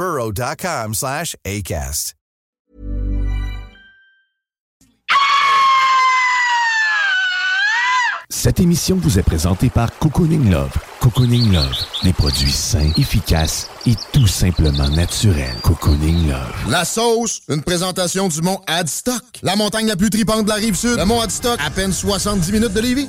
[0.00, 2.14] burrow.com slash ACAST.
[8.32, 10.72] Cette émission vous est présentée par Cocooning Love.
[11.00, 15.56] Cocooning Love, des produits sains, efficaces et tout simplement naturels.
[15.62, 16.70] Cocooning Love.
[16.70, 20.76] La sauce, une présentation du mont Adstock, la montagne la plus tripante de la rive
[20.76, 20.96] sud.
[20.96, 23.08] Le mont Adstock, à peine 70 minutes de Lévis.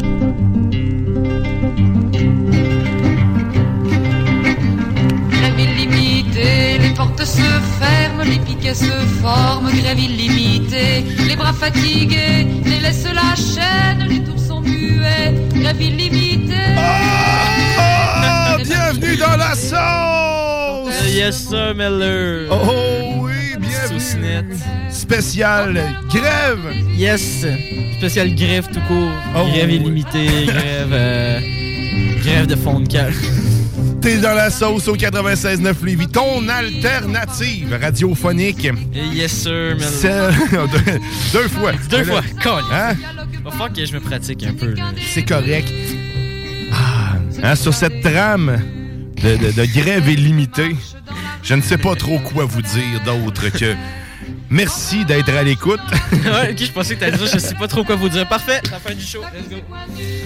[7.21, 7.41] Portes se
[7.79, 8.91] ferment, les piquets se
[9.21, 16.53] forment, grève illimitée, les bras fatigués, délaissent la chaîne, les tours sont muets, grève illimitée.
[16.77, 21.13] Ah, bienvenue dans la sauce!
[21.13, 22.47] yes, sir, Miller.
[22.49, 24.57] Oh oui, bienvenue!
[24.89, 26.73] Spécial grève!
[26.95, 27.45] Yes!
[27.97, 29.11] Spécial grève tout court.
[29.35, 29.75] Oh, grève oui.
[29.75, 30.91] illimitée, grève.
[30.91, 31.39] euh,
[32.23, 33.13] grève de fond de cale.
[34.01, 38.67] T'es dans la sauce au 96.9 Lévis, ton alternative radiophonique.
[38.93, 39.75] Yes, sir.
[39.79, 40.99] Celle- deux,
[41.33, 41.71] deux fois.
[41.89, 42.63] Deux fois, colle.
[42.71, 42.93] Hein?
[43.43, 44.73] Va falloir que je me pratique un peu.
[45.13, 45.71] C'est correct.
[46.71, 47.13] Ah,
[47.43, 48.59] hein, sur cette trame
[49.21, 50.75] de, de- de grève illimitée,
[51.43, 53.75] je ne sais pas trop quoi vous dire d'autre que
[54.49, 55.79] merci d'être à l'écoute.
[56.11, 58.27] ouais, ok, je pensais que t'allais dire, je sais pas trop quoi vous dire.
[58.27, 59.57] Parfait, la fin du show, let's go.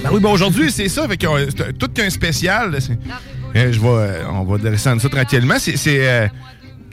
[0.04, 1.08] Ben oui, bon, aujourd'hui, c'est ça.
[1.10, 2.78] C'est tout qu'un spécial.
[3.56, 5.56] Je vais, euh, on va descendre ça tranquillement.
[5.60, 6.28] C'est, c'est, euh,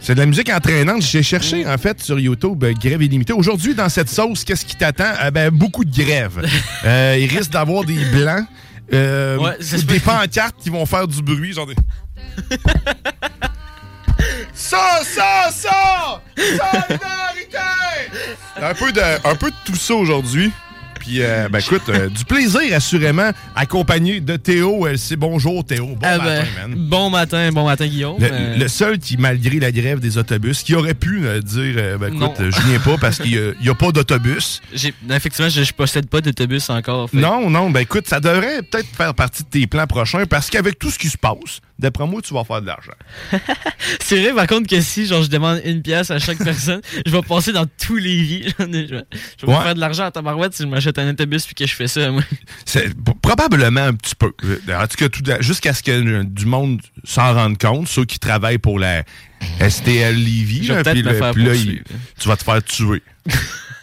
[0.01, 1.03] c'est de la musique entraînante.
[1.03, 3.33] J'ai cherché, en fait, sur YouTube, euh, grève illimitée.
[3.33, 5.13] Aujourd'hui, dans cette sauce, qu'est-ce qui t'attend?
[5.23, 6.41] Euh, ben, beaucoup de grèves.
[6.85, 8.45] Euh, il risque d'avoir des blancs.
[8.93, 11.75] euh, Ouais, ça se des pancartes qui vont faire du bruit, genre des...
[14.55, 16.21] Ça, ça, ça!
[16.37, 17.59] Solidarité!
[18.61, 20.53] Un peu de, un peu de tout ça aujourd'hui.
[21.05, 24.87] Puis, euh, ben écoute, euh, du plaisir assurément, accompagné de Théo.
[24.87, 25.87] Euh, c'est bonjour Théo.
[25.87, 26.89] Bon Ah, matin, ben, man.
[26.89, 28.19] bon matin, bon matin, Guillaume.
[28.21, 31.75] Le, Euh, le seul qui, malgré la grève des autobus, qui aurait pu euh, dire,
[31.77, 34.61] euh, ben écoute, euh, je viens pas parce qu'il n'y a, pas d'autobus.
[34.73, 37.11] j'ai- effectivement, je, je possède pas d'autobus encore.
[37.11, 40.51] fait- Non, non, ben écoute, ça devrait peut-être faire partie de tes plans prochains parce
[40.51, 42.93] qu'avec tout ce qui se passe, d'après moi, tu vas faire de l'argent.
[44.01, 47.11] C'est vrai, par contre, que si genre, je demande une pièce à chaque personne, je
[47.11, 48.55] vais passer dans tous les vies.
[48.59, 49.63] Je vais, je vais Ouais.
[49.63, 52.11] faire de l'argent à tabarouette si je m'achète un autobus puis que je fais ça,
[52.11, 52.23] moi.
[53.23, 54.33] Probablement un petit peu.
[54.73, 58.59] En tout cas, jusqu'à ce que euh, du monde s'en rende compte, ceux qui travaillent
[58.59, 59.03] pour la
[59.61, 61.83] STL puis là, il-
[62.19, 63.03] tu vas te faire tuer.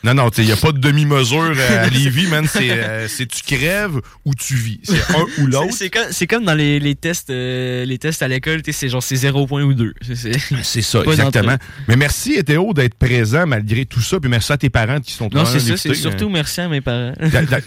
[0.04, 2.46] non, non, il n'y a pas de demi-mesure euh, à Lévis, man.
[2.52, 4.80] C'est euh, c'est tu crèves ou tu vis.
[4.84, 5.74] C'est un ou l'autre.
[6.12, 9.16] C'est comme, dans les, les tests euh, les tests à l'école, tu c'est genre c'est
[9.16, 9.94] 0 point ou 2.
[10.14, 11.56] C'est, C'est ça, exactement.
[11.88, 14.20] Mais merci, Théo, d'être présent malgré tout ça.
[14.20, 16.68] Puis merci à tes parents qui sont Non, quand c'est ça, c'est surtout merci à
[16.70, 17.14] mes parents.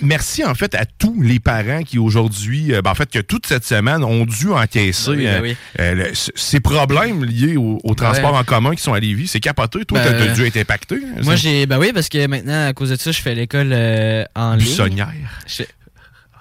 [0.00, 3.64] Merci en fait à tous les parents qui aujourd'hui, ben, en fait que toute cette
[3.64, 5.56] semaine ont dû encaisser Ben oui, ben euh, oui.
[5.80, 9.26] euh, le- c- ces problèmes liés au, au transport en commun qui sont à Lévis.
[9.28, 9.84] C'est capoté.
[9.84, 10.96] Toi, Ben, t'as t'as dû être impacté.
[10.96, 11.66] hein, Moi, j'ai.
[11.66, 14.64] Ben oui, parce que maintenant, à cause de ça, je fais l'école euh, en ligne.
[14.66, 15.40] Buissonnière.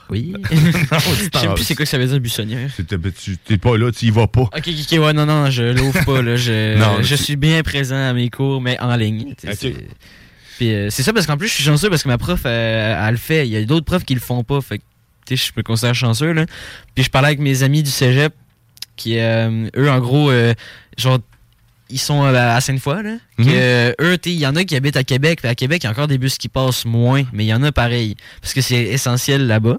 [0.10, 0.34] Oui.
[0.52, 2.70] Non, Je tu sais plus c'est quoi que ça veut dire buissonnière.
[2.76, 4.42] T'es- Tu t'es pas là, tu y vas pas.
[4.42, 6.36] Ok, ok, ok, ouais, non, non, je l'ouvre pas, là.
[6.36, 9.34] Je, Non, je suis bien présent à mes cours, mais en ligne.
[10.58, 13.06] Puis euh, c'est ça parce qu'en plus, je suis chanceux parce que ma prof, euh,
[13.08, 13.48] elle le fait.
[13.48, 14.60] Il y a d'autres profs qui le font pas.
[14.62, 14.84] Fait que,
[15.26, 16.46] tu sais, je me considère chanceux, là.
[16.94, 18.34] Puis je parlais avec mes amis du cégep
[18.98, 20.54] qui, euh, eux, en gros, euh,
[20.98, 21.20] genre,
[21.92, 23.18] ils sont euh, à Sainte-Foy, là.
[23.38, 23.46] Mhm.
[23.46, 25.40] Que, euh, eux, il y en a qui habitent à Québec.
[25.42, 27.54] Puis à Québec, il y a encore des bus qui passent moins, mais il y
[27.54, 28.16] en a pareil.
[28.42, 29.78] Parce que c'est essentiel là-bas.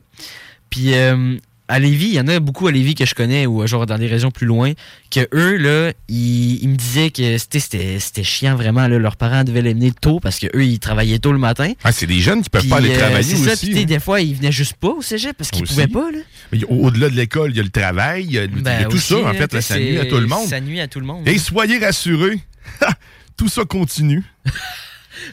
[0.71, 1.37] Puis euh,
[1.73, 3.97] à Lévis, il y en a beaucoup à Lévis que je connais, ou genre dans
[3.99, 4.73] des régions plus loin,
[5.11, 8.87] que eux, là, ils, ils me disaient que c'était- chiant vraiment.
[8.89, 8.99] Là.
[8.99, 11.73] Leurs parents devaient les mener tôt parce que eux, ils travaillaient tôt le matin.
[11.85, 13.73] Ah, c'est des jeunes qui peuvent pas aller euh, travailler c'est ça, aussi.
[13.73, 13.85] sais, hein.
[13.85, 16.11] des fois, ils venaient juste pas au cégep parce qu'ils pouvaient pas.
[16.11, 16.19] Là.
[16.53, 18.59] Mais au- Au-delà de l'école, il y a le travail, il y a, il y
[18.59, 20.47] a Ben, tout aussi, ça, en fait, là, ça nuit à tout le monde.
[20.49, 21.27] Ça nuit à tout le monde.
[21.27, 22.41] Et soyez rassurés,
[23.37, 24.23] tout ça continue.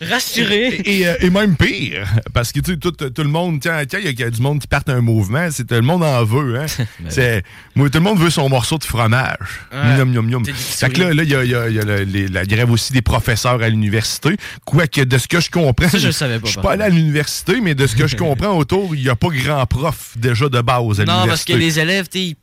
[0.01, 0.81] Rassurés.
[0.86, 4.00] Et, euh, et même pire, parce que tu sais, tout, tout le monde, tiens, tiens,
[4.00, 5.81] il y a- il y, a du monde qui part un mouvement, c'est tout le
[5.81, 6.59] monde en veut.
[6.59, 6.65] Hein?
[7.09, 7.44] c'est,
[7.75, 9.38] moi, tout le monde veut son morceau de fromage.
[9.71, 10.06] Ouais.
[10.06, 10.44] Miam.
[10.44, 12.03] T'es du Fait que là, là, il y a, y a- il y a le-
[12.03, 14.36] les- la grève aussi des professeurs à l'université.
[14.65, 16.83] Quoique, de ce que je comprends, Ça, je le savais pas, je suis pas allé
[16.83, 20.13] à l'université, mais de ce que je comprends autour, il n'y a pas grand prof
[20.18, 21.57] déjà de base à Non, parce que l'université.
[21.57, 22.36] les élèves, tu sais, ils-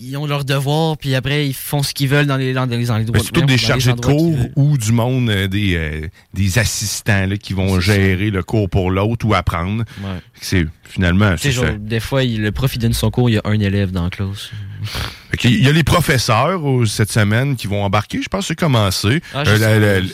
[0.00, 2.84] ils ont leurs devoirs, puis après, ils font ce qu'ils veulent dans les, dans les,
[2.86, 3.20] dans les Ben, droits.
[3.24, 7.36] c'est tous des chargés de cours ou du monde, euh, des, euh, des assistants là,
[7.36, 9.84] qui vont gérer le cours pour l'autre ou apprendre.
[10.02, 10.08] Ouais.
[10.40, 11.34] C'est finalement.
[11.36, 13.90] C'est des fois, il- le prof, il donne son cours, il y a un élève
[13.90, 14.50] dans la classe.
[15.44, 18.20] Il y a les professeurs euh, cette semaine qui vont embarquer.
[18.22, 19.20] Je pense que c'est commencé.
[19.34, 20.06] Ah, je Euh, la- la- la-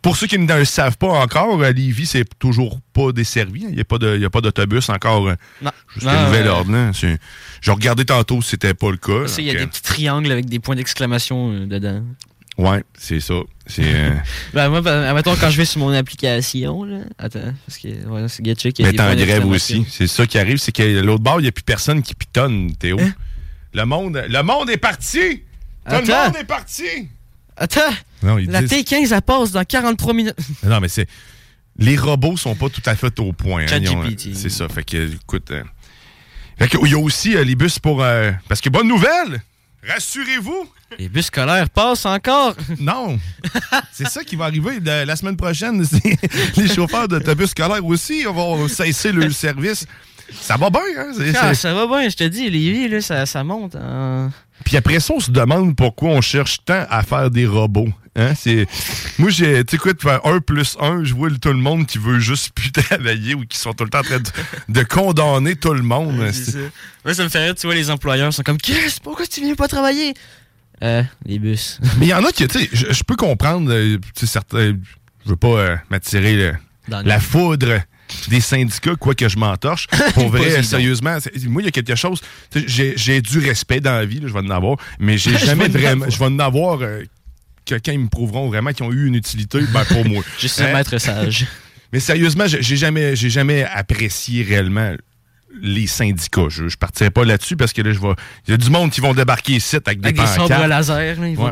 [0.00, 3.64] pour ceux qui ne le savent pas encore, à Lévis, c'est toujours pas desservi.
[3.68, 5.70] Il n'y a pas d'autobus encore euh, Non.
[5.94, 6.90] jusqu'à Non, nouvel ordre.
[6.94, 7.18] C'est-
[7.60, 9.32] J'ai regardé tantôt si c'était pas le cas.
[9.38, 12.02] Il y a des petits triangles avec des points d'exclamation euh, dedans.
[12.58, 13.34] Ouais, c'est ça.
[13.66, 13.82] C'est.
[13.84, 14.10] euh,
[14.54, 16.98] Ben, moi, ben, admettons, quand je vais sur mon application, là.
[17.18, 18.52] Attends, parce que, ouais, c'est a
[18.86, 19.86] Mais t'es en grève aussi.
[19.88, 22.74] C'est ça qui arrive, c'est que l'autre bord, il n'y a plus personne qui pitonne,
[22.76, 22.98] Théo.
[23.00, 23.12] Hein?
[23.74, 25.42] Le monde, le monde est parti!
[25.88, 27.08] Tout le monde est parti!
[27.56, 27.80] Attends!
[28.22, 30.34] Non, La disent- T15, elle passe dans 43 minutes.
[30.64, 31.08] Non, mais c'est.
[31.78, 33.62] Les robots sont pas tout à fait au point.
[33.62, 33.66] hein.
[33.66, 34.34] ChatGPT.
[34.34, 34.68] C'est ça.
[34.68, 35.50] Fait que, écoute.
[35.50, 35.62] euh,
[36.58, 38.02] Fait que, il y a aussi euh, les bus pour.
[38.02, 39.42] euh, Parce que bonne nouvelle!
[39.88, 40.68] Rassurez-vous!
[40.98, 42.54] Les bus scolaires passent encore.
[42.78, 43.18] Non!
[43.92, 45.84] c'est ça qui va arriver la, la semaine prochaine.
[46.56, 49.86] Les chauffeurs d'autobus scolaires aussi vont cesser le service.
[50.40, 51.12] Ça va bien, hein?
[51.40, 53.76] Ah, ça va bien, je te dis, les vies, là, ça, ça monte.
[53.76, 54.30] en-
[54.64, 57.88] Puis après ça, on se demande pourquoi on cherche tant à faire des robots.
[58.14, 58.34] Hein?
[58.34, 58.66] C'est...
[59.18, 62.18] Moi, j'ai, tu sais faire un plus un, je vois tout le monde qui veut
[62.18, 64.30] juste plus travailler ou qui sont tout le temps en train de,
[64.68, 66.20] de condamner tout le monde.
[66.32, 66.58] C'est ça.
[67.04, 69.54] Moi, ça me fait rire, tu vois, les employeurs sont comme Qu'est-ce Pourquoi tu viens
[69.54, 70.12] pas travailler?
[70.82, 71.78] Euh, les bus.
[71.98, 74.74] Mais il y en a qui, tu sais, je, peux comprendre, euh, tu sais, certains,
[75.24, 76.54] je veux pas euh, m'attirer le-
[76.88, 77.80] Dans le- la foudre
[78.28, 79.86] des syndicats, quoi que je m'entorche.
[80.14, 81.16] Pour vrai, sérieusement,
[81.48, 82.20] moi, il y a quelque chose,
[82.66, 85.68] j'ai, du respect dans la vie, là, je vais en avoir, mais j'ai Je jamais
[85.68, 87.02] vraiment, je vais en avoir euh,
[87.66, 90.22] que quand ils me prouveront vraiment qu'ils ont eu une utilité, ben pour moi.
[90.38, 90.66] Juste Hein?
[90.70, 91.46] un maître sage.
[91.92, 94.94] Mais sérieusement, j'ai jamais, j'ai jamais apprécié réellement
[95.60, 96.48] les syndicats.
[96.48, 98.14] Je, je partirai pas là-dessus parce que là, je vais.
[98.48, 101.28] Il y a du monde qui vont débarquer ici avec des Avec des laser, là,
[101.28, 101.50] ils vont- Ouais.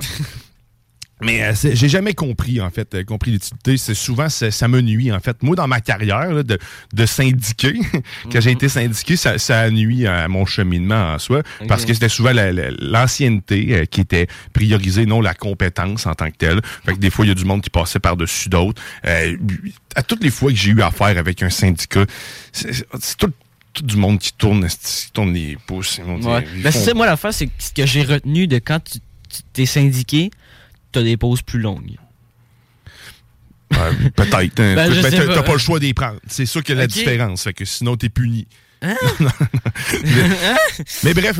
[1.22, 3.76] Mais euh, j'ai jamais compris, en fait, euh, compris l'utilité.
[3.76, 5.42] C'est souvent, ça me nuit, en fait.
[5.42, 6.58] Moi, dans ma carrière là, de,
[6.92, 7.74] de syndiqué,
[8.32, 11.92] quand j'ai été syndiqué, ça, ça a nuit à mon cheminement en soi, parce que
[11.94, 16.36] c'était souvent la- la- l'ancienneté euh, qui était priorisée, non la compétence en tant que
[16.36, 16.60] telle.
[16.84, 18.80] Fait que des fois, il y a du monde qui passait par-dessus d'autres.
[19.06, 19.36] Euh,
[19.96, 22.04] à toutes les fois que j'ai eu affaire avec un syndicat,
[22.52, 23.32] c'est tout,
[23.72, 25.98] tout du monde qui tourne, qui tourne les pouces.
[26.06, 26.46] Ouais.
[26.62, 29.64] Ben, c'est ça, moi, l'affaire, c'est ce que j'ai retenu de quand tu tu- t'es
[29.66, 30.32] syndiqué,
[30.92, 31.96] t'as des pauses plus longues.
[33.72, 34.60] Ouais, Peut-être.
[34.60, 34.74] hein.
[34.76, 35.52] Ben, T'as pas.
[35.52, 36.18] le choix d'y prendre.
[36.26, 36.90] C'est ça que la Ok.
[36.90, 37.44] différence.
[37.44, 38.46] Fait que sinon, t'es puni.
[38.82, 38.96] Hein?
[40.04, 40.24] mais,
[41.04, 41.38] mais bref,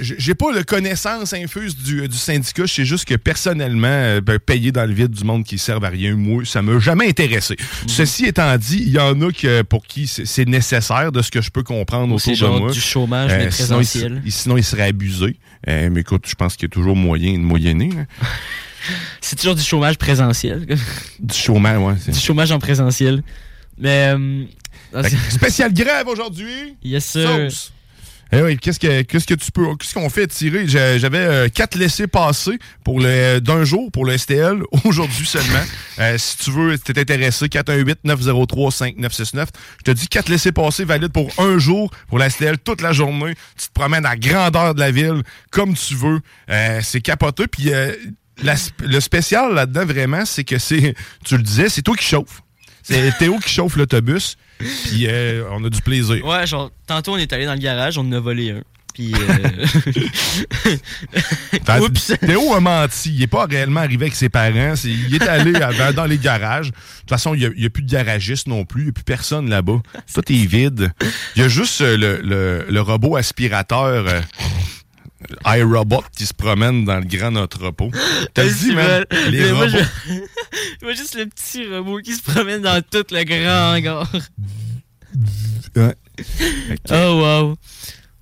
[0.00, 2.64] j'ai pas la connaissance infuse du, du syndicat.
[2.64, 5.84] Je sais juste que personnellement, euh, ben, payer dans le vide du monde qui servent
[5.84, 7.56] à rien, moi, ça m'a jamais intéressé.
[7.58, 7.88] Mhm.
[7.88, 11.30] Ceci étant dit, il y en a que, pour qui c'est c'est nécessaire de ce
[11.32, 12.70] que je peux comprendre Ou c'est autour de moi.
[12.72, 14.22] du chômage, mais sinon, il, présentiel.
[14.24, 15.36] il- sinon, il serait abusé.
[15.68, 17.90] Euh, mais écoute, je pense qu'il y a toujours moyen de moyenner.
[17.90, 18.04] là.
[19.20, 20.66] C'est toujours du chômage présentiel.
[21.18, 22.12] Du chômage, ouais.
[22.12, 23.22] du chômage en présentiel.
[23.78, 24.14] Mais.
[24.14, 24.44] euh,
[25.30, 26.76] spécial grève aujourd'hui.
[26.82, 27.28] Yes, sir.
[27.28, 27.72] Sauce.
[28.32, 30.66] Eh oui, qu'est-ce que qu'est-ce que tu peux qu'est-ce qu'on fait tirer?
[30.66, 35.62] J'avais euh, quatre laissés passer pour le d'un jour pour le STL aujourd'hui seulement.
[36.00, 39.48] Euh, si tu veux, si t'es intéressé 418 903 5969.
[39.78, 42.92] Je te dis quatre laissés passer valides pour un jour pour la STL toute la
[42.92, 43.34] journée.
[43.56, 46.18] Tu te promènes à la grandeur de la ville comme tu veux.
[46.50, 47.92] Euh, c'est capoté puis euh,
[48.42, 52.04] la sp- le spécial là-dedans vraiment, c'est que c'est tu le disais, c'est toi qui
[52.04, 52.42] chauffe.
[52.82, 54.36] C'est Théo qui chauffe l'autobus.
[54.58, 56.24] Puis euh, on a du plaisir.
[56.24, 58.62] Ouais, genre, tantôt on est allé dans le garage, on en a volé un.
[58.94, 59.12] Puis.
[59.14, 60.76] euh,
[61.80, 62.12] Oups.
[62.20, 63.12] Théo a menti.
[63.12, 64.74] Il n'est pas réellement arrivé avec ses parents.
[64.84, 65.52] Il est allé
[65.94, 66.68] dans les garages.
[66.70, 68.82] De toute façon, il n'y a, plus de garagiste non plus.
[68.82, 69.80] Il n'y a plus personne là-bas.
[70.14, 70.92] Tout est vide.
[71.34, 74.06] Il y a juste euh, le, le- le robot aspirateur.
[74.08, 74.20] euh,
[75.46, 77.90] iRobot qui se promène dans le grand entrepôt.
[78.34, 79.78] T'as Euh, dit, man, les Mais moi, robots.
[80.82, 80.92] je...
[80.96, 84.10] juste le petit robot qui se promène dans tout le grand hangar.
[85.76, 85.94] Ouais.
[86.90, 87.56] Oh, wow.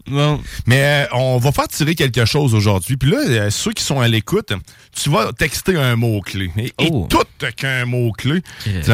[0.07, 0.41] Bon.
[0.67, 2.97] Mais euh, on va faire tirer quelque chose aujourd'hui.
[2.97, 4.53] Puis là, euh, ceux qui sont à l'écoute,
[4.95, 6.51] tu vas texter un mot-clé.
[6.59, 7.07] Et, et Oh.
[7.11, 7.25] tout
[7.57, 8.43] qu'un mot-clé.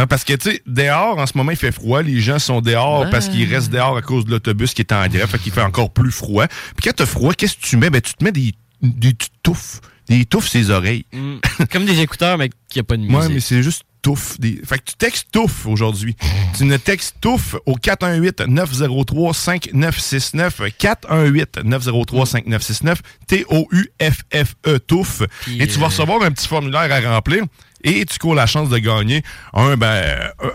[0.09, 2.03] Parce que, tu sais, dehors, en ce moment, il fait froid.
[2.03, 3.11] Les gens sont dehors Ouais.
[3.11, 5.27] parce qu'ils restent dehors à cause de l'autobus qui est en grève.
[5.29, 6.47] Fait qu'il fait encore plus froid.
[6.47, 7.91] Puis quand t'as froid, qu'est-ce que tu mets?
[7.91, 9.81] Ben, tu te mets des, des tu touffes.
[10.09, 11.05] Des touffes ses oreilles.
[11.13, 11.37] Mm.
[11.73, 13.17] Comme des écouteurs, mais qui a pas de musique.
[13.17, 14.39] Ouais, mais c'est juste touffe.
[14.41, 14.61] Des...
[14.65, 16.15] Fait que tu textes touffe aujourd'hui.
[16.57, 20.71] tu ne textes touffe au 418-903-5969.
[20.79, 22.97] 418-903-5969.
[23.27, 25.23] T-O-U-F-F-E, touffe.
[25.43, 27.45] Puis, Et tu vas euh, recevoir un petit formulaire à remplir.
[27.83, 29.23] Et tu cours la chance de gagner
[29.55, 30.05] un, ben,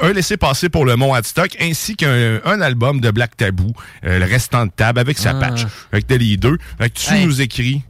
[0.02, 3.74] un laissé-passer pour le Mont Adstock ainsi qu'un un album de Black Tabou,
[4.04, 5.40] euh, le restant de table avec sa Ah.
[5.40, 5.66] patch.
[5.90, 6.60] Fait que t'as les deux.
[6.78, 7.26] Fait que tu Hey.
[7.26, 7.82] nous écris.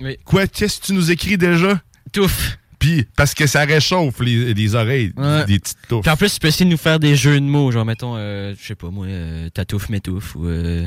[0.00, 0.16] Oui.
[0.24, 0.46] Quoi?
[0.46, 1.80] Qu'est-ce que tu nous écris déjà?
[2.12, 2.56] Touffe.
[2.78, 5.44] Puis, parce que ça réchauffe les, les oreilles, Ouais.
[5.46, 6.02] des petites touffes.
[6.02, 7.70] Puis en plus, tu peux essayer de nous faire des jeux de mots.
[7.72, 10.86] Genre, mettons, euh, je sais pas, moi, euh, tatouffe, métouffe, ou euh,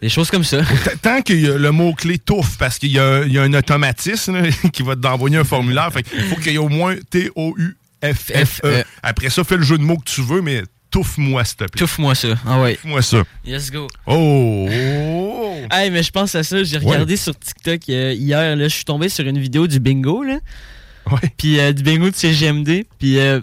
[0.00, 0.62] des choses comme ça.
[1.02, 4.48] Tant a le mot-clé touffe, parce qu'il y, a il y a un automatisme là,
[4.72, 8.44] qui va t'envoyer un formulaire, fait qu'il faut qu'il y ait au moins T-O-U-F-F-E.
[8.44, 8.84] F-E.
[9.02, 11.78] Après ça, fais le jeu de mots que tu veux, mais touffe-moi, s'il te plaît.
[11.80, 12.28] Touffe-moi ça.
[12.46, 12.74] Ah ouais.
[12.76, 13.22] Touffe-moi ça.
[13.44, 13.88] Let's go.
[14.06, 14.68] Oh!
[14.70, 15.54] oh.
[15.72, 16.62] Hey, mais je pense à ça.
[16.62, 18.54] J'ai regardé sur TikTok euh, hier.
[18.54, 20.38] Là, je suis tombé sur une vidéo du bingo, là.
[21.10, 21.32] Ouais.
[21.36, 22.84] Puis euh, du bingo de CGMD.
[22.98, 23.40] Puis euh,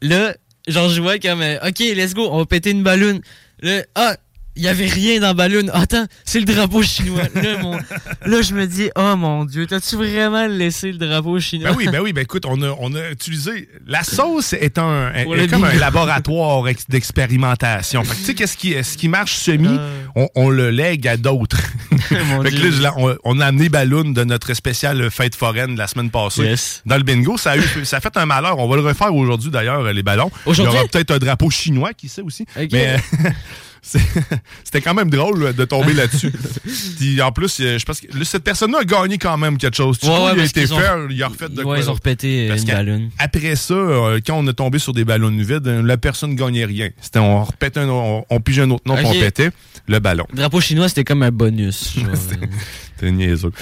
[0.00, 0.34] là,
[0.68, 3.20] genre, je vois comme, euh, OK, let's go, on va péter une ballon.
[3.60, 4.16] Là, ah,
[4.56, 5.66] il y avait rien dans la ballon.
[5.72, 7.22] Attends, c'est le drapeau chinois.
[7.34, 7.76] là, mon-
[8.26, 11.70] là, je me dis, oh mon Dieu, t'as-tu vraiment laissé le drapeau chinois?
[11.70, 13.68] Ben oui, ben oui, ben écoute, on a, on a utilisé.
[13.86, 18.04] La sauce est un est comme un laboratoire ex- d'expérimentation.
[18.04, 20.10] Fait tu sais, qu'est-ce qui, ce qui marche semi, Ah.
[20.16, 21.60] on, on le lègue à d'autres.
[22.08, 22.16] Fait
[22.50, 26.42] que là, on, on a amené Balloon de notre spéciale fête foraine la semaine passée.
[26.42, 26.82] Yes.
[26.84, 28.58] Dans le bingo, ça a, eu, ça a fait un malheur.
[28.58, 30.30] On va le refaire aujourd'hui d'ailleurs, les ballons.
[30.44, 30.72] Aujourd'hui?
[30.74, 32.44] Il y aura peut-être un drapeau chinois, qui sait aussi.
[32.72, 33.30] Mais euh,
[34.64, 36.32] c'était quand même drôle de tomber là-dessus.
[36.98, 39.98] Puis en plus, euh, je pense que cette personne-là a gagné quand même quelque chose.
[39.98, 41.74] Tu Ouais, vois, ouais, il a été qu'ils ont- fait, il a refait de quoi
[41.74, 43.10] Ouais, ils ont Parce une qu'à- ballon.
[43.18, 46.64] Après ça, euh, quand on est tombé sur des ballons vides, euh, la personne gagnait
[46.64, 46.88] rien.
[47.00, 49.12] C'était on repétait un, on, on pigeait un autre nom, puis Ok.
[49.16, 49.50] on pétait
[49.86, 50.24] le ballon.
[50.30, 51.94] Le drapeau chinois, c'était comme un bonus.
[52.96, 53.52] C'était niaiseux.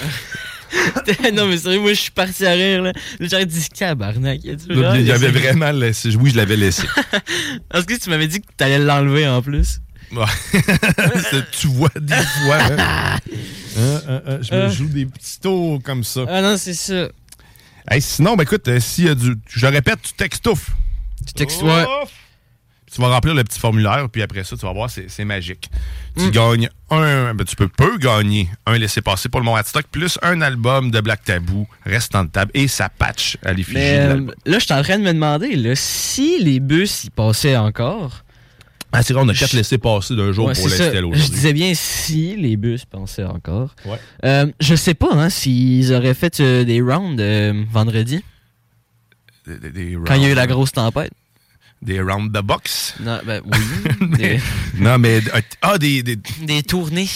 [1.33, 2.93] non, mais sérieux, moi, je suis parti à rire, là.
[3.19, 4.39] J'aurais dit, cabarnak.
[4.43, 6.15] il y avait vraiment laissé.
[6.15, 6.83] Oui, je l'avais laissé.
[7.69, 9.79] Parce que tu m'avais dit que t'allais l'enlever en plus.
[11.51, 12.57] Tu vois des fois.
[12.77, 13.17] hein.
[13.77, 14.69] Hein, hein, je me Euh.
[14.69, 16.21] joue des petits tours comme ça.
[16.29, 17.07] Ah non, c'est ça.
[17.89, 19.35] Hey, sinon, ben écoute, euh, s'il y a du.
[19.49, 20.71] Je répète, tu textouffe.
[21.25, 21.85] Tu textes, ouais.
[22.93, 25.67] Tu vas remplir le petit formulaire, puis après ça, tu vas voir, c'est magique.
[26.15, 26.29] Tu Mm.
[26.31, 27.33] gagnes un.
[27.33, 31.01] Ben, tu peux, peux gagner un laissez-passer pour le Mont Stock, plus un album de
[31.01, 34.83] Black Tabou, restant de table, et sa patch à l'effigie euh, là, je suis en
[34.83, 38.22] train de me demander, là, si les bus y passaient encore.
[38.95, 41.29] Ah, c'est vrai, on a quatre laissés-passer d'un jour Ouais, pour l'Estelle Je aujourd'hui.
[41.35, 43.75] disais bien si les bus passaient encore.
[43.85, 43.97] Ouais.
[44.23, 48.23] Euh, je sais pas hein, s'ils auraient fait euh, des rounds euh, vendredi,
[49.47, 51.11] Des, des- des quand il y a eu la grosse tempête.
[51.81, 52.93] Des round the box.
[53.01, 54.07] Non, ben oui.
[54.17, 54.39] des,
[54.79, 55.19] Non, mais.
[55.61, 56.01] Ah, des.
[56.01, 57.09] des- des tournées.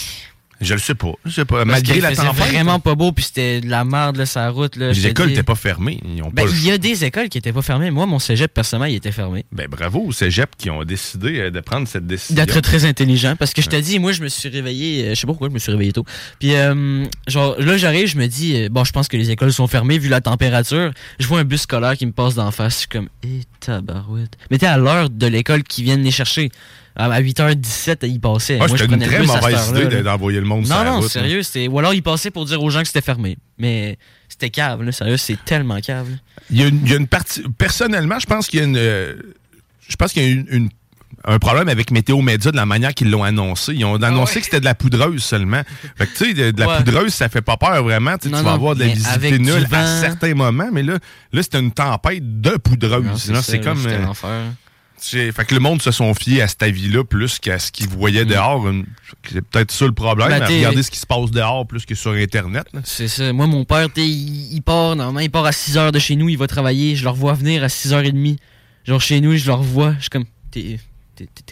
[0.60, 1.12] Je le sais pas.
[1.24, 1.56] Je sais pas.
[1.58, 2.34] Parce Malgré la tempête.
[2.34, 4.76] vraiment pas beau, puis c'était de la merde, là, sa route.
[4.76, 6.00] Là, les écoles n'étaient pas fermées.
[6.04, 7.90] Ils ont Ben, pas il y a des écoles qui étaient pas fermées.
[7.90, 9.44] Moi, mon cégep, personnellement, il était fermé.
[9.52, 12.34] Ben bravo au cégep qui ont décidé euh, de prendre cette décision.
[12.34, 13.34] D'être très intelligent.
[13.38, 15.04] Parce que je te dis, moi, je me suis réveillé.
[15.04, 16.04] euh, je sais pas pourquoi je me suis réveillé tôt.
[16.40, 19.52] Puis, euh, genre, là, j'arrive, je me dis, euh, bon, je pense que les écoles
[19.52, 20.92] sont fermées vu la température.
[21.18, 22.74] Je vois un bus scolaire qui me passe d'en face.
[22.74, 24.36] Je suis comme, eh, tabarouette.
[24.50, 26.50] Mais t'es à l'heure de l'école qui viennent les chercher.
[26.98, 28.58] À à 8h17, ils passaient.
[28.60, 31.08] Ah, moi, c'était une très mauvaise idée d'envoyer le monde sur Non, la non, route.
[31.08, 31.42] sérieux.
[31.44, 33.38] c'était Ou alors, ils passaient pour dire aux gens que c'était fermé.
[33.56, 33.96] Mais
[34.28, 34.90] c'était cave, là.
[34.92, 36.10] Sérieux, c'est tellement cave.
[36.10, 36.16] là.
[36.50, 37.42] Il y, a une, il y a une partie.
[37.56, 38.76] Personnellement, je pense qu'il y a une.
[38.76, 39.14] euh,
[39.88, 40.68] je pense qu'il y a une, une-
[41.24, 43.74] un problème avec Météo Média de la manière qu'ils l'ont annoncé.
[43.74, 45.62] Ils ont annoncé que c'était de la poudreuse seulement.
[45.96, 46.76] Fait que tu sais, de, de la Ah Ouais.
[46.84, 48.16] poudreuse, ça fait pas peur vraiment.
[48.18, 50.98] Tu Non, vas avoir de la visibilité nulle à certains moments, mais là,
[51.32, 53.30] là c'était une tempête de poudreuse.
[53.42, 53.78] C'est comme.
[53.78, 54.50] c'était euh,
[55.00, 58.24] fait que le monde se sont fiés à cet avis-là plus qu'à ce qu'ils voyaient
[58.24, 58.68] dehors.
[58.68, 58.86] Une-
[59.30, 61.94] C'est peut-être ça le problème, Ben, à regarder ce qui se passe dehors plus que
[61.94, 62.66] sur Internet.
[62.84, 63.32] C'est ça.
[63.32, 66.36] Moi, mon père, il, part, normalement, il part à 6 h de chez nous, il
[66.38, 66.96] va travailler.
[66.96, 68.36] Je le revois venir à 6h30.
[68.84, 69.94] Genre, chez nous, je le revois.
[69.96, 70.78] Je suis comme, t'es,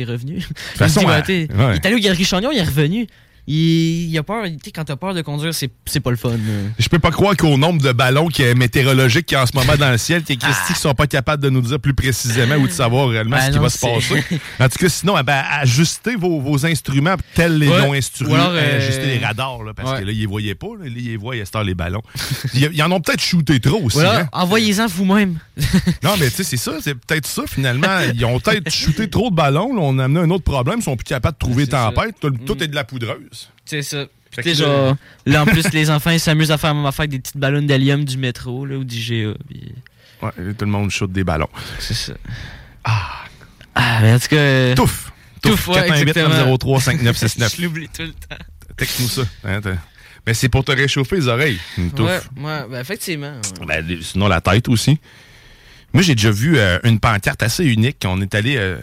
[0.05, 0.37] revenu?
[0.39, 1.73] De toute façon, il, me dit, à- Ouais, t'es- ouais.
[1.73, 3.07] il est allé au Galerie Chagnon, il est revenu.
[3.47, 4.45] Il, il a peur.
[4.45, 6.33] Tu sais, quand t'as peur de conduire, c'est c'est pas le fun.
[6.79, 9.55] Je peux pas croire qu'au nombre de ballons qui est météorologique qui est en ce
[9.57, 11.79] moment dans le ciel, qu'il y a Christy qui sont pas capables de nous dire
[11.81, 14.25] plus précisément ou de savoir réellement Ben ce qui non, va se passer.
[14.61, 17.79] En tout cas, sinon, eh ben, ajustez vos, vos instruments tels les Ouais.
[17.79, 18.33] longs instruments.
[18.33, 20.01] Ou alors, euh, Ajustez les radars, là, parce ouais.
[20.01, 20.69] que là, ils les voyaient pas.
[20.79, 22.03] Là, ils les voient, ils les ballons.
[22.55, 23.97] Ils ils en ont peut-être shooté trop aussi.
[23.99, 24.29] Voilà, hein.
[24.33, 25.39] envoyez-en vous-même.
[26.03, 27.87] Non, mais tu sais, c'est ça, c'est peut-être ça finalement.
[28.15, 30.83] Ils ont peut-être shooté trop de ballons, là, on a amené un autre problème, ils
[30.85, 31.91] sont plus capables de trouver ça.
[31.95, 32.15] tempête.
[32.21, 32.63] Tout, tout Mm.
[32.63, 33.36] est de la poudreuse.
[33.67, 34.07] C'est ça.
[34.45, 37.37] Là- genre, là, en plus, les enfants, ils s'amusent à faire, à faire des petites
[37.39, 39.35] ballons d'hélium du métro, là, ou du GA.
[39.49, 39.73] puis-
[40.23, 41.49] Ouais, tout le monde shoot des ballons.
[41.79, 42.13] C'est ça.
[42.85, 44.37] Ah, mais en tout cas.
[44.37, 45.13] euh, Touffe.
[45.43, 46.29] Touffe, ouais, 418 exactement.
[46.35, 47.55] 903 5969.
[47.57, 48.37] Je l'oublie tout le temps.
[48.77, 49.23] Texte-nous ça.
[49.45, 49.61] hein,
[50.27, 51.59] mais c'est pour te réchauffer les oreilles.
[51.79, 52.29] Une touffe.
[52.37, 53.33] Ouais, ouais, ben, effectivement.
[53.61, 53.83] ouais.
[53.83, 54.99] Ben, sinon, la tête aussi.
[55.93, 58.03] Moi, j'ai déjà vu euh, une pancarte assez unique.
[58.07, 58.79] On est allé euh,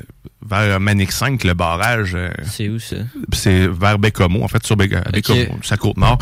[0.50, 2.14] vers Manic 5, le barrage.
[2.16, 2.98] euh, C'est où ça?
[3.34, 6.18] c'est vers Bécomo, en fait, sur Bé- Bécomo, sa côte nord.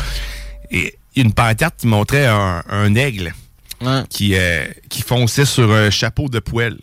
[0.70, 3.32] Et une pancarte qui montrait un, un aigle
[3.80, 4.02] Ouais.
[4.08, 6.78] qui, euh, qui fonçait sur un chapeau de poêle.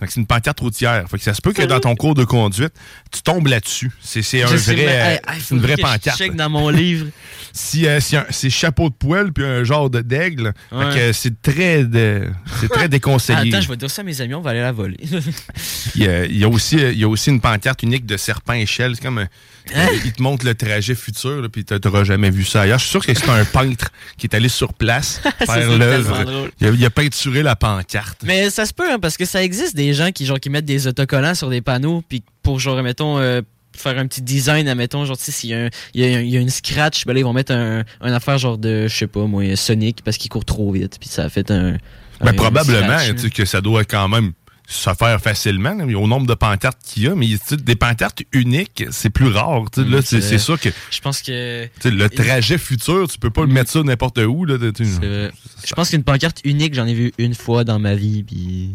[0.00, 1.04] Fait que C'est une pancarte routière.
[1.10, 2.72] Fait que ça se peut que dans ton cours de conduite,
[3.10, 3.90] tu tombes là-dessus.
[4.02, 6.18] C'est un sais, vrai, mais, euh, hey, hey, c'est une vraie que je pancarte.
[6.18, 7.06] check dans mon livre.
[7.54, 10.94] Si, euh, si un- c'est chapeau de poêle puis un genre de d'aigle, fait Ouais.
[10.94, 12.26] que c'est très, de-
[12.58, 13.52] c'est très déconseillé.
[13.54, 14.96] Attends, je vais dire ça à mes amis, on va aller la voler.
[15.94, 18.16] Il y, a, il y a aussi, il y a aussi une pancarte unique de
[18.16, 18.96] serpent échelle.
[18.96, 19.28] C'est comme un-
[19.76, 19.86] Hein?
[20.04, 22.78] il te montre le trajet futur, là, puis tu n'auras jamais vu ça ailleurs.
[22.80, 26.48] Je suis sûr que c'est un peintre qui est allé sur place faire l'œuvre.
[26.60, 28.22] Il, a- il a peinturé la pancarte.
[28.24, 30.64] Mais ça se peut, hein, parce que ça existe des gens qui, genre, qui mettent
[30.64, 33.42] des autocollants sur des panneaux, puis pour, genre, mettons, euh,
[33.76, 37.06] faire un petit design, admettons, genre, tu sais, s'il y, a y y une scratch,
[37.06, 40.02] ben là, ils vont mettre un, un affaire, genre, de, je sais pas, moi, Sonic,
[40.04, 41.72] parce qu'il court trop vite, puis ça a fait un.
[42.20, 44.32] Ben, un probablement tu sais, que ça doit quand même
[44.66, 48.84] se faire facilement, là, au nombre de pancartes qu'il y a, mais des pancartes uniques,
[48.90, 49.64] c'est plus rare.
[49.76, 51.68] là, c'est sûr que Je pense que.
[51.84, 54.44] le trajet futur, tu peux pas le mettre ça n'importe où.
[54.44, 54.56] Là.
[54.58, 58.70] Je pense qu'une pancarte unique, j'en ai vu une fois dans ma vie, puis.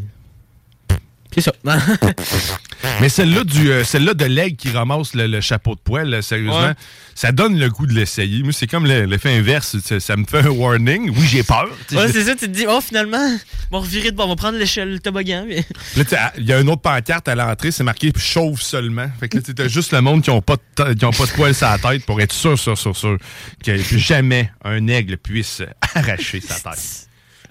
[1.38, 1.54] C'est ça.
[3.02, 6.22] Mais celle-là du euh, celle-là de l'aigle qui ramasse le, le chapeau de poêle, là,
[6.22, 6.74] sérieusement, Ouais.
[7.16, 8.42] ça donne le goût de l'essayer.
[8.44, 9.78] Moi, c'est comme le- l'effet inverse.
[9.84, 11.10] Ça, ça me fait un warning.
[11.10, 11.68] Oui, j'ai peur.
[11.92, 13.38] ouais, c'est ça, tu te dis, oh, finalement,
[13.72, 15.46] on va revirer de bord, on va prendre l'échelle, le toboggan.
[15.48, 15.66] mais-
[15.96, 19.08] Là, il y a une autre pancarte à l'entrée, c'est marqué chauve seulement.
[19.20, 21.68] Fait que là, juste le monde qui ont pas de, qui ont pas de sur
[21.68, 23.18] la tête pour être sûr, sûr, sûr, sûr
[23.64, 25.62] que jamais un aigle puisse
[25.94, 27.08] arracher sa tête.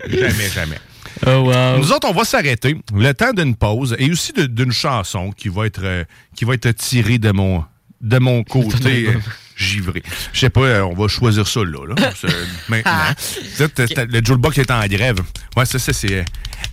[0.08, 0.78] Jamais, jamais.
[1.26, 1.79] Oh, wow.
[1.79, 2.76] Nous autres, on va s'arrêter.
[2.94, 6.70] Le temps d'une pause et aussi d'une chanson qui va être euh, qui va être
[6.72, 7.64] tirée de mon
[8.00, 9.18] de mon côté euh,
[9.57, 10.02] givré.
[10.33, 12.92] Je sais pas, euh, on va choisir ça là, là euh, maintenant.
[13.74, 15.20] T'as- Le Julebox est en grève.
[15.57, 16.24] Ouais, ça, ça c'est.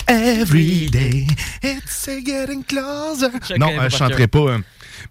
[0.08, 1.26] Every day,
[1.64, 3.28] it's getting closer.
[3.48, 4.58] Je non, euh, je chanterai pas.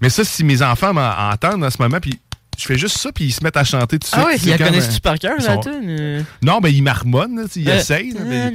[0.01, 2.18] mais ça, si mes enfants m'en- entendent en ce moment, puis
[2.59, 4.21] je fais juste ça, puis ils se mettent à chanter tout suite.
[4.25, 5.87] Ah C'est ils la connaissent-tu par cœur, la tune?
[5.88, 6.23] euh?
[6.43, 8.15] Non, ben ils marmonnent, ils Euh, essayent.
[8.25, 8.51] mais-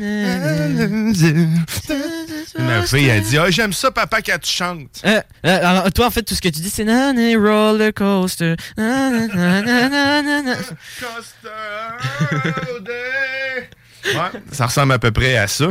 [2.60, 5.02] Ma fille, elle dit Ah, j'aime ça, papa, quand tu chantes.
[5.06, 8.56] Euh, alors, toi, en fait, tout ce que tu dis, c'est nanana roller coaster.
[14.06, 14.14] Ouais,
[14.52, 15.68] ça ressemble à peu près à ça.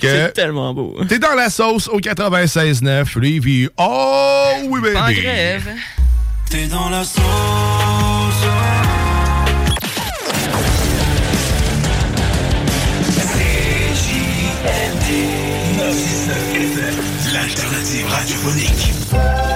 [0.00, 0.96] C'est tellement beau.
[1.08, 3.68] T'es dans la sauce au 96.9, Lévi.
[3.76, 4.96] Oh oui, baby.
[4.96, 5.68] En grève.
[6.52, 7.22] T'es dans la sauce.
[13.32, 14.58] CJMD
[15.78, 16.96] 969 FM,
[17.32, 19.51] l'alternative radiophonique.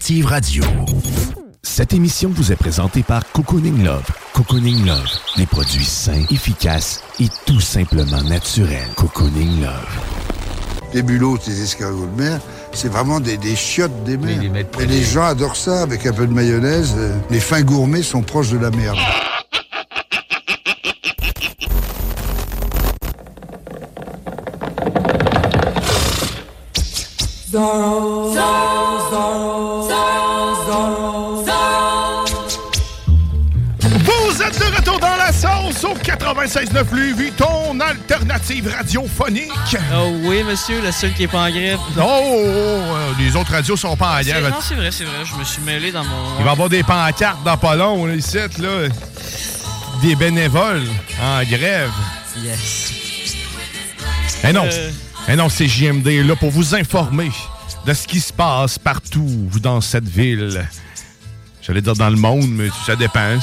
[0.00, 0.64] L'alternative radio.
[1.62, 4.06] Cette émission vous est présentée par Cocooning Love.
[4.32, 8.88] Cocooning Love, des produits sains, efficaces et tout simplement naturels.
[8.96, 10.00] Cocooning Love.
[10.94, 12.40] Les bulots, les escargots de mer,
[12.72, 14.40] c'est vraiment des, des chiottes des mers.
[14.80, 16.94] Et les gens adorent ça avec un peu de mayonnaise.
[16.96, 18.96] Euh, Les fins gourmets sont proches de la merde.
[27.50, 28.19] Zorro,
[36.20, 39.50] 96.9 Lévis, ton alternative radiophonique.
[39.94, 41.78] Oh oui, monsieur, le seul qui est pas en grève.
[41.98, 44.48] Oh, oh, oh, les autres radios sont pas en grève.
[44.48, 45.24] Non, c'est vrai, c'est vrai.
[45.24, 46.38] Je me suis mêlé dans mon.
[46.38, 48.88] Il va y avoir des pancartes dans pas long, là, ici, là.
[50.02, 50.86] Des bénévoles
[51.22, 51.90] en grève.
[52.42, 52.92] Yes.
[54.44, 54.90] Eh non, Euh.
[55.28, 57.30] eh non, c'est JMD là pour vous informer
[57.86, 59.26] de ce qui se passe partout
[59.60, 60.66] dans cette ville.
[61.62, 63.38] J'allais dire dans le monde, mais ça dépend.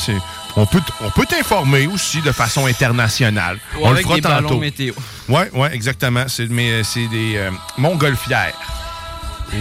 [0.59, 3.59] On peut, on peut t'informer aussi de façon internationale.
[3.79, 4.59] Ou on avec le fera des ballons tantôt.
[4.59, 4.93] météo.
[5.29, 6.25] Oui, ouais, exactement.
[6.27, 8.55] C'est, mais euh, c'est des euh, montgolfières.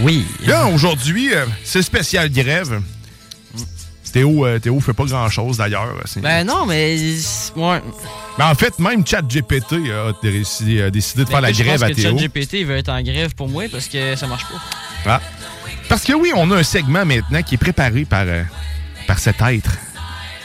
[0.01, 0.25] Oui.
[0.43, 2.81] Là, aujourd'hui, euh, c'est spécial grève.
[4.11, 5.93] Théo, euh, Théo fait pas grand-chose d'ailleurs.
[6.05, 6.97] C'est- Ben non, mais.
[7.55, 7.81] Ouais.
[8.39, 11.79] Mais en fait, même ChatGPT a décidé, a décidé de faire la Ben, je grève
[11.81, 12.17] pense à que Théo.
[12.17, 14.59] ChatGPT veut être en grève pour moi parce que ça marche pas.
[15.05, 15.21] Ah.
[15.89, 18.43] Parce que oui, on a un segment maintenant qui est préparé par, euh,
[19.05, 19.71] par cet être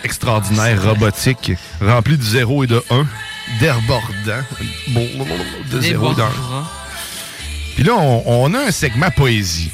[0.04, 3.06] extraordinaire, robotique, rempli de 0 et de 1,
[3.60, 4.44] débordant,
[4.88, 5.08] bon,
[5.70, 6.28] de 0 et de 1.
[6.28, 6.30] Débordant.
[7.74, 9.70] Puis là, on, on a un segment poésie.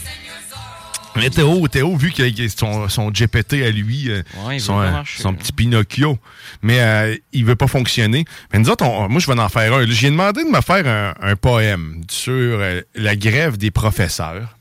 [1.16, 4.88] Mais Théo, Théo, vu qu'il a son, son GPT à lui, euh, Ouais, son, euh,
[4.90, 5.38] marcher, son là.
[5.38, 6.16] petit Pinocchio,
[6.62, 8.24] mais euh, il veut pas fonctionner.
[8.52, 9.84] Mais nous autres, on- moi, je vais en faire un.
[9.86, 14.54] J'ai demandé de me faire un, un poème sur euh, la grève des professeurs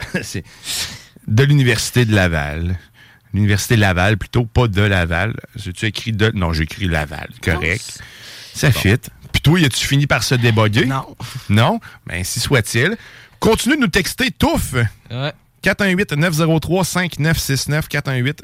[1.26, 2.78] de l'Université de Laval.
[3.32, 5.34] L'Université de Laval, plutôt, pas de Laval.
[5.56, 6.30] J'ai-tu écrit de...
[6.34, 8.00] Non, j'ai écrit Laval, correct.
[8.54, 8.96] Ça fit.
[9.32, 10.86] Puis toi, as-tu fini par se déboguer?
[10.86, 11.16] Non.
[11.48, 11.80] Non?
[12.06, 12.96] Ben, ainsi soit-il.
[13.38, 14.74] Continue de nous texter, touffe!
[15.10, 15.32] Ouais.
[15.62, 17.88] 418-903-5969,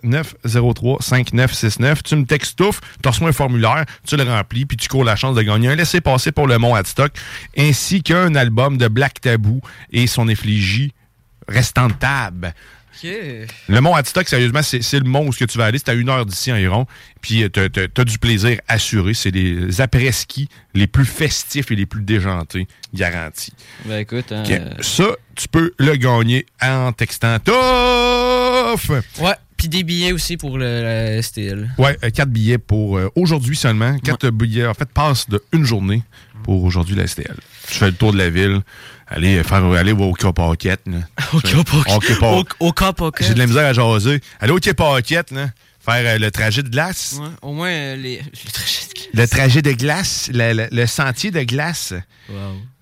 [0.05, 2.03] 418-903-5969.
[2.03, 5.17] Tu me textes touffe, tu reçois un formulaire, tu le remplis, puis tu cours la
[5.17, 7.13] chance de gagner un laissez-passer pour le Mont Adstock,
[7.57, 10.93] ainsi qu'un album de Black Tabou et son effigie
[11.49, 12.55] restant de table.
[13.03, 15.79] Le mont Adstock, sérieusement, c'est le mont où ce que tu vas aller.
[15.79, 16.87] C'est à une heure d'ici environ.
[17.21, 19.15] Puis euh, t'as t'as du plaisir assuré.
[19.15, 23.53] C'est les après-ski les plus festifs et les plus déjantés, garantis.
[23.85, 28.91] Ben écoute, hein, euh, Ça, tu peux le gagner en textant TOUF!
[29.21, 31.71] Ouais, puis des billets aussi pour le, la STL.
[31.79, 33.99] Ouais, euh, quatre billets pour euh, aujourd'hui seulement.
[33.99, 36.03] Quatre billets, en fait, passe de une journée
[36.45, 37.37] pour aujourd'hui la STL.
[37.69, 38.61] Tu fais le tour de la ville.
[39.09, 40.81] Allez, faire, aller au K-Pocket.
[41.33, 42.55] Au K-Pocket.
[42.61, 43.27] Au K-Pocket.
[43.29, 44.21] J'ai de la misère à jaser.
[44.41, 45.51] Aller au K-Pocket, là.
[45.81, 47.17] Faire euh, le trajet de glace.
[47.21, 48.81] Ouais, au moins, euh, les, le trajet
[49.15, 50.29] de- Le trajet de glace.
[50.35, 51.95] Le, le- le sentier de glace.
[52.29, 52.37] Wow.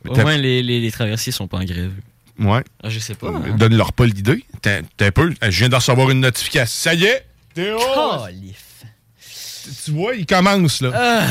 [0.08, 1.92] Au moins, les, les, les traversiers sont pas en grève.
[2.38, 2.62] Ouais.
[2.82, 3.26] Ah, je sais pas.
[3.26, 3.56] Euh, hein.
[3.58, 4.44] Donne-leur pas l'idée.
[4.62, 5.34] T'as t'as un peu.
[5.42, 6.90] Je viens de recevoir une notification.
[6.90, 7.26] Ça y est!
[7.54, 7.78] Théo!
[9.84, 10.90] Tu vois, il commence, là.
[10.94, 11.26] Ah,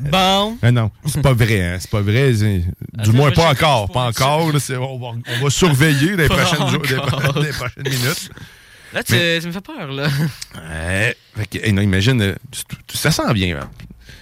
[0.00, 0.58] bon.
[0.62, 2.32] Ah non, c'est pas vrai, hein, c'est pas vrai.
[2.32, 2.64] Du
[2.98, 3.90] Attends, moins, pas encore.
[3.90, 4.52] Pas encore.
[4.52, 5.06] là, on, va,
[5.38, 6.96] on va surveiller les prochaines, jours, les,
[7.52, 8.30] prochaines minutes.
[8.92, 10.08] Là, tu, tu me fais peur, là.
[10.54, 11.16] Ouais.
[11.36, 12.34] Fait que, hey, non, imagine, euh,
[12.92, 13.56] ça sent bien.
[13.58, 13.70] hein.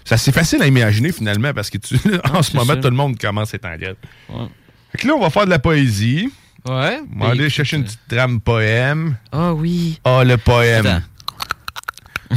[0.05, 1.97] Ça, c'est facile à imaginer, finalement, parce que tu,
[2.33, 3.71] en ce moment, tout le monde commence à être en.
[3.71, 4.49] Ouais.
[4.93, 6.29] Fait que là, on va faire de la poésie.
[6.69, 7.01] Ouais.
[7.17, 9.17] On va aller chercher une petite trame poème.
[9.33, 9.99] Ah oui.
[10.05, 10.87] Ah, le poème.
[10.87, 11.05] Attends.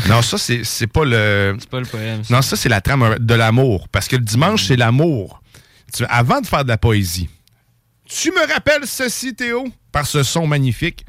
[0.10, 1.56] Non, ça, c'est c'est pas le.
[1.60, 2.24] C'est pas le poème.
[2.24, 2.34] ça.
[2.34, 3.88] Non, ça, c'est la trame de l'amour.
[3.90, 5.42] Parce que le dimanche, c'est l'amour.
[5.94, 7.30] Tu- Avant de faire de la poésie,
[8.08, 11.06] tu me rappelles ceci, Théo, par ce son magnifique.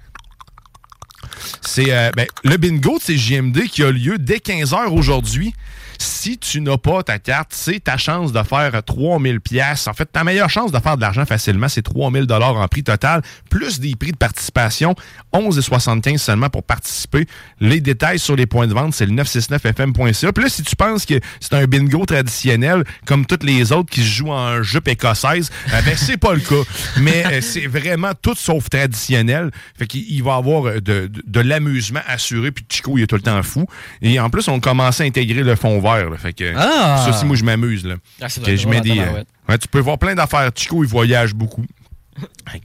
[1.61, 5.53] C'est euh, ben, le bingo de CJMD qui a lieu dès 15h aujourd'hui.
[5.99, 9.87] Si tu n'as pas ta carte, c'est ta chance de faire euh, 3000 pièces.
[9.87, 12.83] En fait, ta meilleure chance de faire de l'argent facilement, c'est 3000 dollars en prix
[12.83, 14.95] total, plus des prix de participation,
[15.33, 17.27] 11,75 seulement pour participer.
[17.61, 20.33] Les détails sur les points de vente, c'est le 969fm.ca.
[20.33, 24.01] Puis là, si tu penses que c'est un bingo traditionnel, comme toutes les autres qui
[24.01, 26.63] se jouent en jupe écossaise, euh, ben, c'est pas le cas.
[27.01, 29.51] Mais euh, c'est vraiment tout sauf traditionnel.
[29.79, 33.17] Fait qu'il il va y avoir euh, de l'amusement assuré, puis Chico, il est tout
[33.17, 33.67] le temps fou.
[34.03, 36.11] Et en plus, on commence à intégrer le fond vert.
[36.11, 36.17] là.
[36.17, 37.03] Fait que Ah!
[37.05, 37.85] ça aussi, moi, je m'amuse.
[37.85, 37.95] là.
[38.21, 40.51] Ah, Que je mets des, euh, ouais, tu peux voir plein d'affaires.
[40.55, 41.65] Chico, il voyage beaucoup.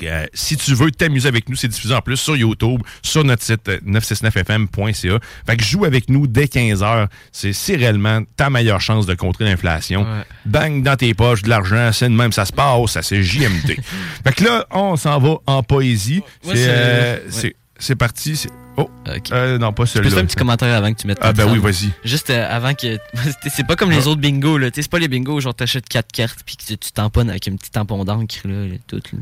[0.03, 3.43] Euh, si tu veux t'amuser avec nous, c'est diffusé en plus sur YouTube, sur notre
[3.43, 5.19] site euh, 969fm.ca.
[5.45, 7.07] Fait que joue avec nous dès 15h.
[7.31, 10.03] C'est c'est réellement ta meilleure chance de contrer l'inflation.
[10.03, 10.23] Ouais.
[10.45, 13.75] Bang dans tes poches, de l'argent, c'est de même, ça se passe, ça c'est JMT.
[14.23, 16.21] fait que là, on s'en va en poésie.
[16.45, 17.21] Ouais, c'est c'est- euh, ouais.
[17.29, 18.35] c'est- c'est parti.
[18.37, 18.89] c'est- Oh,
[19.33, 20.11] euh, non, pas celui-là.
[20.11, 21.89] faire un petit commentaire avant que tu mettes Ah, ben oui, vas-y.
[22.05, 22.97] Juste euh, avant que.
[23.53, 24.09] c'est pas comme les Ah.
[24.09, 24.69] autres bingos, là.
[24.73, 27.69] C'est pas les bingos, genre t'achètes quatre cartes puis que tu, tamponnes avec un petit
[27.71, 29.01] tampon d'encre, là, là, tout.
[29.13, 29.19] là.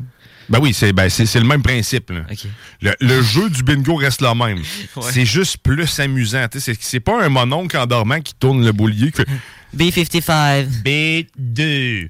[0.49, 2.09] Ben oui, c'est ben, le même principe.
[2.11, 2.21] là.
[2.81, 4.59] Le, le jeu du bingo reste le même.
[4.95, 5.03] Ouais.
[5.11, 6.47] C'est juste plus amusant.
[6.51, 9.11] tu sais, C'est pas un mononcle endormant qui tourne le boulier.
[9.11, 9.27] fait
[9.77, 10.67] B55.
[10.83, 12.07] B2.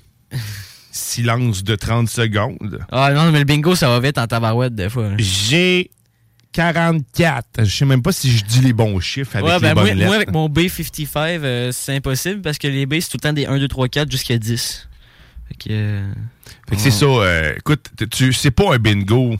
[0.91, 2.79] Silence de 30 secondes.
[2.91, 5.09] Ah non, mais le bingo, ça va vite en tabarouette des fois.
[5.17, 5.91] J'ai
[6.53, 7.45] 44.
[7.63, 9.83] Je sais même pas si je dis les bons chiffres avec ouais, les ben bonnes
[9.85, 10.05] moi, lettres.
[10.07, 13.33] moi, avec mon B55, euh, c'est impossible parce que les B, c'est tout le temps
[13.33, 14.87] des 1, 2, 3, 4 jusqu'à 10.
[15.47, 15.69] Fait que.
[15.71, 16.11] euh,
[16.69, 17.05] Fait que c'est ça.
[17.05, 19.35] euh, écoute, tu c'est pas un bingo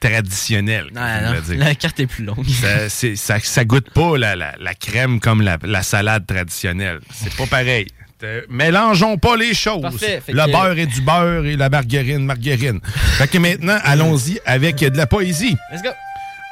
[0.00, 0.86] traditionnel.
[0.94, 1.58] Non, non, dire.
[1.58, 2.46] la carte est plus longue.
[2.48, 7.00] Ça, c'est- ça, ça goûte pas la, la- la crème comme la, la salade traditionnelle.
[7.12, 7.86] C'est pas pareil.
[8.24, 9.82] Euh, mélangeons pas les choses.
[9.82, 10.20] Parfait.
[10.28, 12.80] Le que- beurre et du beurre et la margarine, margarine.
[13.16, 15.56] fait que maintenant, allons-y avec de la poésie.
[15.72, 15.90] Let's go!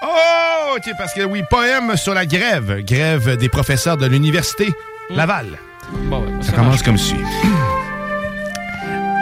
[0.07, 2.81] Oh, OK, parce que oui, poème sur la grève.
[2.85, 4.73] Grève des professeurs de l'Université
[5.11, 5.59] Laval.
[6.05, 7.25] Bon, ouais, Ça commence comme suit.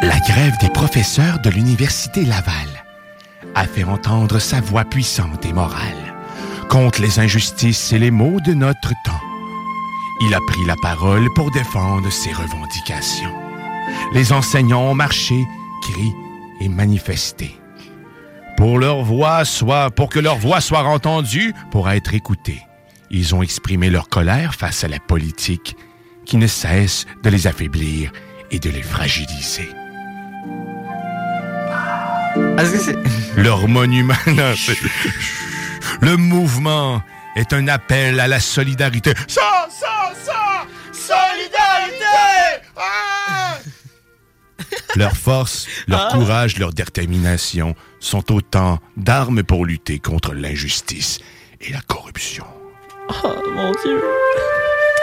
[0.02, 2.84] La grève des professeurs de l'Université Laval
[3.54, 6.14] a fait entendre sa voix puissante et morale
[6.68, 9.20] contre les injustices et les maux de notre temps.
[10.22, 13.32] Il a pris la parole pour défendre ses revendications.
[14.12, 15.46] Les enseignants ont marché,
[15.82, 16.12] crié
[16.60, 17.58] et manifesté.
[18.56, 22.62] Pour, leur voix soit, pour que leur voix soit entendue, pour être écoutée.
[23.10, 25.76] Ils ont exprimé leur colère face à la politique
[26.24, 28.10] qui ne cesse de les affaiblir
[28.50, 29.68] et de les fragiliser.
[33.36, 34.14] Leur monument.
[34.26, 34.54] non,
[36.00, 37.02] Le mouvement
[37.36, 39.12] est un appel à la solidarité.
[39.28, 42.04] Ça, ça, ça Solidarité
[42.76, 43.58] Ah
[44.96, 46.12] Leur force, leur Ah.
[46.12, 51.18] courage, leur détermination sont autant d'armes pour lutter contre l'injustice
[51.60, 52.44] et la corruption.
[53.24, 54.02] Oh mon dieu!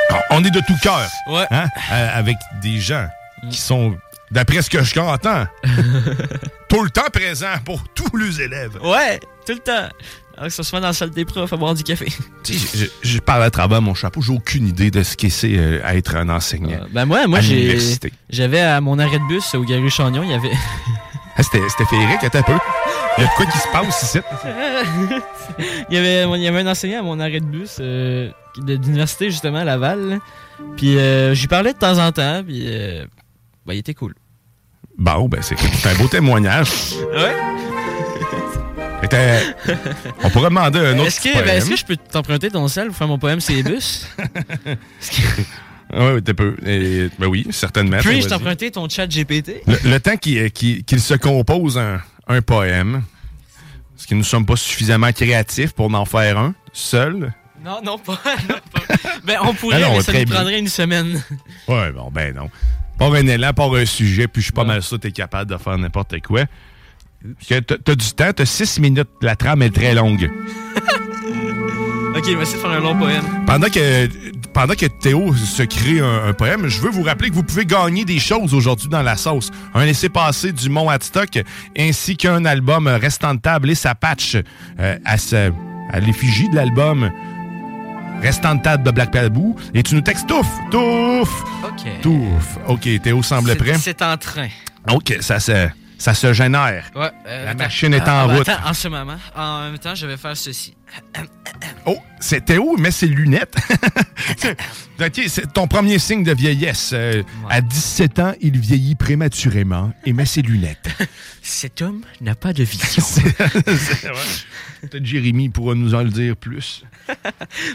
[0.09, 1.07] Alors, on est de tout cœur.
[1.27, 1.45] Ouais.
[1.51, 3.07] hein, euh, avec des gens
[3.49, 3.95] qui sont,
[4.29, 5.45] d'après ce que je entends,
[6.69, 8.77] tout le temps présents pour tous les élèves.
[8.83, 9.89] Ouais, tout le temps.
[10.37, 12.07] Alors que ça se fait dans la salle des profs à boire du café.
[12.43, 15.29] Tu sais, je, je parle à travers mon chapeau, j'ai aucune idée de ce que
[15.29, 16.85] c'est euh, être un enseignant.
[16.91, 17.39] Ben moi, moi.
[18.29, 20.51] J'avais à mon arrêt de bus au Gary Chagnon, il y avait.
[21.37, 22.53] Ah, C'était c'était féerique, attends un peu.
[23.17, 24.19] Il y a de quoi qui se passe ici?
[25.89, 28.75] il, y avait, il y avait un enseignant à mon arrêt de bus euh, de-
[28.77, 30.09] d'université, justement, à Laval.
[30.09, 30.17] là.
[30.77, 33.05] Puis euh, j'y parlais de temps en temps, puis euh,
[33.65, 34.13] ben, il était cool.
[34.97, 35.55] Bon, ben c'est
[35.87, 36.69] un beau témoignage.
[37.13, 37.35] Ouais.
[39.03, 39.55] Était-
[40.23, 42.95] On pourrait demander un autre Est-ce que, ben, que je peux t'emprunter ton sel pour
[42.97, 44.05] faire mon poème sur les bus?
[45.93, 46.55] Oui, t'es peu.
[46.65, 47.97] Et- ben oui, certainement.
[47.99, 49.61] Puis-je t'emprunter ton chat GPT?
[49.67, 53.03] Le, le temps qu'il qu'il- se compose un, un poème,
[53.95, 57.33] parce que nous ne sommes pas suffisamment créatifs pour en faire un seul.
[57.63, 58.19] Non, non, pas.
[58.49, 58.95] non, pas.
[59.25, 60.35] Ben, on pourrait, Ah non, mais ça nous bien.
[60.35, 61.21] prendrait une semaine.
[61.67, 62.49] Ouais, bon, ben non.
[62.97, 65.51] Pas un élan, pas un sujet, puis je suis pas mal sûr que t'es capable
[65.51, 66.45] de faire n'importe quoi.
[67.47, 70.31] T'as t'as du temps, t'as six minutes, la trame est très longue.
[72.15, 73.23] ok, vais essayer de faire un long poème.
[73.45, 74.07] Pendant que,
[74.53, 77.65] pendant que Théo se crée un, un poème, je veux vous rappeler que vous pouvez
[77.65, 79.49] gagner des choses aujourd'hui dans la sauce.
[79.73, 81.39] Un laissez-passer du Mont Hadstock,
[81.77, 84.35] ainsi qu'un album restant de table et sa patch
[84.79, 85.51] euh, à, ce-
[85.91, 87.11] à l'effigie de l'album
[88.21, 89.55] restant de table de Black Palbou.
[89.73, 92.01] Et tu nous textes touf, touf, Ok.
[92.01, 92.57] touf.
[92.67, 93.73] OK, Théo semble C'est- prêt.
[93.79, 94.47] C'est en train.
[94.91, 95.67] OK, ça se,
[96.01, 96.89] ça se génère.
[96.95, 97.63] Ouais, euh, La attends.
[97.65, 98.49] machine est en ah, route.
[98.49, 99.17] Attends, en ce moment.
[99.35, 100.75] En même temps, je vais faire ceci.
[101.85, 103.55] Oh, c'est Théo, mais ses lunettes.
[104.99, 106.89] OK, c'est ton premier signe de vieillesse.
[106.93, 110.89] Euh, À 17 ans, il vieillit prématurément et met ses lunettes.
[111.43, 113.03] Cet homme n'a pas de vision.
[114.81, 116.83] Peut-être Jérémy pourra nous en le dire plus.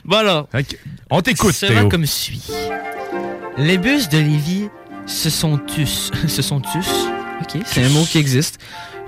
[0.04, 0.48] Bon alors.
[0.52, 0.76] Ok,
[1.10, 1.88] On t'écoute, Théo.
[1.88, 2.42] comme suit.
[3.56, 4.68] Les bus de Lévis
[5.06, 6.10] se sont tus.
[6.26, 6.88] se sont tus.
[7.46, 8.58] Ok, c'est un mot qui existe.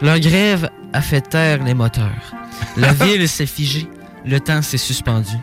[0.00, 2.34] Leur grève a fait taire les moteurs.
[2.76, 3.88] La ville s'est figée.
[4.24, 5.34] Le temps s'est suspendu.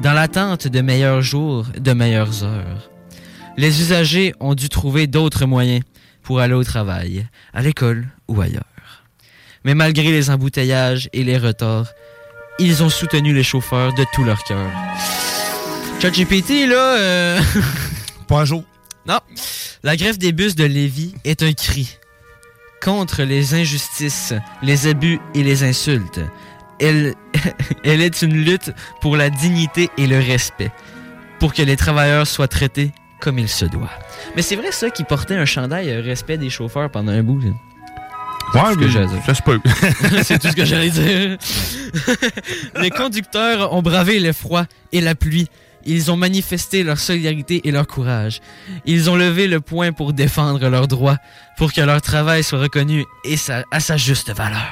[0.00, 2.90] Dans l'attente de meilleurs jours, de meilleures heures.
[3.56, 5.82] Les usagers ont dû trouver d'autres moyens
[6.22, 8.62] pour aller au travail, à l'école ou ailleurs.
[9.64, 11.88] Mais malgré les embouteillages et les retards,
[12.58, 14.70] ils ont soutenu les chauffeurs de tout leur cœur.
[16.00, 16.96] ChatGPT, là...
[16.98, 17.40] Euh...
[18.28, 18.64] Pas un jour.
[19.06, 19.18] Non.
[19.82, 21.98] La grève des bus de Lévis est un cri.
[22.86, 26.20] Contre les injustices, les abus et les insultes.
[26.78, 27.14] Elle,
[27.84, 28.70] elle est une lutte
[29.00, 30.70] pour la dignité et le respect,
[31.40, 33.90] pour que les travailleurs soient traités comme il se doit.
[34.36, 37.40] Mais c'est vrai ça qui portait un chandail euh, respect des chauffeurs pendant un bout.
[37.40, 37.50] là.
[38.54, 39.22] Ouais, C'est ce que mais j'allais dire.
[39.26, 39.60] ça se peut.
[40.22, 41.38] C'est tout ce que j'allais dire.
[42.80, 45.48] les conducteurs ont bravé le froid et la pluie.
[45.86, 48.40] Ils ont manifesté leur solidarité et leur courage.
[48.84, 51.16] Ils ont levé le poing pour défendre leurs droits,
[51.56, 54.66] pour que leur travail soit reconnu et sa- à sa juste valeur.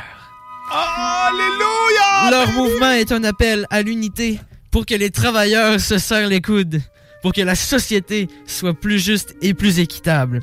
[0.72, 2.31] Alléluia!
[2.31, 6.81] Leur mouvement est un appel à l'unité pour que les travailleurs se serrent les coudes,
[7.22, 10.40] pour que la société soit plus juste et plus équitable.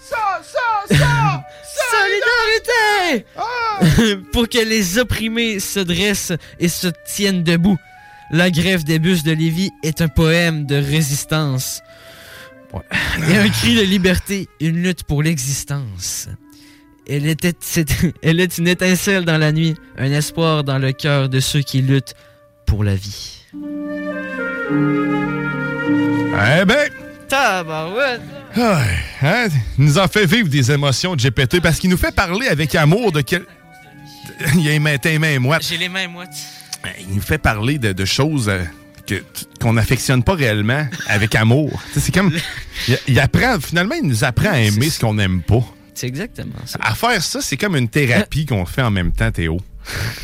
[1.92, 3.26] Solidarité!
[4.32, 7.78] pour que les opprimés se dressent et se tiennent debout.
[8.32, 11.82] La grève des bus de Lévis est un poème de résistance.
[13.30, 16.30] Et un cri de liberté, une lutte pour l'existence.
[17.10, 17.54] Elle, était,
[18.24, 21.82] elle est une étincelle dans la nuit, un espoir dans le cœur de ceux qui
[21.82, 22.16] luttent
[22.66, 23.44] pour la vie.
[26.34, 26.90] Eh ben,
[27.28, 28.22] Tabarouette!
[28.56, 28.82] ah,
[29.22, 32.48] hein, il nous en fait vivre des émotions de GPT parce qu'il nous fait parler
[32.48, 33.44] avec amour de quel...
[34.56, 35.66] Il a les mains, tes mains moites.
[35.68, 36.61] J'ai les mains moites.
[37.00, 39.20] Il nous fait parler de, de choses euh,
[39.60, 41.82] qu'on n'affectionne pas réellement avec amour.
[41.98, 42.32] C'est comme...
[42.88, 45.64] Il, il apprend, finalement, il nous apprend à aimer ce qu'on n'aime pas.
[45.94, 46.80] C'est exactement ça.
[46.82, 49.58] À faire ça, c'est comme une thérapie qu'on fait en même temps, Théo.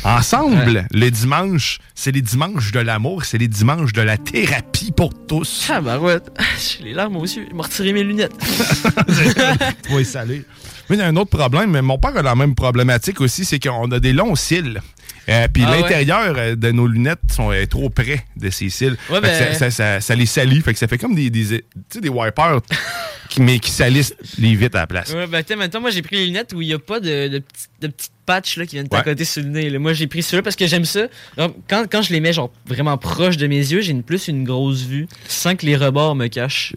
[0.04, 5.12] Ensemble, les dimanches, c'est les dimanches de l'amour, c'est les dimanches de la thérapie pour
[5.26, 5.66] tous.
[5.66, 6.30] Tabarouette!
[6.78, 7.44] J'ai les larmes aux yeux.
[7.50, 8.32] Il m'a retiré mes lunettes.
[9.90, 10.44] Oui, salé.
[10.88, 13.44] Mais il y a un autre problème, mais mon père a la même problématique aussi,
[13.44, 14.80] c'est qu'on a des longs cils.
[15.28, 18.96] Euh, Puis Ah l'intérieur euh, de nos lunettes sont est trop près de ces cils.
[19.10, 20.62] Ouais, ben- ça, ça- ça- ça les salit.
[20.62, 22.60] Fait que ça fait comme des, des, tu sais, des wipers,
[23.28, 25.12] qui, mais qui salissent les vitres à la place.
[25.12, 27.88] Ouais, ben, maintenant, moi, j'ai pris les lunettes où il n'y a pas de, de,
[27.88, 29.68] petites patchs là, qui viennent t'accoter sur le nez.
[29.68, 29.78] là.
[29.78, 31.08] Moi, j'ai pris ceux-là parce que j'aime ça.
[31.36, 34.28] Alors, quand, quand je les mets genre vraiment proche de mes yeux, j'ai une, plus
[34.28, 36.72] une grosse vue sans que les rebords me cachent.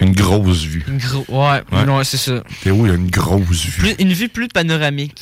[0.00, 0.84] Une grosse vue.
[0.88, 2.42] Une gros, ouais, c'est ça.
[2.62, 3.80] Théo, il a une grosse vue?
[3.80, 5.20] Plus- une vue plus panoramique.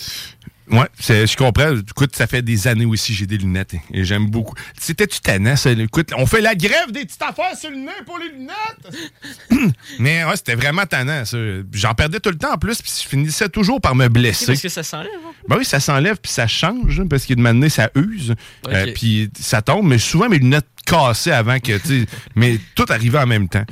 [0.99, 1.77] C'est- je comprends.
[1.77, 4.55] Écoute, ça fait des années aussi j'ai des lunettes et, et j'aime beaucoup.
[4.79, 5.71] C'était-tu tannant, ça?
[5.73, 9.73] Écoute, on fait la grève des petites affaires sur le nez pour les lunettes!
[9.99, 11.37] Mais ouais, c'était vraiment tannant, ça.
[11.73, 14.47] J'en perdais tout le temps en plus, puis je finissais toujours par me blesser.
[14.47, 15.11] parce que ça s'enlève.
[15.27, 15.33] hein?
[15.49, 18.35] Ben oui, ça s'enlève puis ça change, hein, parce qu'il de donné, ça use.
[18.69, 23.19] Euh, puis ça tombe, mais souvent mes lunettes cassées avant que, tu mais tout arrivait
[23.19, 23.65] en même temps.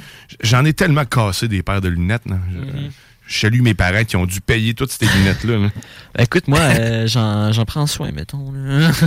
[0.43, 2.27] J'en ai tellement cassé des paires de lunettes.
[2.27, 2.91] Mhm.
[3.31, 5.57] Je salue mes parents qui ont dû payer toutes ces lunettes-là.
[5.59, 5.69] là.
[6.15, 8.53] Ben, écoute, moi, euh, j'en prends soin, mettons.
[8.53, 8.91] là.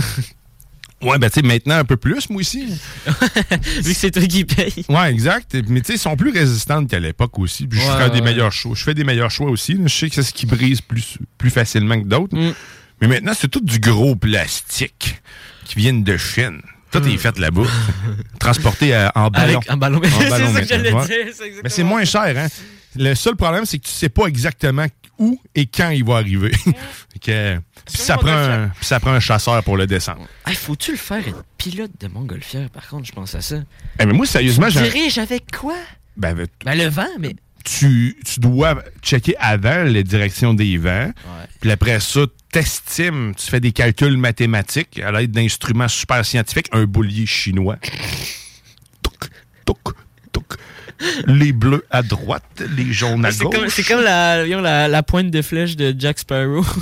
[1.02, 2.64] Ouais, ben tu sais, maintenant un peu plus, moi aussi.
[3.82, 4.86] Vu que c'est toi qui paye.
[4.88, 5.54] Ouais, exact.
[5.68, 7.66] Mais tu sais, ils sont plus résistantes qu'à l'époque aussi.
[7.66, 8.24] Puis je Ouais, fais des ouais.
[8.24, 8.74] meilleurs choix.
[8.74, 9.74] Je fais des meilleurs choix aussi.
[9.74, 9.82] là.
[9.86, 12.34] Je sais que c'est ce qui brise plus, plus facilement que d'autres.
[12.34, 12.54] Mm.
[13.02, 15.20] Mais maintenant, c'est tout du gros plastique
[15.66, 16.62] qui viennent de Chine.
[16.90, 17.64] Tout est fait là-bas.
[18.38, 19.52] Transporté en ballon.
[19.52, 19.56] Mm.
[19.56, 20.00] Avec- en ballon.
[20.04, 21.26] C'est ça que j'allais dire,
[21.64, 22.46] Mais c'est moins cher, hein?
[22.96, 24.86] Le seul problème, c'est que tu sais pas exactement
[25.18, 26.52] où et quand il va arriver.
[27.20, 30.26] Que, puis ça, prend un, ça prend un chasseur pour le descendre.
[30.46, 33.62] Hey, faut-tu le faire être pilote de montgolfière, par contre, je pense à ça.
[33.98, 35.76] Eh, mais moi, sérieusement, Tu diriges avec quoi?
[36.18, 37.34] Ben, ben, Ben, le vent, mais...
[37.64, 41.12] tu, tu dois checker avant les directions des vents.
[41.62, 46.84] Puis après ça, t'estimes, tu fais des calculs mathématiques à l'aide d'instruments super scientifiques, un
[46.84, 47.78] boulier chinois.
[49.02, 49.30] Touc,
[49.64, 49.96] touc.
[51.26, 52.44] Les bleus à droite,
[52.76, 53.72] les jaunes à C'est comme, gauche.
[53.74, 56.64] c'est comme la, voyons, la, la pointe de flèche de Jack Sparrow.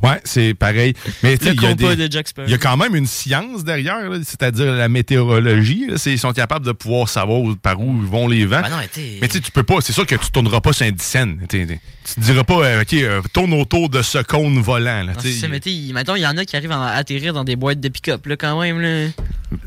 [0.00, 0.94] Ouais, c'est pareil.
[1.24, 2.46] Mais Le il y a compas des- de Jack Sparrow.
[2.46, 5.86] Il y a quand même une science derrière, là, c'est-à-dire la météorologie.
[5.88, 5.98] là.
[5.98, 8.60] C'est- Ils sont capables de pouvoir savoir par où vont les vents.
[8.62, 9.80] Ben non, mais tu sais, tu peux pas.
[9.80, 11.40] C'est sûr que tu tourneras pas sur un dixaine.
[11.48, 15.02] Tu te diras pas, euh, OK, euh, tourne autour de ce cône volant.
[15.02, 17.32] Là, Non, ça, mais t'sais, il- mettons, il y en a qui arrivent à atterrir
[17.34, 19.08] dans des boîtes de pick-up, là, quand même, là.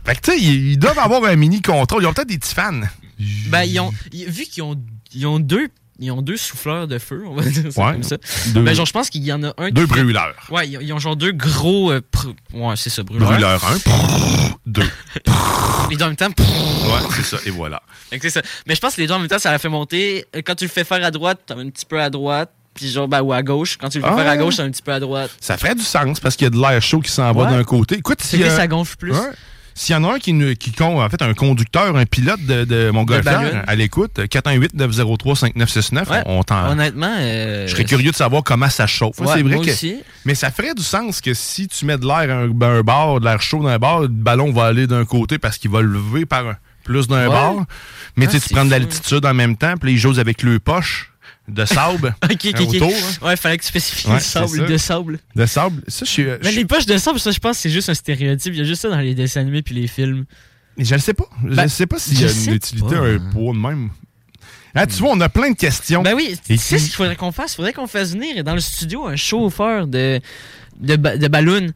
[0.05, 2.03] Fait que tu sais, ils ils doivent avoir un mini contrôle.
[2.03, 2.79] Ils ont peut-être des petits fans.
[3.49, 4.75] Ben, ils ont, vu qu'ils ont,
[5.13, 5.67] ils ont deux,
[5.99, 7.91] ils ont deux souffleurs de feu, on va dire ça Ouais.
[7.93, 8.17] comme ça.
[8.47, 10.35] Deux- Ben, genre, je pense qu'il y en a un qui Deux fait- brûleurs.
[10.49, 13.29] Ouais, ils ont, ils ont genre deux gros, euh, pr- ouais, c'est ça, brûleurs.
[13.31, 13.77] Brûleur 1,
[14.65, 14.89] deux.
[15.89, 17.37] Les deux en même temps, Ouais, c'est ça.
[17.45, 17.81] Et voilà.
[18.29, 18.41] Ça.
[18.65, 20.25] Mais je pense que les deux en même temps, ça la fait monter.
[20.35, 22.49] Euh, Quand tu le fais faire à droite, t'as un petit peu à droite.
[22.73, 23.77] Puis genre, ben, ou à gauche.
[23.77, 24.15] Quand tu le fais Ah.
[24.15, 25.29] faire à gauche, t'as un petit peu à droite.
[25.41, 27.63] Ça ferait du sens parce qu'il y a de l'air chaud qui s'en va d'un
[27.65, 27.95] côté.
[27.97, 29.11] Écoute, C'est si, que euh, ça gonfle plus.
[29.11, 29.19] Ouais.
[29.73, 32.91] S'il y en a un qui, qui en fait, un conducteur, un pilote de, de
[32.91, 33.21] mon ballon.
[33.23, 36.23] golfeur à l'écoute, 418-903-5969, Ouais.
[36.25, 36.71] on t'en.
[36.71, 39.19] Honnêtement, euh, Je serais curieux de savoir comment ça chauffe.
[39.19, 39.71] Ouais, c'est vrai moi que.
[39.71, 39.97] aussi.
[40.25, 42.81] Mais ça ferait du sens que si tu mets de l'air à un, ben, un
[42.81, 45.71] bar, de l'air chaud dans un bar, le ballon va aller d'un côté parce qu'il
[45.71, 47.33] va lever par un- plus d'un Ouais.
[47.33, 47.53] bar.
[48.15, 49.99] Mais Ah, tu sais, tu c'est prends de l'altitude en même temps, puis là, ils
[49.99, 51.10] jouent avec le poche
[51.53, 52.15] de sable.
[52.23, 53.25] Ok, ok, hein, autour, hein.
[53.27, 55.19] Ouais, fallait que tu spécifies Ouais, sable, de sable.
[55.35, 55.81] De sable.
[55.87, 56.23] Ça, je suis.
[56.23, 58.53] euh, Mais je- les poches de sable, ça, je pense que c'est juste un stéréotype.
[58.53, 60.25] Il y a juste ça dans les dessins animés puis les films.
[60.77, 61.25] Je ne sais pas.
[61.47, 63.01] Je Ben, ne sais pas s'il y a une utilité, pas.
[63.05, 63.89] un poids de même.
[64.73, 66.01] Ah, tu vois, on a plein de questions.
[66.01, 67.53] Ben oui, tu sais ce qu'il faudrait qu'on fasse?
[67.53, 70.21] Il faudrait qu'on fasse venir dans le studio un chauffeur de,
[70.79, 71.67] de, ba- de ballon.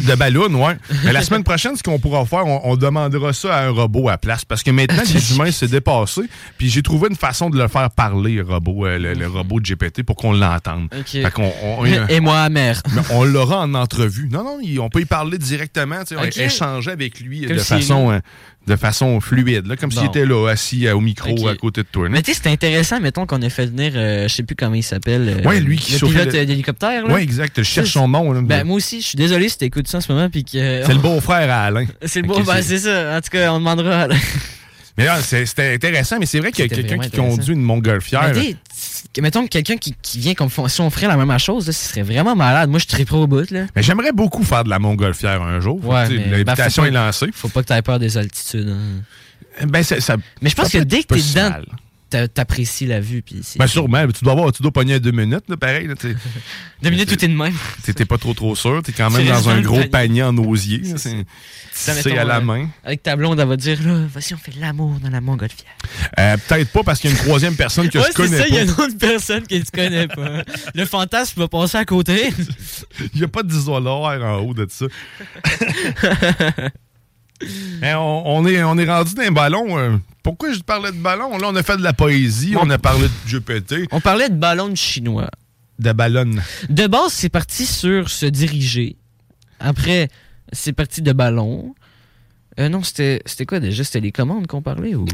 [0.00, 0.76] De ballon, ouais.
[1.04, 4.08] Mais la semaine prochaine, ce qu'on pourra faire, on, on demandera ça à un robot
[4.08, 4.44] à place.
[4.44, 6.22] Parce que maintenant, les humains s'est dépassé.
[6.56, 9.60] Puis j'ai trouvé une façon de le faire parler, le robot, euh, le, le robot
[9.60, 10.88] de GPT, pour qu'on l'entende.
[12.08, 12.82] Et moi, mère.
[12.94, 14.28] Mais on l'aura en entrevue.
[14.32, 16.36] Non, non, on peut y parler directement, tu sais, Ok.
[16.38, 18.18] échanger avec lui Comme de façon, euh,
[18.66, 21.86] de façon fluide, là, comme s'il était là, assis euh, au micro à côté de
[21.90, 22.04] toi.
[22.04, 22.10] là.
[22.10, 24.74] Mais tu sais, c'est intéressant, mettons qu'on a fait venir, euh, je sais plus comment
[24.74, 25.40] il s'appelle.
[25.44, 27.04] euh, Ouais, lui qui Le pilote le- d'hélicoptère.
[27.08, 27.56] Ouais, exact.
[27.58, 28.32] Je cherche son nom.
[28.32, 28.42] là.
[28.42, 30.28] Ben, moi aussi, je suis désolé si t'écoutes ça en ce moment.
[30.30, 30.50] puis que
[30.84, 31.86] c'est le beau-frère à Alain.
[32.04, 33.16] C'est le beau, ben, c'est- ça.
[33.16, 33.96] En tout cas, on demandera.
[33.96, 34.18] à Alain.
[34.98, 37.62] Mais là, c'est- c'était intéressant, mais c'est vrai qu'il y a quelqu'un qui conduit une
[37.62, 38.32] montgolfière.
[39.12, 41.72] Tu mettons que quelqu'un qui, qui vient comme si on ferait la même chose, là,
[41.72, 42.70] ce serait vraiment malade.
[42.70, 43.66] Moi, je suis très pro au bout, là.
[43.74, 45.84] Mais j'aimerais beaucoup faire de la montgolfière un jour.
[45.84, 47.26] Ouais, Tu L'invitation ben, est lancée.
[47.32, 48.68] Faut pas que t'aies peur des altitudes.
[48.68, 49.66] hein.
[49.66, 51.56] Ben, ça, Mais je pense que dès que t'es peu dedans,
[52.10, 53.22] t'apprécies la vue.
[53.22, 55.86] Puis Ben sûrement, mais tu dois avoir, tu dois pogner à deux minutes, là, pareil.
[55.86, 55.94] Là.
[56.82, 57.54] Deux minutes, tout est de même.
[57.84, 59.88] T'es pas trop trop sûr, t'es quand même dans un gros panier.
[59.88, 60.82] panier en osier.
[61.72, 62.68] C'est à la euh, main.
[62.84, 65.70] Avec ta blonde, elle va dire, là, vas-y, on fait l'amour dans la montgolfière.
[66.18, 68.42] Euh, Peut-être pas parce qu'il y a une troisième personne que ouais, je connais c'est
[68.42, 68.64] ça, il y a pas.
[68.64, 70.42] une autre personne que tu connais pas.
[70.74, 72.30] Le fantasme va passer à côté.
[73.14, 74.86] Il n'y a pas d'isoloir en haut de ça.
[77.82, 79.78] Hein, on, on est, on est rendu d'un ballon.
[79.78, 81.36] euh, pourquoi je parlais de ballon?
[81.38, 83.88] Là, on a fait de la poésie, on a parlé de GPT.
[83.90, 85.30] On parlait de ballon chinois.
[85.78, 86.30] De ballon.
[86.68, 88.96] De base, c'est parti sur se diriger.
[89.58, 90.08] Après,
[90.52, 91.74] c'est parti de ballon.
[92.58, 93.84] Euh, non, c'était quoi déjà?
[93.84, 95.06] C'était les commandes qu'on parlait ou...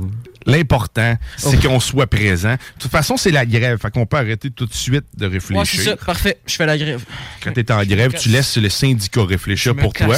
[0.47, 2.53] L'important, c'est qu'on soit présent.
[2.55, 3.79] De toute façon, c'est la grève.
[3.81, 5.83] Fait qu'on peut arrêter tout de suite de Ouais, c'est réfléchir.
[5.83, 5.97] ça.
[5.97, 6.39] Parfait.
[6.47, 7.05] Je fais la grève.
[7.43, 10.17] Quand tu es en grève, tu laisses le syndicat réfléchir pour toi,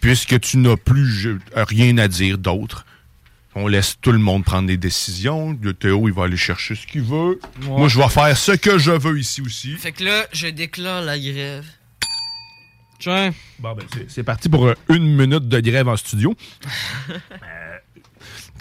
[0.00, 2.84] puisque tu n'as plus rien à dire d'autre.
[3.54, 5.56] On laisse tout le monde prendre des décisions.
[5.60, 7.38] Le Théo, il va aller chercher ce qu'il veut.
[7.62, 9.76] Moi, je vais faire ce que je veux ici aussi.
[9.76, 11.64] Fait que là, je déclare la grève.
[12.98, 13.32] Tiens.
[13.58, 16.34] Bon, ben, c'est- parti pour euh, une minute de grève en studio.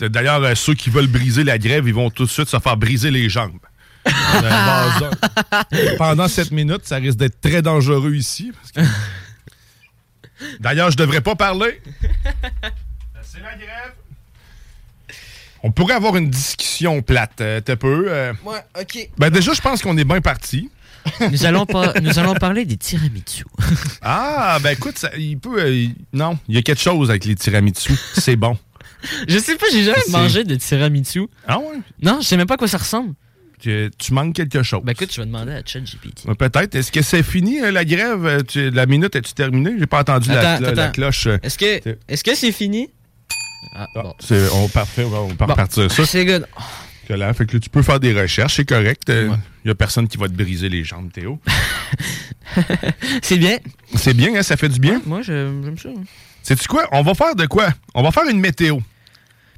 [0.02, 2.58] Euh, D'ailleurs, euh, ceux qui veulent briser la grève, ils vont tout de suite se
[2.60, 3.60] faire briser les jambes.
[6.00, 8.52] Pendant cette minute, ça risque d'être très dangereux ici.
[8.74, 8.82] que-
[10.60, 11.80] D'ailleurs, je devrais pas parler.
[13.22, 13.94] C'est la grève.
[15.64, 17.40] On pourrait avoir une discussion plate.
[17.42, 18.06] euh, T'as peu.
[18.08, 18.34] euh.
[18.46, 19.10] Ouais, ok.
[19.18, 20.70] Ben déjà, je pense qu'on est bien parti.
[21.32, 23.44] Nous allons, pas, nous allons parler des tiramisu.
[24.04, 25.60] Ah, ben écoute, ça- il peut.
[25.60, 27.94] euh, il- non, il y a quelque chose avec les tiramisu.
[28.14, 28.58] C'est bon.
[29.28, 31.28] Je sais pas, j'ai jamais mangé de tiramisu.
[31.48, 31.80] Ah ouais?
[32.04, 33.14] Non, je sais même pas à quoi ça ressemble.
[33.60, 34.82] Tu, tu manques quelque chose.
[34.84, 36.26] Ben écoute, je vais demander à ChatGPT.
[36.26, 36.74] Ouais, Peut-être.
[36.76, 38.44] Est-ce que c'est fini, euh, la grève?
[38.48, 39.74] Tu- la minute, est-tu terminée?
[39.80, 40.92] J'ai pas entendu la, Attends, clo- la attends.
[40.94, 41.28] cloche.
[41.44, 42.90] Est-ce que est-ce que c'est fini?
[43.74, 44.14] Ah, bon.
[44.20, 45.46] C'est- on parfait, on va Bon.
[45.46, 46.06] repartir ça.
[46.06, 46.46] C'est good.
[47.08, 49.04] Que là, fait que là, tu peux faire des recherches, c'est correct.
[49.10, 51.40] Il y a personne qui va te briser les jambes, Théo.
[53.22, 53.58] C'est bien.
[53.96, 54.44] c'est bien, hein?
[54.44, 55.02] Ça fait du bien?
[55.06, 55.90] Moi, je- j'aime ça.
[56.44, 56.88] Sais-tu quoi?
[56.92, 57.70] On va faire de quoi?
[57.94, 58.78] On va faire une météo.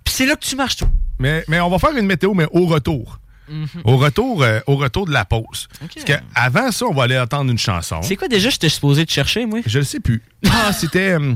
[0.03, 0.89] Puis c'est là que tu marches, toi.
[1.17, 3.19] Mais, mais on va faire une météo, mais au retour.
[3.49, 3.67] Mhm.
[3.85, 5.67] Au retour, euh, au retour de la pause.
[5.79, 8.01] Parce qu'avant ça, on va aller entendre une chanson.
[8.01, 9.59] C'est quoi déjà, j'étais supposé te chercher, moi?
[9.65, 10.21] Je le sais plus.
[10.49, 11.11] Ah, c'était.
[11.13, 11.33] euh,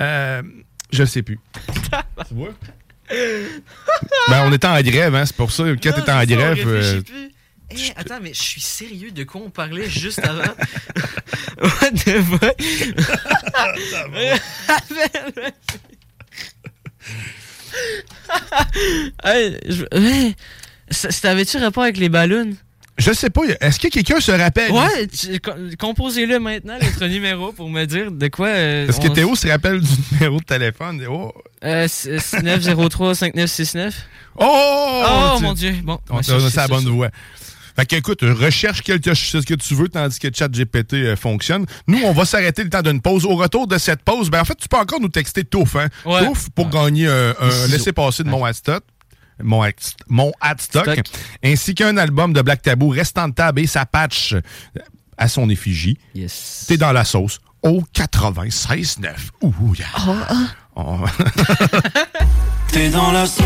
[0.00, 0.42] euh,
[0.92, 1.38] je le sais plus.
[2.28, 2.50] tu vois?
[4.28, 5.64] Ben, on était en grève, hein, c'est pour ça.
[5.82, 6.66] Quand t'étais en grève.
[6.66, 7.30] euh, plus.
[7.70, 10.42] Eh, attends, mais je suis sérieux de quoi on parlait juste avant?
[11.62, 12.56] What the fuck?
[19.24, 19.84] hey, je...
[19.92, 20.34] hey,
[20.90, 22.54] ça- ça avait-tu rapport avec les ballons?
[22.98, 24.70] Je sais pas, est-ce que quelqu'un se rappelle?
[24.70, 25.08] Ouais,
[25.78, 28.48] composez-le maintenant, notre numéro, pour me dire de quoi.
[28.48, 31.02] euh, Est-ce que Théo se rappelle du numéro de téléphone?
[31.10, 31.32] Oh!
[31.64, 33.92] Euh, 903-5969.
[34.38, 34.44] Oh!
[34.44, 35.74] Oh, Tu- mon Dieu.
[35.82, 37.08] Bon, On ouais, a ça, c'est la bonne voix.
[37.74, 41.64] Fait que, écoute, recherche quelque chose que tu veux tandis que ChatGPT euh, fonctionne.
[41.86, 43.24] Nous, on va s'arrêter le temps d'une pause.
[43.24, 45.88] Au retour de cette pause, ben, en fait, tu peux encore nous texter Touf, hein?
[46.04, 46.22] Ouais.
[46.22, 48.84] Touf pour gagner euh, un laissez-passer de mon Adstock.
[49.42, 49.64] Mon,
[50.08, 51.00] mon Adstock, Stock.
[51.42, 54.34] ainsi qu'un album de Black Tabou restant de table et sa patch
[55.16, 55.98] à son effigie.
[56.14, 56.64] Yes.
[56.68, 59.08] T'es dans la sauce au 96.9.
[59.42, 59.86] Ouh, yeah.
[60.74, 60.96] Oh.
[62.72, 63.44] T'es dans la sauce.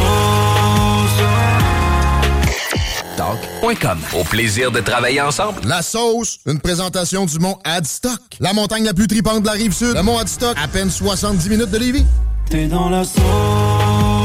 [3.17, 3.99] Talk.com.
[4.15, 5.61] Au plaisir de travailler ensemble.
[5.65, 8.21] La sauce, une présentation du mont Adstock.
[8.41, 9.95] La montagne la plus tripante de la rive sud.
[9.95, 12.05] Le mont Adstock, à peine 70 minutes de Lévis.
[12.49, 14.16] T'es dans la sauce.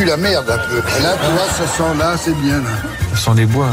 [0.00, 0.78] Pue la merde un peu.
[0.78, 2.58] Et là, tu vois, ça sent là, c'est bien.
[2.58, 2.70] Là.
[3.14, 3.68] Ce sont des bois.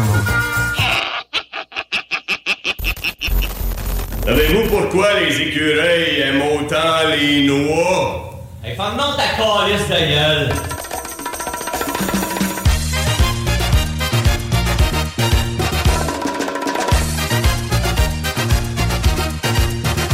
[4.26, 8.42] Savez-vous pourquoi les écureuils aiment autant les noix?
[8.64, 10.54] Hey, ferme-donc ta calice de gueule.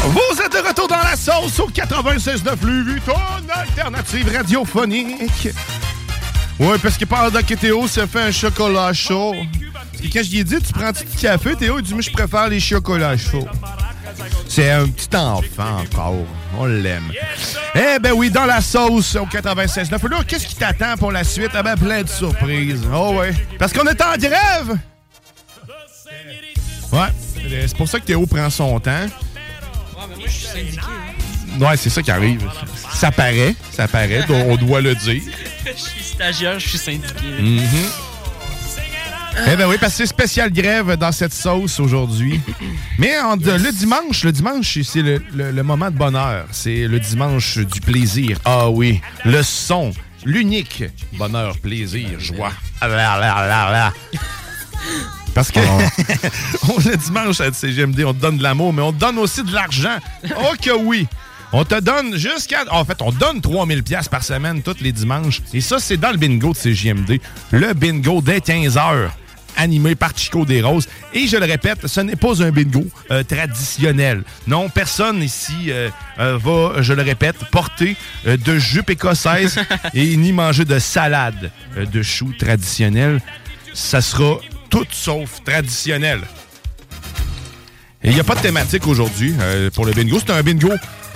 [0.05, 3.13] Vous êtes de retour dans la sauce au 96.9 Louis ton
[3.51, 5.49] alternative radiophonique.
[6.59, 9.33] Ouais, parce que pendant que Théo se fait un chocolat chaud.
[10.03, 12.11] Et quand je lui ai dit, tu prends-tu du café, Théo, il dit, mais je
[12.11, 13.47] préfère les chocolats chauds.
[14.47, 16.15] C'est un petit enfant encore.
[16.59, 17.11] On l'aime.
[17.73, 20.07] Eh ben oui, dans la sauce au 96.9.
[20.09, 21.49] Là, qu'est-ce qui t'attend pour la suite?
[21.55, 22.83] Ah ben, plein de surprises.
[22.93, 23.33] Oh ouais.
[23.57, 24.77] Parce qu'on est en grève!
[26.91, 27.09] Ouais.
[27.67, 28.91] C'est pour ça que Théo prend son temps.
[28.91, 29.07] Ouais,
[30.09, 30.81] mais moi, je suis syndiqué.
[31.59, 32.49] Ouais, c'est ça qui arrive.
[32.93, 35.21] Ça paraît, ça paraît, on doit le dire.
[35.65, 37.27] je suis stagiaire, je suis syndiqué.
[37.39, 37.61] Mhm.
[39.51, 42.39] Eh ben oui, parce que c'est spécial grève dans cette sauce aujourd'hui.
[42.99, 46.45] Mais en- le dimanche, le dimanche, c'est le, le- le moment de bonheur.
[46.51, 48.37] C'est le dimanche du plaisir.
[48.45, 49.91] Ah oui, le son,
[50.23, 50.83] l'unique
[51.13, 52.51] bonheur, plaisir, joie.
[52.79, 53.93] Ah là là là là.
[55.33, 55.59] Parce que
[56.69, 59.41] on, le dimanche à CGMD, on te donne de l'amour, mais on te donne aussi
[59.43, 59.97] de l'argent.
[60.37, 61.07] Oh que oui!
[61.55, 62.63] On te donne jusqu'à...
[62.71, 65.41] En fait, on donne 3000 pièces par semaine tous les dimanches.
[65.53, 67.19] Et ça, c'est dans le bingo de CGMD.
[67.51, 69.15] Le bingo dès 15 heures
[69.55, 70.87] animé par Chico des Roses.
[71.13, 74.23] Et je le répète, ce n'est pas un bingo euh, traditionnel.
[74.47, 75.89] Non, personne ici euh,
[76.19, 77.95] euh, va, je le répète, porter
[78.25, 79.59] de jupe écossaise
[79.93, 83.21] et ni manger de salade de choux traditionnelle.
[83.75, 84.39] Ça sera
[84.71, 86.21] tout sauf traditionnel.
[88.03, 89.33] Il n'y a pas de thématique aujourd'hui
[89.73, 90.19] pour le bingo.
[90.19, 90.71] C'est un bingo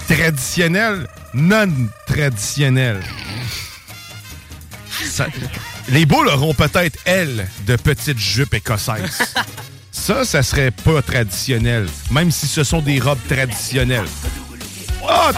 [0.08, 1.68] traditionnel, non
[2.08, 3.02] traditionnel.
[5.06, 5.28] Ça-
[5.90, 9.34] les boules auront peut-être, elles, de petites jupes écossaises.
[9.92, 14.06] Ça, ça serait pas traditionnel, même si ce sont des robes traditionnelles.
[15.04, 15.32] Oh!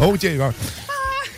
[0.00, 0.26] OK.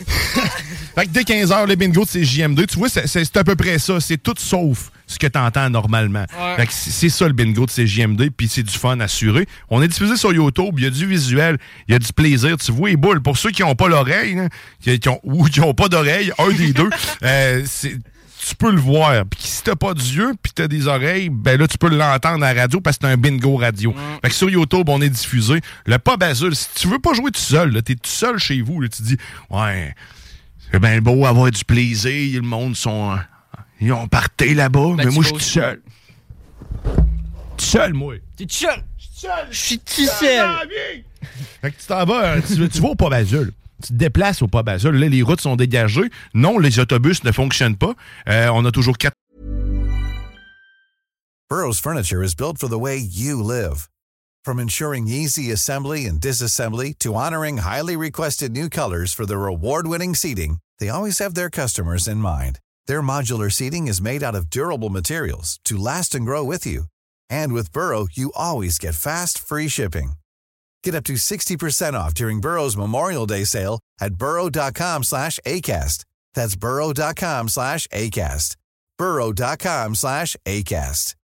[0.95, 3.99] Fait que dès 15h, le bingo de CJM2, tu vois, c'est- à peu près ça.
[3.99, 6.25] C'est tout sauf ce que tu entends normalement.
[6.39, 6.55] Ouais.
[6.57, 9.47] Fait que c'est ça le bingo de CJM2, puis c'est du fun assuré.
[9.69, 11.57] On est diffusé sur YouTube, il y a du visuel,
[11.87, 12.57] il y a du plaisir.
[12.57, 13.21] Tu vois les boules.
[13.21, 14.37] Pour ceux qui n'ont pas l'oreille,
[14.83, 16.89] qui ont, ou qui n'ont pas d'oreille, un des deux,
[17.23, 17.95] euh, c'est
[18.49, 19.25] tu peux le voir.
[19.25, 22.53] Puis si t'as pas d'yeux, puis t'as des oreilles, ben là, tu peux l'entendre à
[22.53, 23.93] la radio parce que c'est un bingo radio.
[24.21, 25.61] Fait que sur YouTube, on est diffusé.
[25.85, 28.61] Le pub azul, si tu veux pas jouer tout seul, là, t'es tout seul chez
[28.61, 29.17] vous, là, tu dis,
[29.49, 29.93] ouais,
[30.71, 33.11] c'est bien beau avoir du plaisir, le monde sont...
[33.11, 33.17] euh,
[33.81, 35.81] ils ont parté là-bas, Ben, mais moi, je suis tout seul.
[36.83, 38.15] Tout seul, moi.
[38.35, 38.83] T'es tout seul?
[39.51, 40.49] Je suis tout seul.
[41.61, 43.51] Fait que tu t'en vas, euh, tu, tu vas au pub azul?
[43.83, 44.95] Tu te déplaces au pub azul.
[44.95, 46.09] Là, les routes sont dégagées.
[46.33, 47.95] Non, les autobus ne fonctionnent pas.
[48.27, 49.13] Euh, on a toujours quatre
[51.49, 53.89] Burrow's furniture is built for the way you live.
[54.45, 60.13] From ensuring easy assembly and disassembly to honoring highly requested new colors for their award-winning
[60.13, 62.59] seating, they always have their customers in mind.
[62.85, 66.83] Their modular seating is made out of durable materials to last and grow with you.
[67.31, 70.18] And with Burrow, you always get fast, free shipping.
[70.83, 76.05] Get up to 60% off during Burrow's Memorial Day sale at burrow.com slash ACAST.
[76.33, 78.55] That's burrow.com slash ACAST.
[78.97, 81.15] burrow.com slash ACAST.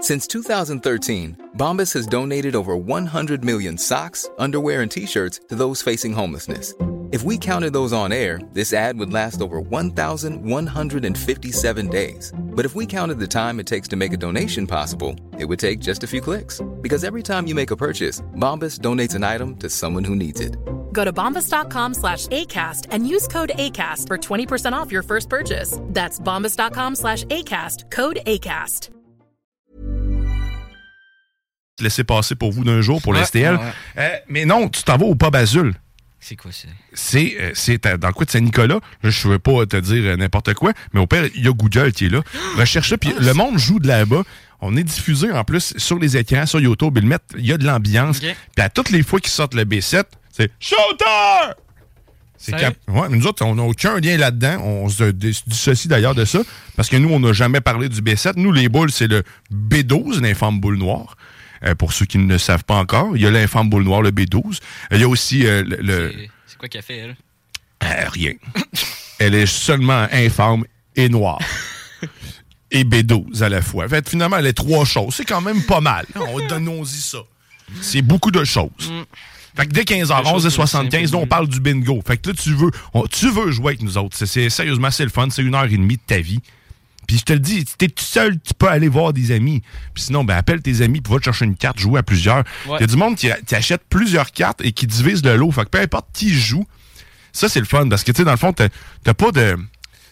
[0.00, 6.12] Since 2013, Bombas has donated over 100 million socks, underwear, and t-shirts to those facing
[6.12, 6.72] homelessness.
[7.10, 12.32] If we counted those on air, this ad would last over 1,157 days.
[12.38, 15.58] But if we counted the time it takes to make a donation possible, it would
[15.58, 16.60] take just a few clicks.
[16.82, 20.40] Because every time you make a purchase, Bombas donates an item to someone who needs
[20.42, 20.58] it.
[20.92, 25.78] Go to bombas.com slash ACAST and use code ACAST for 20% off your first purchase.
[25.92, 28.90] That's bombas.com slash ACAST, code ACAST.
[31.80, 33.54] laisser passer pour vous d'un jour pour Ouais, le STL.
[33.54, 33.72] ouais, ouais.
[33.98, 35.74] Euh, mais non, tu t'en vas au pub azul.
[36.20, 36.68] C'est quoi ça?
[36.94, 38.80] C'est euh, c'est à- dans le coin de Saint-Nicolas.
[39.04, 41.52] Je ne veux pas te dire euh, n'importe quoi, mais au père, il y a
[41.52, 42.22] Google qui est là.
[42.56, 44.24] Recherche ça, puis le monde joue de là-bas.
[44.60, 46.92] On est diffusé en plus sur les écrans, sur YouTube.
[46.96, 48.18] Ils le mettent, il y a de l'ambiance.
[48.18, 50.02] Puis à toutes les fois qu'ils sortent le B7,
[50.32, 51.54] c'est Shooter!
[52.40, 54.60] C'est cap- ouais, nous autres, on n'a aucun lien là-dedans.
[54.62, 56.38] On se dissocie d'ailleurs de ça.
[56.76, 58.34] Parce que nous, on n'a jamais parlé du B7.
[58.36, 61.16] Nous, les boules, c'est le B12, l'infâme boule noire.
[61.64, 64.02] Euh, pour ceux qui ne le savent pas encore, il y a l'infâme boule noire,
[64.02, 64.58] le B12.
[64.92, 66.12] Euh, Il y a aussi euh, le-
[66.46, 67.16] C'est- quoi qu'elle fait, elle?
[67.84, 68.32] euh, rien.
[69.20, 71.40] Elle est seulement infâme et noire.
[72.70, 73.86] et B12 à la fois.
[73.86, 75.14] En fait, finalement, elle est trois choses.
[75.14, 76.06] C'est quand même pas mal.
[76.14, 77.18] On Donnons-y ça.
[77.80, 78.70] C'est beaucoup de choses.
[79.56, 82.00] Fait que dès 15h11 et 75, là, on parle du bingo.
[82.06, 84.16] Fait que là, tu veux, on- tu veux jouer avec nous autres.
[84.16, 85.28] C'est- C'est sérieusement, c'est le fun.
[85.30, 86.40] C'est une heure et demie de ta vie.
[87.08, 89.62] Puis je te le dis, si t'es tout seul, tu peux aller voir des amis.
[89.94, 92.44] Puis sinon, ben appelle tes amis, puis va te chercher une carte, jouer à plusieurs.
[92.66, 92.76] Il Ouais.
[92.80, 95.50] y a du monde qui, qui achète plusieurs cartes et qui divise le lot.
[95.50, 96.64] Fait que peu importe qui joue,
[97.32, 99.56] ça c'est le fun parce que tu sais, dans le fond, t'as pas de.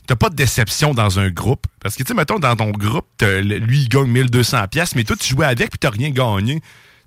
[0.09, 1.67] T'as pas de déception dans un groupe.
[1.83, 5.17] Parce que, tu sais, mettons, dans ton groupe, lui, il gagne 1200 pièces mais toi,
[5.19, 6.61] tu jouais avec puis t'as rien gagné.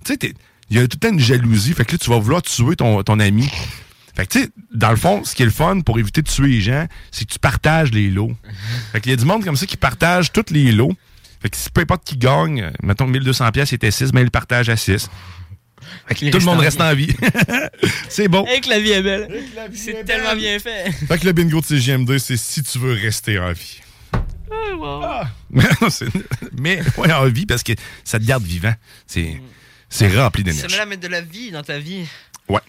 [0.03, 0.33] Tu sais,
[0.69, 1.73] il y a tout le temps une jalousie.
[1.73, 3.49] Fait que là, tu vas vouloir tuer ton, ton ami.
[4.19, 6.29] Fait que, tu sais, dans le fond, ce qui est le fun pour éviter de
[6.29, 8.33] tuer les gens, c'est que tu partages les lots.
[8.91, 10.91] Fait qu'il y a du monde comme ça qui partage tous les lots.
[11.41, 14.67] Fait que si peu importe qui gagne, mettons 1200 pièces était 6, mais il partage
[14.67, 15.09] à 6.
[16.07, 17.15] Fait que Il tout le monde reste en vie.
[18.09, 18.45] c'est bon.
[18.53, 19.29] Et que la vie est belle.
[19.73, 20.91] C'est tellement bien fait.
[20.91, 23.79] Fait que le bingo de CGM2, c'est si tu veux rester en vie.
[25.49, 26.07] Mais, non, c'est-
[26.59, 28.73] mais ouais, en vie, parce que ça te garde vivant.
[29.07, 29.39] C'est
[29.89, 30.73] c'est rempli Ça d'énergie.
[30.75, 32.05] met la mettre de la vie dans ta vie.
[32.47, 32.59] Ouais.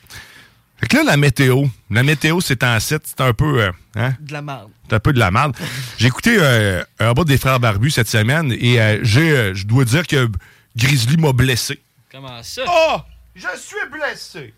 [0.81, 1.65] Fait que là, la météo.
[1.91, 3.03] La météo, c'est en 7.
[3.05, 3.63] C'est un peu.
[3.63, 4.15] euh, hein?
[4.21, 4.71] De la merde.
[4.89, 5.55] C'est un peu de la merde.
[5.99, 9.67] J'ai écouté euh, un bas des frères barbus cette semaine et euh, j'ai, euh, je
[9.67, 10.29] dois dire que
[10.77, 11.81] Grizzly m'a blessé.
[12.11, 12.63] Comment ça?
[12.67, 12.97] Oh!
[13.35, 14.55] Je suis blessé!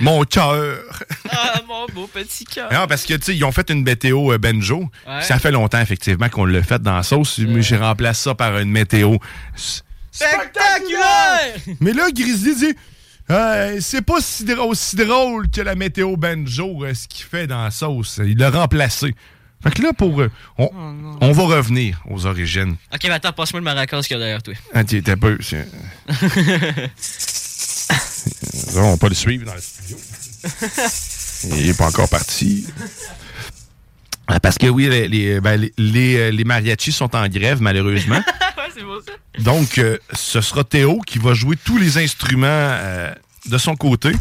[0.00, 0.80] Mon cœur!
[1.30, 2.72] Ah, mon beau petit cœur.
[2.72, 4.88] Non, parce que, tu sais, ils ont fait une météo euh, Benjo.
[5.06, 5.22] Ouais.
[5.22, 8.58] Ça fait longtemps, effectivement, qu'on l'a fait dans la sauce, mais j'ai remplacé ça par
[8.58, 9.16] une météo.
[10.12, 11.56] Spectaculaire!
[11.80, 12.76] Mais là, Grizzly dit
[13.30, 17.46] Euh, c'est pas si drôle, aussi drôle que la météo Benjo, euh, ce qu'il fait
[17.46, 18.20] dans la sauce.
[18.24, 19.14] Il l'a remplacé.
[19.62, 20.20] Fait que là, pour.
[20.20, 20.70] euh, on,
[21.20, 22.76] on va revenir aux origines.
[22.94, 24.54] Ok, mais attends, passe-moi le maracas qu'il y a derrière toi.
[24.72, 25.36] Ah, t'es t'es peu.
[25.40, 25.66] c'est-
[28.76, 29.96] On va pas le suivre dans le studio.
[31.56, 32.66] Il est pas encore parti.
[34.26, 37.60] Ah, Parce que oui, les, les, ben, les, les, euh, les mariachis sont en grève,
[37.62, 38.22] malheureusement.
[38.78, 39.42] ouais, c'est beau ça.
[39.42, 43.12] Donc, euh, ce sera Théo qui va jouer tous les instruments euh,
[43.46, 44.12] de son côté.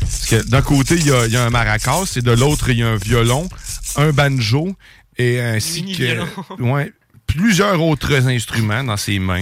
[0.00, 2.68] Parce que d'un côté, il y a, il y a un maracas et de l'autre,
[2.70, 3.48] il y a un violon,
[3.96, 4.74] un banjo
[5.18, 6.92] et ainsi que ouais,
[7.26, 9.40] plusieurs autres instruments dans ses mains.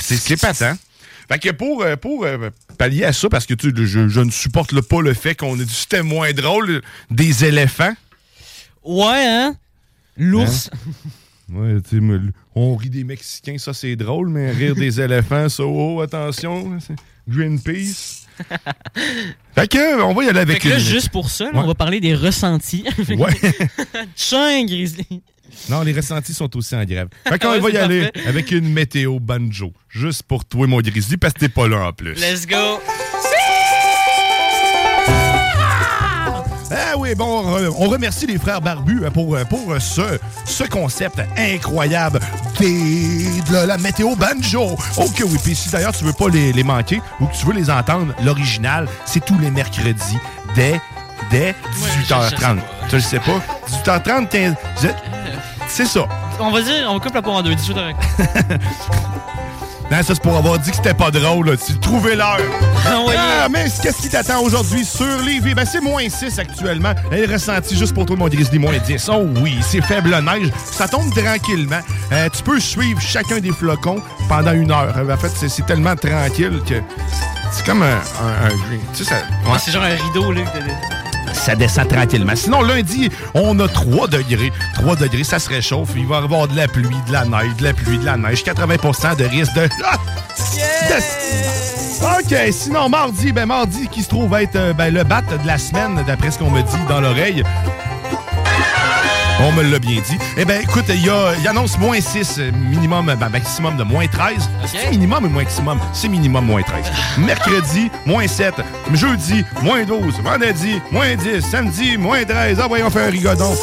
[0.00, 0.76] C'est patent.
[1.28, 2.26] Fait que pour, euh, pour
[2.78, 5.58] pallier à ça, parce que tu, je, je ne supporte le- pas le fait qu'on
[5.58, 7.94] ait dit c'était moins drôle des éléphants.
[8.82, 9.56] Ouais, hein?
[10.16, 10.68] L'ours.
[11.52, 11.76] Ouais,
[12.54, 16.94] on rit des Mexicains, ça c'est drôle, mais rire des éléphants, ça, oh, attention, c'est
[17.28, 18.22] Greenpeace.
[19.54, 21.50] fait que, on va y aller avec Fait que là, juste pour ça, Ouais.
[21.54, 22.84] on va parler des ressentis.
[23.10, 23.32] Ouais.
[24.16, 25.22] Tiens, Grizzly.
[25.70, 27.08] Non, les ressentis sont aussi en grève.
[27.28, 29.72] Fait qu'on Ouais, va y aller avec une météo banjo.
[29.88, 32.14] Juste pour toi, mon grizzly, parce que t'es pas là en plus.
[32.14, 32.80] Let's go.
[37.14, 40.64] Bon, on re- on remercie les frères Barbus euh, pour, euh, pour euh, ce, ce
[40.64, 42.18] concept incroyable
[42.58, 44.76] des, de la météo banjo.
[44.96, 47.52] Ok, oui, puis si d'ailleurs tu veux pas les, les manquer ou que tu veux
[47.52, 50.18] les entendre, l'original, c'est tous les mercredis
[50.54, 50.80] dès,
[51.30, 51.54] dès
[52.08, 52.58] 18h30.
[52.88, 53.40] Tu le sais pas?
[53.84, 54.54] 18h30, 15...
[54.82, 54.88] je-
[55.68, 56.06] C'est ça.
[56.40, 57.54] On va dire, on coupe la poire en deux.
[57.54, 57.92] 18 heures.
[59.90, 61.56] Non, ça, c'est pour avoir dit que c'était pas drôle.
[61.64, 62.38] Tu trouvais l'heure.
[62.86, 65.54] Ah, mais qu'est-ce qui t'attend aujourd'hui sur les vies?
[65.54, 66.92] Ben, c'est moins 6 actuellement.
[67.10, 69.08] Elle est ressentie juste pour toi, mon grizzly, moins 10.
[69.12, 70.50] Oh oui, c'est faible neige.
[70.70, 71.80] Ça tombe tranquillement.
[72.12, 74.94] Euh, tu peux suivre chacun des flocons pendant une heure.
[75.10, 76.74] En fait, c'est- tellement tranquille que
[77.52, 77.86] c'est comme un...
[77.96, 79.16] un- un- tu sais, ça...
[79.50, 79.58] ouais.
[79.58, 80.42] C'est genre un rideau, là.
[81.34, 82.36] Ça descend tranquillement.
[82.36, 84.50] Sinon, lundi, on a 3 degrés.
[84.74, 85.90] 3 degrés, ça se réchauffe.
[85.96, 88.16] Il va y avoir de la pluie, de la neige, de la pluie, de la
[88.16, 88.42] neige.
[88.44, 89.68] 80% de risque de...
[89.84, 89.96] Ah!
[90.88, 91.24] De-
[92.04, 95.58] OK, sinon, mardi, ben mardi qui se trouve être euh, ben, le bat de la
[95.58, 97.42] semaine, d'après ce qu'on me dit dans l'oreille.
[99.46, 100.16] On me l'a bien dit.
[100.38, 103.82] Eh ben, écoute, il y a- il annonce moins 6, euh, minimum, ben, maximum de
[103.84, 104.48] moins 13.
[104.66, 105.78] C'est minimum ou maximum?
[105.92, 106.86] C'est minimum moins 13.
[107.18, 108.54] Mercredi, moins 7.
[108.94, 110.14] Jeudi, moins 12.
[110.22, 111.42] Vendredi, moins 10.
[111.44, 112.58] Samedi, moins 13.
[112.62, 113.54] Ah, voyons faire un rigodon.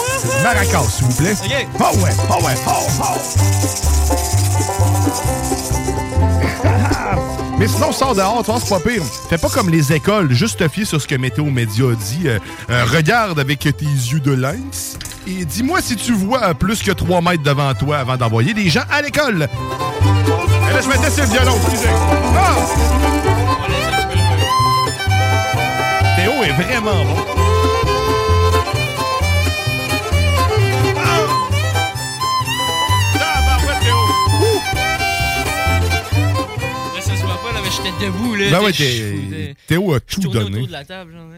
[0.44, 1.34] Maracas, s'il vous plaît.
[1.34, 1.68] OK.
[1.80, 4.22] Oh ouais, oh ouais, oh, oh.
[7.60, 9.04] Mais sinon, sors dehors, tu vois, c'est pas pire.
[9.30, 12.28] Fais pas comme les écoles, juste te fier sur ce que Météo Média dit.
[12.28, 12.40] Euh,
[12.70, 14.98] euh, regarde avec tes yeux de lynx
[15.28, 18.84] et dis-moi si tu vois plus que 3 mètres devant toi avant d'envoyer des gens
[18.90, 19.48] à l'école.
[20.70, 21.56] Et là, je mettais sur le violon.
[22.36, 22.56] Ah!
[26.16, 27.61] Théo est vraiment bon.
[38.06, 38.50] Debout, là.
[38.52, 40.56] Ben ouais, t'es- Théo a tout donné.
[40.58, 41.36] autour de la table, genre, là.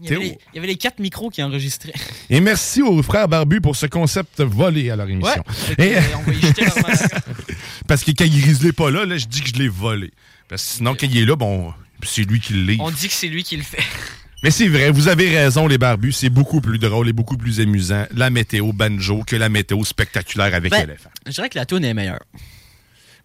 [0.00, 0.18] Il y, Théo.
[0.18, 1.92] avait les, il y avait les quatre micros qui enregistraient.
[2.30, 5.42] Et merci aux frères Barbu pour ce concept volé à leur émission.
[5.78, 5.92] Ouais.
[5.92, 6.74] Et- on va y jeter leur.
[7.88, 10.10] Parce que quand il Grizzly est pas là, là, je dis que je l'ai volé.
[10.48, 11.72] Parce que sinon, quand il est là, bon,
[12.04, 12.84] C'est lui qui le livre.
[12.84, 13.82] On dit que c'est lui qui le fait.
[14.42, 16.12] Mais c'est vrai, vous avez raison, les barbus.
[16.12, 20.54] C'est beaucoup plus drôle et beaucoup plus amusant, la météo banjo, que la météo spectaculaire
[20.54, 21.08] avec Ben, éléphant.
[21.26, 22.20] je dirais que la tune est meilleure.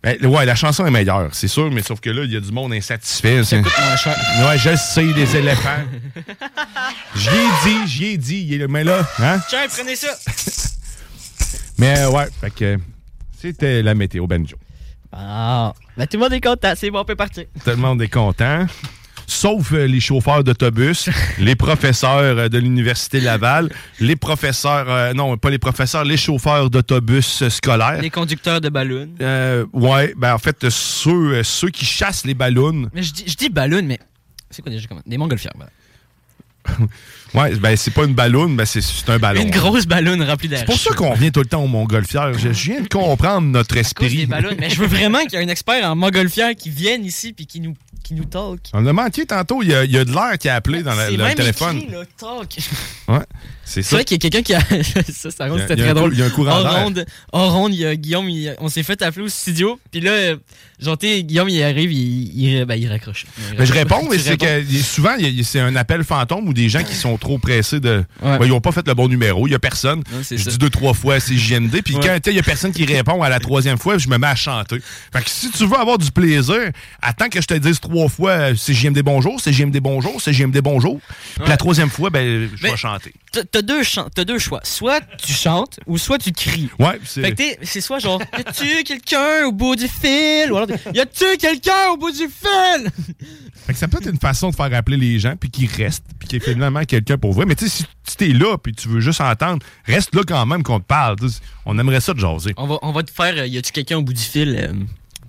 [0.04, 2.40] Ben, ouais, la chanson est meilleure, c'est sûr, mais sauf que là, il y a
[2.40, 3.44] du monde insatisfait.
[3.44, 4.18] Ça coûte moins cher.
[4.48, 5.84] Ouais, je sais, les éléphants.
[7.16, 8.48] J'y ai dit, j'y ai dit.
[8.50, 9.40] il est- Mais là, hein?
[9.48, 10.08] Tiens, prenez ça.
[11.78, 12.78] Mais euh, ouais, fait que
[13.40, 14.58] c'était la météo banjo.
[15.12, 16.74] Ah, ben tout le monde est content.
[16.76, 17.46] C'est bon, on peut partir.
[17.64, 18.66] Tout le monde est content.
[19.32, 21.10] Sauf euh, les chauffeurs d'autobus,
[21.40, 23.70] les professeurs euh, de l'Université Laval,
[24.02, 28.02] les professeurs, euh, non, pas les professeurs, les chauffeurs d'autobus scolaires.
[28.02, 29.08] Les conducteurs de ballons.
[29.22, 32.90] Euh, ouais, ben en fait, ceux, ceux qui chassent les ballons.
[32.94, 34.00] Mais je dis, je dis ballon, mais
[34.50, 35.02] c'est quoi déjà comment?
[35.06, 35.54] Des montgolfières.
[35.56, 35.72] voilà.
[37.34, 39.42] Ouais, ben c'est pas une ballonne, ben c'est un ballon.
[39.42, 40.60] Une grosse ballonne remplie d'air.
[40.60, 42.34] C'est pour ça qu'on revient tout le temps au montgolfière.
[42.34, 44.28] Je, je viens de comprendre notre esprit.
[44.60, 47.46] Mais je veux vraiment qu'il y ait un expert en montgolfière qui vienne ici puis
[47.46, 48.60] qui nous, qui nous talk.
[48.74, 50.84] On a menti tantôt, il y a, il y a de l'air qui a appelé
[50.84, 51.78] dans la- le même téléphone.
[51.78, 52.58] écrit, là, talk.
[53.08, 53.20] Ouais,
[53.64, 53.96] c'est ça.
[53.96, 54.84] vrai qu'il y a quelqu'un qui a.
[55.14, 56.12] ça, ça c'était très drôle.
[56.14, 58.68] il y a un courant En ronde, en ronde, il y a Guillaume, il- on
[58.68, 59.80] s'est fait appeler au studio.
[59.90, 60.36] Puis là, euh,
[60.82, 63.26] genre, Guillaume, il arrive, il, il, ben, il raccroche.
[63.52, 65.60] Il Mais je réponds, mais c'est que il y a- souvent, il y a- c'est
[65.60, 68.04] un appel fantôme ou des gens qui sont trop pressés de.
[68.22, 68.38] Ouais.
[68.38, 70.00] Ouais, ils n'ont pas fait le bon numéro, il n'y a personne.
[70.12, 70.50] Non, je ça.
[70.52, 71.82] dis deux, trois fois, c'est JMD.
[71.84, 72.02] Puis Ouais.
[72.02, 74.18] quand tu sais, il n'y a personne qui répond à la troisième fois, je me
[74.18, 74.78] mets à chanter.
[75.14, 76.72] Fait que si tu veux avoir du plaisir,
[77.02, 80.34] attends que je te dise trois fois, euh, c'est JMD bonjour, c'est JMD bonjour, c'est
[80.34, 81.00] JMD bonjour.
[81.36, 81.50] Puis Ouais.
[81.50, 83.14] la troisième fois, ben, je vais chanter.
[83.32, 83.82] T'as- deux,
[84.14, 84.60] t'as deux choix.
[84.64, 86.70] Soit tu chantes ou soit tu cries.
[86.78, 87.22] Ouais, c'est.
[87.22, 90.52] Fait que t'es- c'est soit genre, y a-tu quelqu'un au bout du fil?
[90.52, 92.90] Ou alors, y a-tu quelqu'un au bout du fil?
[93.66, 96.04] Fait que ça peut être une façon de faire appeler les gens, puis qu'ils restent,
[96.20, 97.46] puis qu'il y ait finalement quelqu'un pour vrai.
[97.46, 100.46] Mais tu sais, si, si t'es là, puis tu veux juste entendre, reste là quand
[100.46, 101.16] même qu'on te parle.
[101.18, 101.28] Tu
[101.66, 102.54] On aimerait ça de jaser.
[102.58, 104.74] On va, on va te faire, euh, y a-tu quelqu'un au bout du fil euh,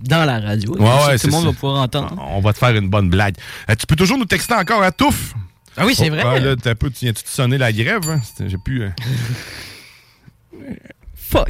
[0.01, 0.75] dans la radio?
[0.75, 1.47] Ouais, ouais, Tout le monde ça.
[1.51, 2.15] va pouvoir entendre.
[2.31, 3.35] On va te faire une bonne blague.
[3.69, 5.33] Euh, tu peux toujours nous texter encore à touffe.
[5.77, 6.23] Ah oui, c'est vrai.
[6.25, 8.09] Ah, là, t'as peu, tu viens-tu de sonner la grève?
[8.09, 8.21] hein?
[8.45, 8.83] J'ai plus.
[8.83, 8.89] euh,
[11.15, 11.49] Fuck.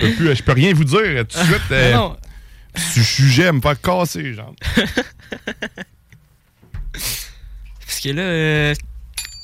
[0.00, 1.60] je peux plus, euh, je peux rien vous dire euh, tout de suite.
[1.72, 2.16] euh, Ah non.
[2.76, 4.54] Ce sujet à me faire casser, genre.
[6.92, 8.22] Parce que là.
[8.22, 8.74] euh,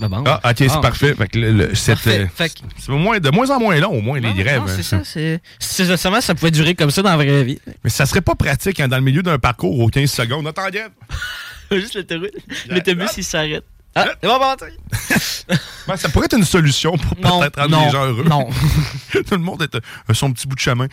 [0.00, 0.24] ben bon.
[0.26, 1.14] Ah, ok, c'est Ah, parfait.
[1.14, 2.20] Fait que le- le- cette, Parfait.
[2.20, 4.60] euh, Fait que- c'est au moins, de moins en moins long, au moins, les grèves.
[4.62, 5.02] non, c'est hein.
[5.04, 5.38] ça.
[5.58, 7.60] C'est seulement ça pouvait durer comme ça dans la vraie vie.
[7.84, 10.46] Mais ça serait pas pratique hein, dans le milieu d'un parcours aux 15 secondes.
[10.46, 10.90] Attends, grève.
[11.70, 12.30] Juste l'autoroute.
[12.68, 13.64] L'autobus, il s'arrête.
[13.94, 14.38] Ah, c'est bon.
[15.88, 18.22] Ben, ça pourrait être une solution pour peut-être rendre les gens heureux.
[18.24, 18.48] non.
[19.12, 19.74] Tout le monde est
[20.08, 20.86] à son petit bout de chemin.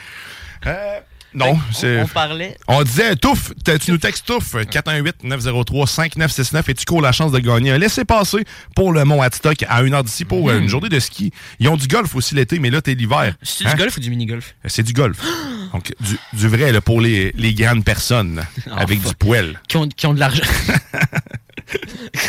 [0.65, 0.99] Euh,
[1.35, 2.01] non, c'est.
[2.01, 2.57] On parlait.
[2.67, 3.15] On disait,
[3.63, 8.43] t'as- tu nous textes Touffe, 418-903-5969 et tu cours la chance de gagner un laissez-passer
[8.75, 11.31] pour le Mont Hadstock à une heure d'ici pour euh, une journée de ski.
[11.59, 13.35] Ils ont du golf aussi l'été, mais là, t'es l'hiver.
[13.43, 13.71] C'est Hein?
[13.73, 14.55] du golf ou du mini-golf?
[14.65, 15.19] C'est du golf.
[15.73, 19.09] Donc, du, du vrai là, pour les, les grandes personnes Ah, avec fuck.
[19.11, 19.61] du poêle.
[19.67, 20.41] Qui ont, qui ont de l'argent.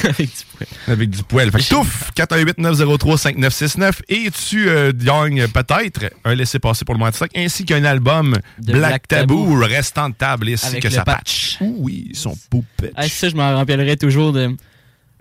[0.08, 0.68] Avec du poil.
[0.88, 1.50] Avec du poêle.
[1.52, 7.64] Fait que touffe, 418-903-5969 et tu euh, gagnes peut-être un laissez-passer pour le Hadstock ainsi
[7.64, 9.60] qu'un album De Black, Black Tabou, Tabou.
[9.64, 11.58] restant de table ainsi Avec que ça patch.
[11.58, 11.58] patch.
[11.60, 12.90] Oui, son beau patch.
[12.96, 14.50] Ah, ça, je m'en rappellerai toujours de.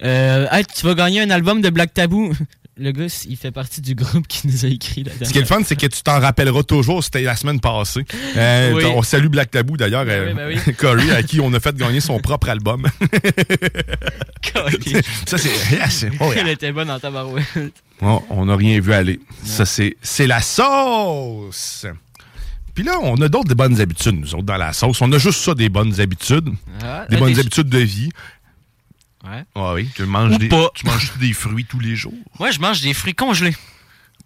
[0.03, 2.33] Euh, hey, tu vas gagner un album de Black Tabou.
[2.79, 5.41] Le gars, il fait partie du groupe qui nous a écrit la Ce qui est
[5.41, 7.03] le fun, c'est que tu t'en rappelleras toujours.
[7.03, 8.05] C'était la semaine passée.
[8.35, 8.85] Euh, Oui.
[8.85, 10.05] On salue Black Tabou, d'ailleurs.
[10.05, 10.73] Ben euh, oui, ben oui.
[10.77, 12.85] Corey, à qui on a fait gagner son propre album.
[15.25, 15.75] ça, c'est...
[15.75, 16.41] yes, oh, yeah.
[16.41, 17.45] Elle était bonne en tabarouette.
[18.01, 19.19] Oh, on n'a rien vu aller.
[19.43, 21.85] Ça, c'est, c'est la sauce.
[22.75, 25.01] Puis là, on a d'autres bonnes habitudes, nous autres, dans la sauce.
[25.01, 26.49] On a juste ça, des bonnes habitudes.
[26.83, 28.11] Ah, des euh, bonnes des- habitudes de vie.
[29.29, 29.43] Ouais.
[29.55, 30.69] Ah oui, tu manges, Ou des, pas.
[30.73, 32.13] tu manges des fruits tous les jours?
[32.39, 33.55] Moi, je mange des fruits congelés.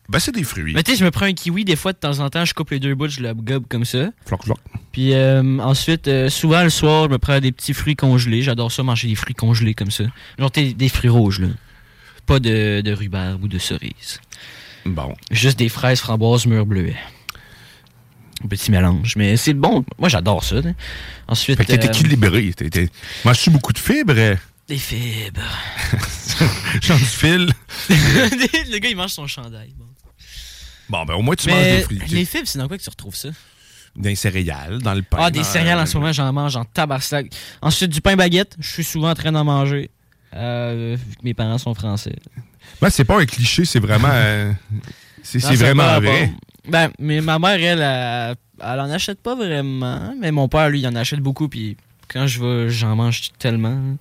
[0.10, 0.74] Ben, c'est des fruits.
[0.74, 2.54] Mais tu sais, je me prends un kiwi des fois de temps en temps, je
[2.54, 4.10] coupe les deux bouts, je le gobe comme ça.
[4.26, 4.58] Floc, floc.
[4.92, 8.42] Puis euh, ensuite, euh, souvent le soir, je me prends des petits fruits congelés.
[8.42, 10.04] J'adore ça, manger des fruits congelés comme ça.
[10.38, 11.48] Genre t'es- des fruits rouges, là.
[12.26, 14.20] Pas de, de rhubarbe ou de cerise.
[14.86, 15.16] Bon.
[15.32, 16.98] Juste des fraises, framboises, mûres bleuets.
[18.44, 19.16] Un petit mélange.
[19.16, 19.86] Mais c'est bon.
[19.98, 20.58] Moi, j'adore ça.
[21.28, 21.58] Ensuite.
[21.58, 22.52] Fait que t'es euh, équilibré.
[22.54, 22.90] T'es...
[23.24, 24.38] Manges-tu beaucoup de fibres?
[24.72, 25.42] Des fibres.
[26.82, 27.52] Genre du fil.
[27.90, 29.74] le gars, il mange son chandail.
[29.78, 29.86] Bon.
[30.88, 32.02] Bon, ben au moins, tu manges des fruits.
[32.08, 33.28] les fibres, c'est dans quoi que tu retrouves ça?
[33.98, 35.18] Les céréales, dans le pain.
[35.20, 37.34] Ah, des céréales en ce moment, j'en mange en tabarnak.
[37.62, 39.92] Ensuite, du pain baguette, je suis souvent en train d'en manger.
[40.34, 42.16] Euh, vu que mes parents sont français.
[42.82, 44.08] Ben, c'est pas un cliché, c'est vraiment.
[44.10, 44.54] euh,
[45.22, 46.32] c'est, vraiment vrai.
[46.66, 50.16] Ben, mais ma mère, elle, elle, elle en achète pas vraiment.
[50.18, 51.50] Mais mon père, lui, il en achète beaucoup.
[51.50, 51.76] Puis
[52.08, 53.98] quand je vais, j'en mange tellement.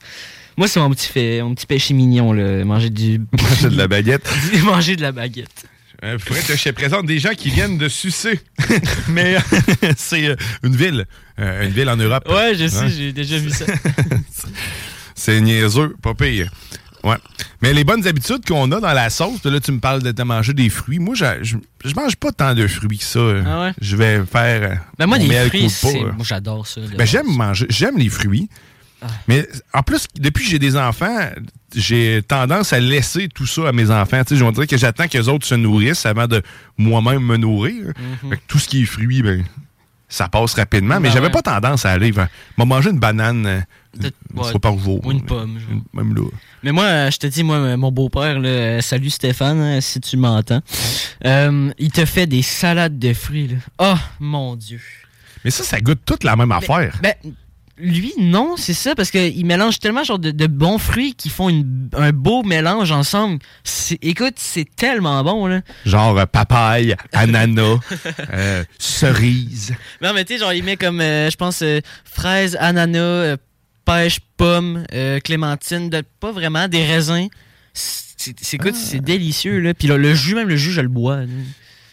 [0.57, 2.65] Moi, c'est mon petit, fait, mon petit péché mignon, là.
[2.65, 3.21] Manger du.
[3.43, 4.29] Manger de la baguette.
[4.65, 5.65] manger de la baguette.
[6.03, 8.41] Euh, faudrait que je te présente des gens qui viennent de sucer.
[9.09, 11.05] Mais euh, c'est euh, une ville.
[11.39, 12.27] euh, une ville en Europe.
[12.31, 12.89] Ouais, je sais, Hein?
[12.89, 13.67] j'ai déjà vu ça.
[15.15, 16.51] C'est niaiseux, pas pire.
[17.05, 17.17] Ouais.
[17.63, 20.23] Mais les bonnes habitudes qu'on a dans la sauce, là, tu me parles de te
[20.23, 20.99] manger des fruits.
[20.99, 21.57] Moi, je,
[21.95, 23.21] mange pas tant de fruits que ça.
[23.47, 23.73] Ah ouais?
[23.81, 24.81] Je vais faire.
[24.99, 26.81] Ben moi, miel fruits, pas, moi j'adore ça.
[26.97, 28.49] Ben, j'aime manger, j'aime les fruits.
[29.03, 29.07] Ah.
[29.29, 31.19] Mais en plus, depuis que j'ai des enfants,
[31.75, 34.23] j'ai tendance à laisser tout ça à mes enfants.
[34.25, 36.43] Tu sais, je vais dire que j'attends que les autres se nourrissent avant de
[36.77, 37.93] moi-même me nourrir.
[38.23, 38.37] Mhm.
[38.47, 39.45] Tout ce qui est fruits, ben,
[40.09, 41.01] ça passe rapidement.
[41.01, 41.33] mais Ben j'avais ouais.
[41.33, 42.29] pas tendance à aller vers.
[42.59, 43.61] M'a mangé une banane euh,
[43.97, 45.01] De- une ouais, fois par jour.
[45.07, 45.59] ou une pomme.
[45.95, 46.23] Même là.
[46.63, 50.17] Mais moi, euh, je te dis, moi, mon beau-père, euh, salut Stéphane, hein, si tu
[50.17, 50.61] m'entends.
[51.25, 53.49] Euh, il te fait des salades de fruits.
[53.49, 53.57] Là.
[53.79, 54.81] Oh, mon Dieu.
[55.45, 56.99] Mais ça, ça goûte toute la même affaire.
[57.03, 57.15] Ben,
[57.81, 61.49] lui, non, c'est ça, parce qu'il mélange tellement genre de, de bons fruits qui font
[61.49, 63.39] une- un beau mélange ensemble.
[64.03, 65.61] Écoute, c'est tellement bon, là.
[65.87, 67.79] Genre euh, papaye, ananas,
[68.33, 69.75] euh, cerise.
[70.03, 73.37] Non, mais tu sais, genre, il met comme, euh, je pense, euh, fraises, ananas,
[73.85, 77.29] pêche, pomme, euh, clémentine, de- pas vraiment, des raisins.
[77.73, 79.73] C'est, écoute, c'est délicieux, là.
[79.73, 81.21] Puis là, le jus, même le jus, je le bois.
[81.21, 81.27] là.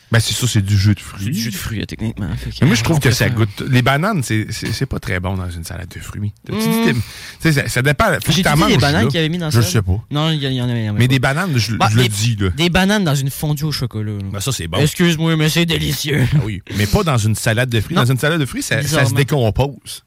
[0.09, 1.25] Ben, c'est ça, c'est du jus de fruits.
[1.25, 2.27] C'est du jus de fruits, techniquement.
[2.29, 3.61] Que- Mais moi, je trouve on que ça goûte.
[3.67, 6.31] Les bananes, c'est- pas très bon dans une salade de fruits.
[6.45, 6.59] Tu Mm.
[6.93, 7.01] tu
[7.41, 8.05] sais, ça, ça dépend.
[8.13, 9.67] Faut que J'ai t'en dit des bananes qu'il avait mis dans Je ça.
[9.69, 10.01] sais pas.
[10.09, 10.83] Non, il y, en- il y en avait.
[10.83, 11.13] il y en avait Mais pas.
[11.13, 12.49] des bananes, je, Bah, je le dis, là.
[12.51, 14.13] Des bananes dans une fondue au chocolat.
[14.13, 14.19] là.
[14.31, 14.77] Ben, ça, c'est bon.
[14.79, 16.25] Excuse-moi, mais c'est délicieux.
[16.33, 16.61] Ah oui.
[16.77, 17.95] Mais pas dans une salade de fruits.
[17.95, 18.03] Non.
[18.03, 20.03] Dans une salade de fruits, ça, ça se décompose.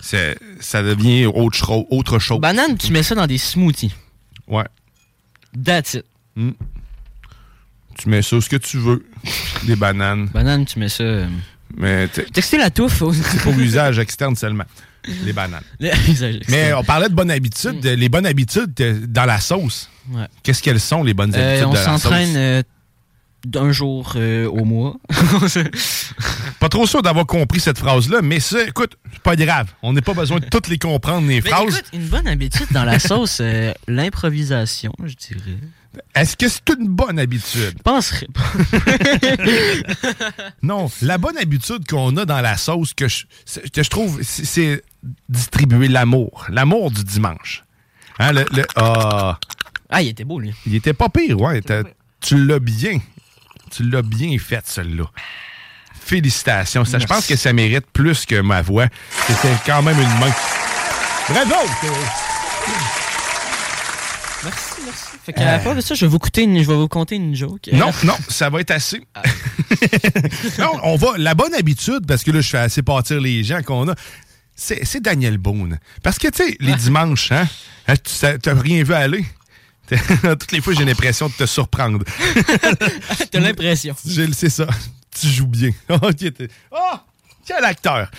[0.00, 2.40] Ça devient autre, cho- autre chose.
[2.40, 3.94] Banane, tu mets ça dans des smoothies.
[4.48, 4.64] Ouais.
[5.64, 6.04] That's it.
[6.34, 6.50] Mm.
[8.02, 9.04] Tu mets ça ce que tu veux.
[9.64, 10.26] Des bananes.
[10.34, 11.04] Banane, tu mets ça.
[11.04, 11.26] euh,
[11.76, 13.02] Mais Texter la touffe.
[13.12, 14.64] c'est pour l'usage externe seulement.
[15.24, 15.62] Les bananes.
[16.48, 17.84] Mais on parlait de bonnes habitudes.
[17.84, 19.88] Les bonnes habitudes euh, dans la sauce.
[20.10, 20.26] Ouais.
[20.42, 22.02] Qu'est-ce qu'elles sont, les bonnes Euh, habitudes on de la sauce?
[22.02, 22.62] s'entraîne euh,
[23.44, 24.96] d'un jour euh, au mois.
[26.60, 29.68] Pas trop sûr d'avoir compris cette phrase-là, mais ça, écoute, c'est pas grave.
[29.82, 31.74] On n'a pas besoin de toutes les comprendre, les Mais phrases.
[31.78, 35.58] écoute, une bonne habitude dans la sauce, euh, l'improvisation, je dirais.
[36.14, 37.74] Est-ce que c'est une bonne habitude?
[37.76, 38.42] Je penserais pas.
[40.62, 43.24] Non, la bonne habitude qu'on a dans la sauce que je,
[43.72, 44.82] que je trouve, c'est- c'est
[45.28, 46.46] distribuer l'amour.
[46.48, 47.64] L'amour du dimanche.
[48.18, 49.38] Hein, le, le- ah,
[49.90, 50.54] Ah, il était beau, lui.
[50.66, 51.60] il était pas pire, ouais.
[52.20, 53.00] Tu l'as bien.
[53.72, 55.04] Tu l'as bien fait, celui-là.
[55.98, 56.84] Félicitations.
[56.84, 58.86] Ça, je pense que ça mérite plus que ma voix.
[59.26, 60.32] C'était quand même une main.
[61.28, 61.54] Bravo!
[64.44, 65.04] Merci, merci.
[65.24, 67.14] Fait qu'à la fin de ça, je vais vous coûter une, je vais vous conter
[67.14, 67.70] une joke.
[67.72, 69.06] Non, non, ça va être assez.
[70.58, 71.12] non, on va.
[71.16, 73.94] La bonne habitude, parce que là, je fais assez partir les gens qu'on a,
[74.56, 75.78] c'est Daniel Boone.
[76.02, 77.46] Parce que, tu sais, les dimanches, hein,
[77.86, 79.24] hein, tu t'as rien vu aller.
[80.22, 82.00] Toutes les fois, j'ai l'impression de te surprendre.
[83.30, 83.94] T'as l'impression.
[84.06, 84.66] J'ai- C'est ça.
[85.20, 85.70] Tu joues bien.
[85.90, 85.96] Oh,
[86.72, 86.96] oh,
[87.46, 88.10] quel acteur.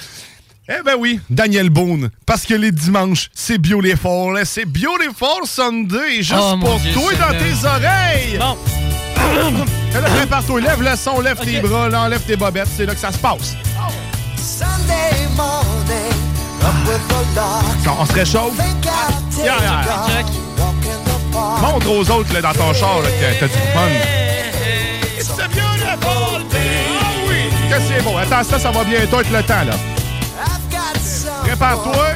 [0.69, 2.09] Eh ben oui, Daniel Boone.
[2.25, 4.37] Parce que les dimanches, c'est Beautiful.
[4.37, 6.17] hein, C'est Beautiful Sunday.
[6.17, 8.37] Juste Oh, pour Dieu, toi dans tes oreilles.
[8.39, 8.57] Bon.
[10.17, 10.61] Prépare-toi.
[10.61, 12.69] Lève le son, lève tes bras, là, enlève tes bobettes.
[12.77, 13.55] C'est là que ça se passe.
[14.37, 16.13] Sunday morning,
[16.61, 17.01] up with
[17.35, 17.83] the.
[17.85, 18.53] Quand on se réchauffe,
[19.43, 20.23] Yeah, yeah.
[21.73, 21.89] A walk, walk in the park.
[21.89, 23.89] montre aux autres là, dans ton char là, que t'as du fun.
[25.17, 26.59] It's a beautiful day.
[27.01, 28.17] Ah oui, que c'est beau.
[28.17, 29.73] Attends, ça, ça va bientôt être le temps, là.
[31.43, 32.15] Prépare-toi.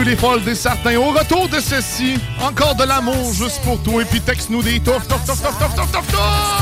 [0.00, 0.96] Un beautiful des certains.
[0.96, 4.02] Au retour de ceci, encore de l'amour juste pour toi.
[4.02, 6.60] Et puis texte-nous des toufs, toufs, toufs, toufs, toufs, toufs, toufs,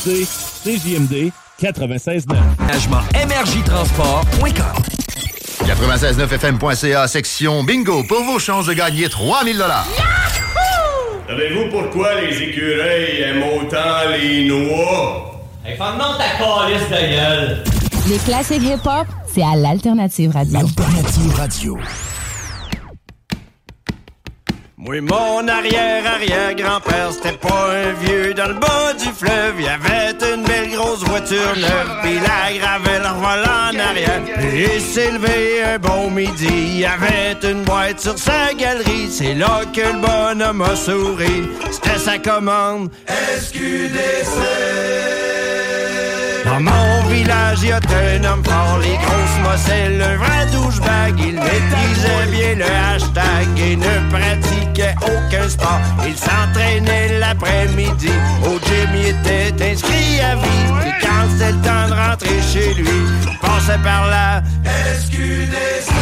[0.00, 0.24] Écoutez
[0.64, 1.30] CJMD
[1.60, 2.34] 96.9.
[2.58, 4.82] Management MRJTransport.com
[5.66, 9.86] 969fm.ca, section bingo, pour vos chances de gagner 3000 dollars.
[11.28, 15.42] Savez-vous pourquoi les écureuils aiment autant les noix?
[15.64, 17.64] Hey, ferme-donc ta calice de gueule.
[18.08, 20.60] Les classiques hip-hop, c'est à l'Alternative Radio.
[20.60, 21.78] Alternative Radio.
[24.90, 29.54] Oui, mon arrière-arrière-grand-père, c'était pas un vieux dans le bas du fleuve.
[29.60, 34.20] Il avait une belle grosse voiture neuve, puis la gravelle en en arrière.
[34.52, 39.08] Et s'est levé un bon midi, il avait une boîte sur sa galerie.
[39.08, 41.48] C'est là que le bonhomme a souri.
[41.70, 42.90] C'était sa commande.
[46.50, 51.14] Dans mon village, il y a un homme fort, les grosses mosselles, un vrai douchebag.
[51.18, 55.80] Il maîtrisait bien le hashtag et ne pratiquait aucun sport.
[56.04, 58.10] Il s'entraînait l'après-midi.
[58.44, 60.88] Au gym, il était inscrit à vie.
[60.88, 62.88] Et quand c'était le temps de rentrer chez lui,
[63.30, 64.42] il passait par là.
[64.98, 65.92] SQDC.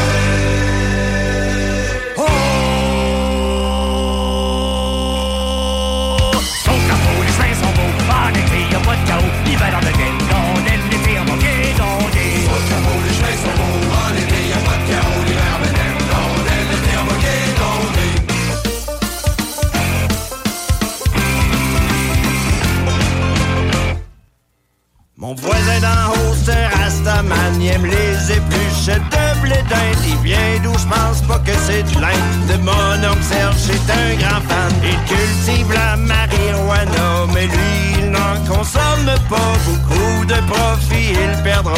[25.20, 26.34] Mon voisin d'en haut,
[26.80, 30.04] Rastaman, il aime les épluchettes de blé d'Inde.
[30.06, 32.46] Il vient d'où je pense pas que c'est de l'Inde.
[32.48, 34.72] De mon oncle Serge, c'est un grand fan.
[34.84, 41.10] Il cultive la marijuana, mais lui, il n'en consomme pas beaucoup de profit.
[41.10, 41.72] Il perdra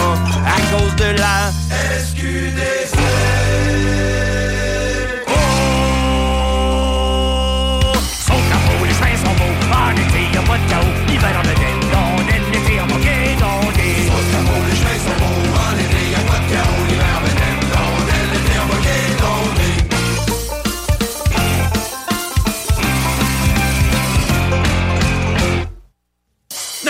[0.46, 1.50] à cause de la
[1.98, 3.00] SQDC.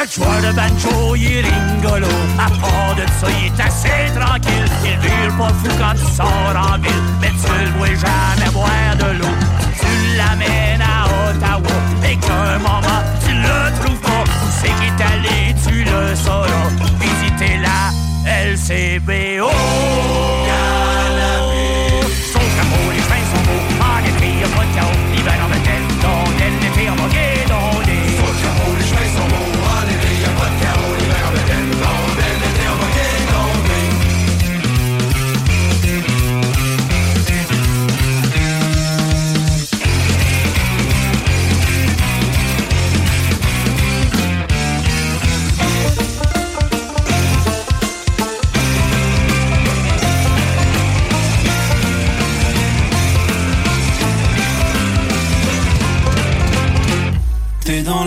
[0.01, 2.07] Notre joueur de banjo, il est rigolo.
[2.38, 4.64] À part de ça, il est assez tranquille.
[4.82, 6.90] Il vire pas fou quand tu sors en ville.
[7.20, 9.34] Mais tu le vois jamais boire de l'eau.
[9.78, 11.76] Tu l'amènes à Ottawa.
[12.09, 14.24] Et qu'un moment, tu le trouves pas.
[14.24, 16.70] Où c'est qu'il est allé, tu le sauras.
[16.98, 17.92] Visiter la
[18.24, 19.51] LCBO.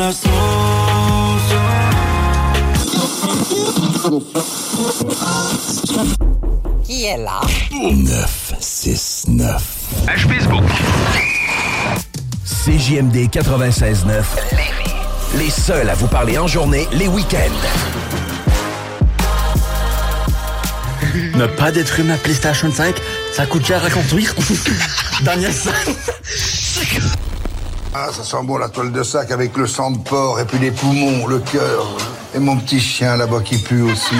[0.03, 0.29] La sauce.
[6.83, 7.39] Qui est là?
[7.71, 9.63] 969.
[10.05, 10.65] Page Facebook.
[12.45, 14.23] CJMD 96.9.
[15.37, 17.37] Les seuls à vous parler en journée, les week-ends.
[21.35, 22.95] Ne pas détruire ma PlayStation 5,
[23.31, 24.35] ça coûte cher à construire.
[25.23, 25.53] Daniel
[27.95, 30.57] Ah, ça sent bon la toile de sac avec le sang de porc et puis
[30.57, 31.95] les poumons, le cœur.
[32.33, 34.15] Et mon petit chien là-bas qui pue aussi.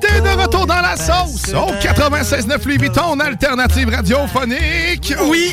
[0.00, 5.14] T'es de retour dans la sauce au 96.9 Louis Vuitton, alternative radiophonique.
[5.22, 5.52] Oui.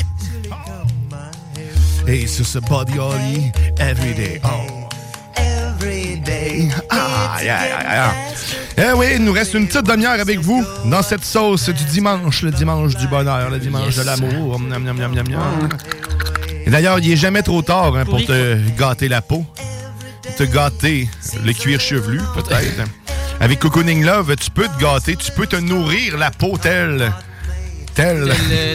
[2.06, 4.40] Et sur ce body holly, every day.
[4.44, 4.77] Oh.
[7.24, 7.44] Every day.
[7.46, 8.12] Yeah, yeah,
[8.76, 8.90] yeah.
[8.90, 12.42] Eh oui, il nous reste une petite demi-heure avec vous dans cette sauce du dimanche,
[12.42, 14.60] le dimanche du bonheur, le dimanche de l'amour.
[16.66, 19.44] Et d'ailleurs, il est jamais trop tard hein, pour te gâter la peau,
[20.36, 21.08] te gâter
[21.44, 22.84] le cuir chevelu, peut-être.
[23.40, 27.12] Avec Cocooning Love, tu peux te gâter, tu peux te nourrir la peau telle.
[27.94, 28.32] Tel,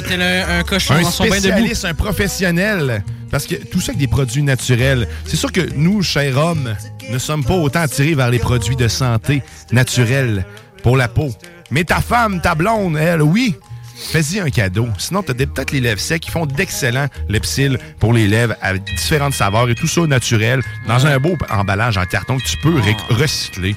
[0.09, 1.39] Tel, euh, un, un cochon un dans son bain debout.
[1.39, 3.03] spécialiste, un professionnel.
[3.31, 5.07] Parce que tout ça avec des produits naturels.
[5.25, 6.75] C'est sûr que nous, chers hommes,
[7.11, 10.45] ne sommes pas autant attirés vers les produits de santé naturels
[10.83, 11.31] pour la peau.
[11.71, 13.55] Mais ta femme, ta blonde, elle, oui.
[13.95, 14.87] Fais-y un cadeau.
[14.97, 18.83] Sinon, tu as peut-être les lèvres secs qui font d'excellents Lepsil pour les lèvres avec
[18.83, 22.57] différentes saveurs et tout ça au naturel dans un beau emballage en carton que tu
[22.57, 23.75] peux ré- recycler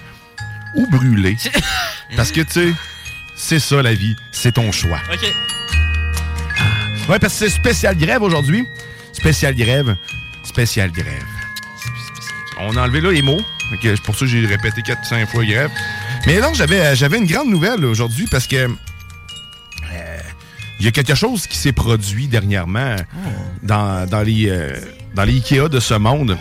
[0.74, 1.36] ou brûler.
[2.16, 2.72] Parce que, tu sais,
[3.36, 4.98] c'est ça la vie, c'est ton choix.
[5.12, 5.32] OK.
[7.08, 8.66] Ouais, parce que c'est spécial grève aujourd'hui.
[9.12, 9.94] Spécial grève,
[10.42, 11.22] spécial grève.
[12.58, 13.40] On a enlevé là les mots.
[13.82, 15.70] C'est pour ça que j'ai répété 4-5 fois grève.
[16.26, 20.18] Mais non, j'avais euh, j'avais une grande nouvelle là, aujourd'hui parce que euh,
[20.78, 22.96] il y a quelque chose qui s'est produit dernièrement
[23.62, 24.74] dans, dans les euh,
[25.14, 26.38] dans les Ikea de ce monde.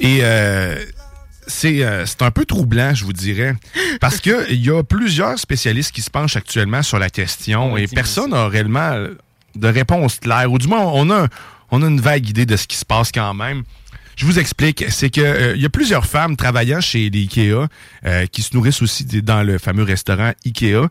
[0.00, 0.82] Et euh,
[1.46, 3.54] c'est euh, c'est un peu troublant, je vous dirais,
[4.00, 7.86] parce que il y a plusieurs spécialistes qui se penchent actuellement sur la question et
[7.86, 9.06] personne n'a réellement
[9.54, 10.50] de réponse claire.
[10.50, 11.28] Ou du moins, on a,
[11.70, 13.62] on a une vague idée de ce qui se passe quand même.
[14.16, 17.68] Je vous explique, c'est que euh, il y a plusieurs femmes travaillant chez les Ikea
[18.06, 20.88] euh, qui se nourrissent aussi dans le fameux restaurant Ikea,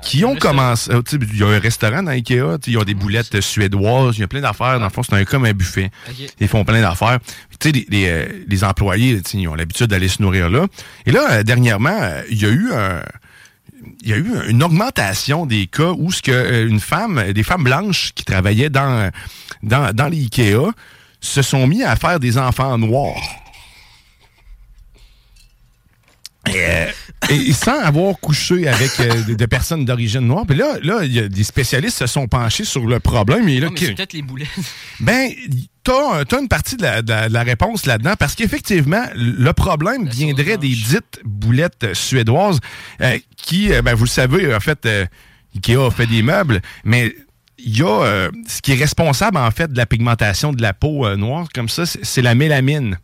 [0.00, 0.92] qui ont commencé.
[0.92, 4.22] euh, Il y a un restaurant dans Ikea, ils ont des boulettes suédoises, il y
[4.22, 4.78] a plein d'affaires.
[4.78, 5.90] Dans le fond, c'est un, comme un buffet.
[6.08, 6.28] Ok.
[6.40, 7.18] Ils font plein d'affaires.
[7.58, 10.66] Tu sais, les, les, euh, les employés, ils ont l'habitude d'aller se nourrir là.
[11.04, 11.98] Et là, dernièrement,
[12.30, 13.02] il y a eu un
[14.02, 17.62] il y a eu une augmentation des cas où ce que une femme, des femmes
[17.64, 19.10] blanches qui travaillaient dans,
[19.62, 20.72] dans, dans les Ikea
[21.20, 23.20] se sont mis à faire des enfants noirs.
[26.46, 26.86] Et, euh,
[27.28, 30.44] et sans avoir couché avec euh, des, personnes d'origine noire.
[30.48, 33.48] Puis là, là, y a des spécialistes se sont penchés sur le problème.
[33.48, 34.48] Et là, mais c'est peut-être les boulettes.
[35.00, 35.30] ben,
[35.84, 39.52] t'as as une partie de la, de la- de la réponse là-dedans parce qu'effectivement, le
[39.52, 42.60] problème viendrait des dites boulettes suédoises
[43.02, 45.04] euh, qui, ben, vous le savez, en fait, euh,
[45.54, 47.14] Ikea a fait des meubles, mais
[47.58, 50.72] il y a euh, ce qui est responsable en fait de la pigmentation de la
[50.72, 52.98] peau euh, noire comme ça, c'est la mélamine.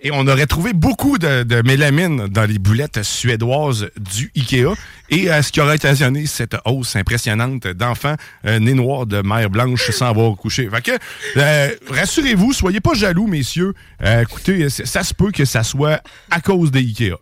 [0.00, 4.74] Et on aurait trouvé beaucoup de, mélamine dans les boulettes suédoises du Ikea.
[5.08, 8.14] Et euh, ce qui aurait occasionné cette hausse impressionnante d'enfants
[8.44, 10.68] nés noirs de mère blanche sans avoir couché.
[10.68, 13.74] Fait que, rassurez-vous, soyez pas jaloux, messieurs.
[14.04, 17.16] Écoutez, ça se peut que ça soit à cause des Ikea.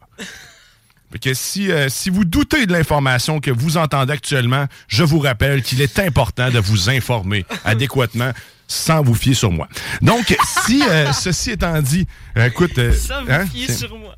[1.21, 5.63] Que si, euh, si vous doutez de l'information que vous entendez actuellement, je vous rappelle
[5.63, 8.33] qu'il est important de vous informer adéquatement
[8.67, 9.69] sans vous fier sur moi.
[10.03, 10.37] Donc,
[10.67, 12.77] si euh, ceci étant dit, euh, écoute...
[12.79, 14.17] euh, Ça vous hein, fier sur moi.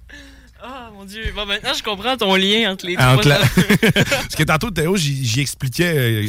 [0.69, 1.23] Ah, mon Dieu.
[1.35, 2.97] Bon, maintenant, je comprends ton lien entre les
[3.29, 3.39] la-
[4.05, 6.27] Parce que tantôt, Théo, j'y expliquais euh,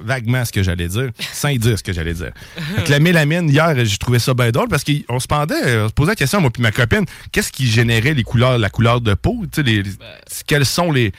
[0.00, 2.30] vaguement ce que j'allais dire, sans dire ce que j'allais dire.
[2.84, 5.88] Que la mélamine, hier, j'ai trouvé ça bien drôle parce qu'on se pendait, euh, on
[5.88, 9.00] se posait la question, moi puis ma copine, qu'est-ce qui générait les couleurs, la couleur
[9.00, 9.44] de peau?
[9.56, 9.90] Les- les-
[10.46, 11.10] quelles sont les,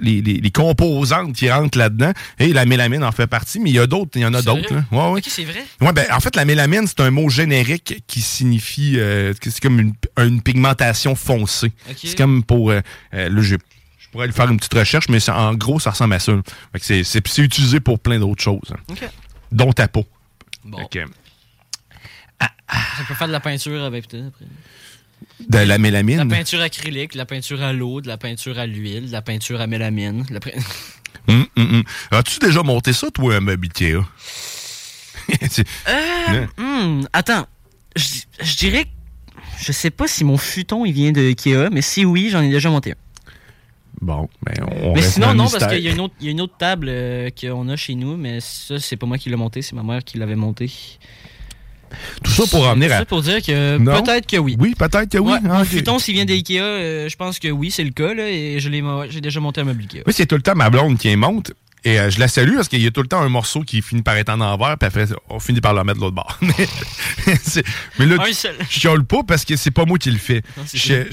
[0.00, 2.12] les, les- les composantes qui rentrent là-dedans?
[2.38, 4.42] Et la mélamine en fait partie, mais il y a d'autres, il y en a
[4.42, 4.74] d'autres.
[4.92, 5.18] Ouais, ouais.
[5.20, 5.64] Ok, c'est vrai.
[5.80, 9.60] Ouais, ben, en fait, la mélamine, c'est un mot générique qui signifie euh, que c'est
[9.60, 11.72] comme une, une pigmentation foncée.
[11.96, 12.70] C'est comme pour.
[12.70, 12.80] euh,
[13.14, 13.56] euh, là, j'ai-
[13.98, 16.32] je pourrais lui faire une petite recherche, mais en gros, ça ressemble à ça.
[16.72, 19.06] Fait que c'est, utilisé pour plein d'autres choses, hein, Ok.
[19.52, 20.06] dont ta peau.
[20.64, 20.78] Bon.
[20.78, 21.04] Fait que,
[22.40, 24.44] Ça peut faire de la peinture avec peut-être après.
[25.40, 26.28] De la De la mélamine.
[26.28, 29.60] peinture acrylique, de la peinture à l'eau, de la peinture à l'huile, de la peinture
[29.60, 30.24] à mélamine.
[30.24, 30.52] de la pe-
[31.28, 31.82] Hum, hum, hum.
[32.10, 33.98] As-tu déjà monté ça, toi, un Ikea?
[35.50, 37.46] C'est- Euh, hmm, attends,
[37.96, 38.02] je,
[38.40, 38.88] je dirais que
[39.60, 42.48] je sais pas si mon futon il vient de Ikea, mais si oui, j'en ai
[42.50, 42.94] déjà monté un.
[44.00, 45.60] Bon, ben, on mais reste sinon, non, mystère.
[45.60, 47.74] parce qu'il y, a une autre- il y a une autre table euh, qu'on a
[47.76, 50.36] chez nous, mais ça, c'est pas moi qui l'ai monté, c'est ma mère qui l'avait
[50.36, 50.70] monté.
[52.22, 52.98] Tout ça pour en venir à.
[52.98, 54.56] ça pour dire que peut-être que oui.
[54.58, 55.32] Oui, peut-être que oui.
[55.32, 58.28] Ouais, Ah, futon, s'il vient d'Ikea, euh, je pense que oui, c'est le cas, là,
[58.28, 60.02] et j'ai déjà monté un meuble Ikea.
[60.06, 61.52] Oui, c'est tout le temps ma blonde qui monte.
[61.84, 63.82] Et euh, je la salue parce qu'il y a tout le temps un morceau qui
[63.82, 66.38] finit par être en envers, puis après, on finit par le remettre de l'autre bord.
[66.42, 70.42] mais, là, je chiale pas parce que c'est pas moi qui le fais.
[70.72, 71.04] J'ai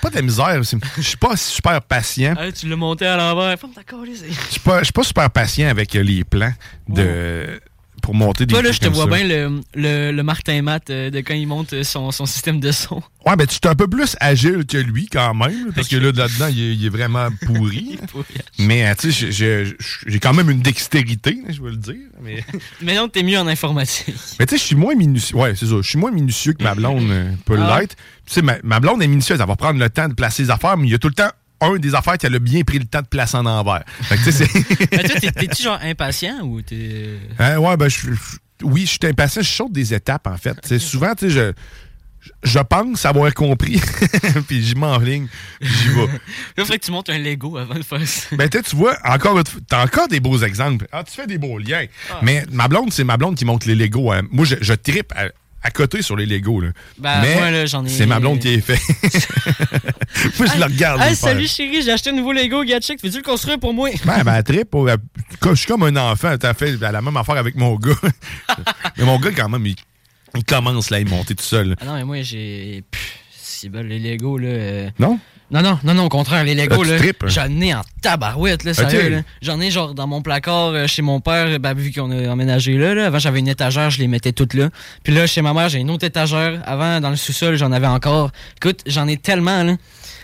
[0.00, 0.62] pas de la misère.
[0.62, 2.34] Je suis pas super patient.
[2.38, 3.56] Ah, tu l'as monté à l'envers.
[3.58, 6.54] Je suis pas, pas super patient avec les plans
[6.88, 7.60] de,
[8.08, 9.10] pour monter des Toi, là, je te vois ça.
[9.10, 12.58] bien le, le, le Martin Matt euh, de quand il monte euh, son, son système
[12.58, 13.02] de son.
[13.26, 16.10] Ouais, ben tu es un peu plus agile que lui quand même, parce que là,
[16.12, 17.98] là-dedans, il, est- il est vraiment pourri.
[18.58, 21.96] mais euh, tu sais, j'ai- quand même une dextérité, là, je veux le dire.
[22.22, 22.42] Mais,
[22.80, 24.14] Mais non, t'es mieux en informatique.
[24.38, 25.36] mais tu sais, je suis moins minutieux.
[25.36, 25.74] Ouais, c'est ça.
[25.82, 27.78] Je suis moins minutieux que ma blonde euh, peut Ah.
[27.80, 27.94] l'être.
[28.24, 29.38] Tu sais, ma, ma blonde est minutieuse.
[29.38, 31.14] Elle va prendre le temps de placer les affaires, mais il y a tout le
[31.14, 31.30] temps
[31.60, 33.84] un des affaires qu'elle a bien pris le temps de placer en envers.
[34.02, 34.88] Fait que.
[34.96, 37.18] Mais toi, t'es- t'es-tu genre impatient ou t'es.
[37.38, 39.42] Hein, ouais, ben, je, je- oui, je suis impatient.
[39.42, 40.56] Je saute des étapes, en fait.
[40.64, 41.52] C'est souvent, tu sais, je,
[42.20, 43.80] je- je pense avoir compris,
[44.48, 45.28] puis j'y m'enligne,
[45.60, 46.06] j'y vais.
[46.06, 46.08] Là,
[46.58, 48.36] il faudrait que tu montes un Lego avant de faire ça.
[48.36, 50.86] Ben, tu sais, tu vois, encore, une fois, t'as encore des beaux exemples.
[50.92, 51.86] Ah, tu fais des beaux liens.
[52.10, 52.18] Ah.
[52.22, 54.12] Mais ma blonde, c'est ma blonde qui monte les Legos.
[54.12, 54.22] hein.
[54.30, 55.26] Moi, je, je trippe à,
[55.62, 56.68] à côté sur les Legos, là.
[56.98, 58.78] Ben, Mais moi, là, j'en ai- c'est ma blonde qui est fait.
[60.38, 61.00] moi, je regarde.
[61.02, 61.28] Hey, le faire.
[61.30, 63.02] salut chérie, j'ai acheté un nouveau Lego Gatchek.
[63.02, 63.90] Veux-tu le construire pour moi?
[64.04, 64.66] Ben, ben, elle-
[65.50, 66.36] Je suis comme un enfant.
[66.38, 67.92] T'as fait la même affaire avec mon gars.
[68.96, 69.76] mais mon gars, quand même, il,
[70.36, 71.74] il commence là, à monter tout seul.
[71.80, 72.84] Ah non, mais moi, j'ai.
[73.40, 74.48] C'est bon, les Lego, là.
[74.48, 75.18] euh, Non?
[75.50, 77.26] Non, non, non, non, au contraire, les Lego, Ah, là, hein?
[77.26, 79.10] j'en ai en tabarouette, là, sérieux, Ok.
[79.10, 79.22] là.
[79.40, 82.76] J'en ai, genre, dans mon placard, euh, chez mon père, ben, vu qu'on a emménagé
[82.76, 83.06] là, là.
[83.06, 84.68] Avant, j'avais une étagère, je les mettais toutes là.
[85.02, 86.60] Puis là, chez ma mère, j'ai une autre étagère.
[86.66, 88.30] Avant, dans le sous-sol, j'en avais encore.
[88.58, 89.76] Écoute, j'en ai tellement, là.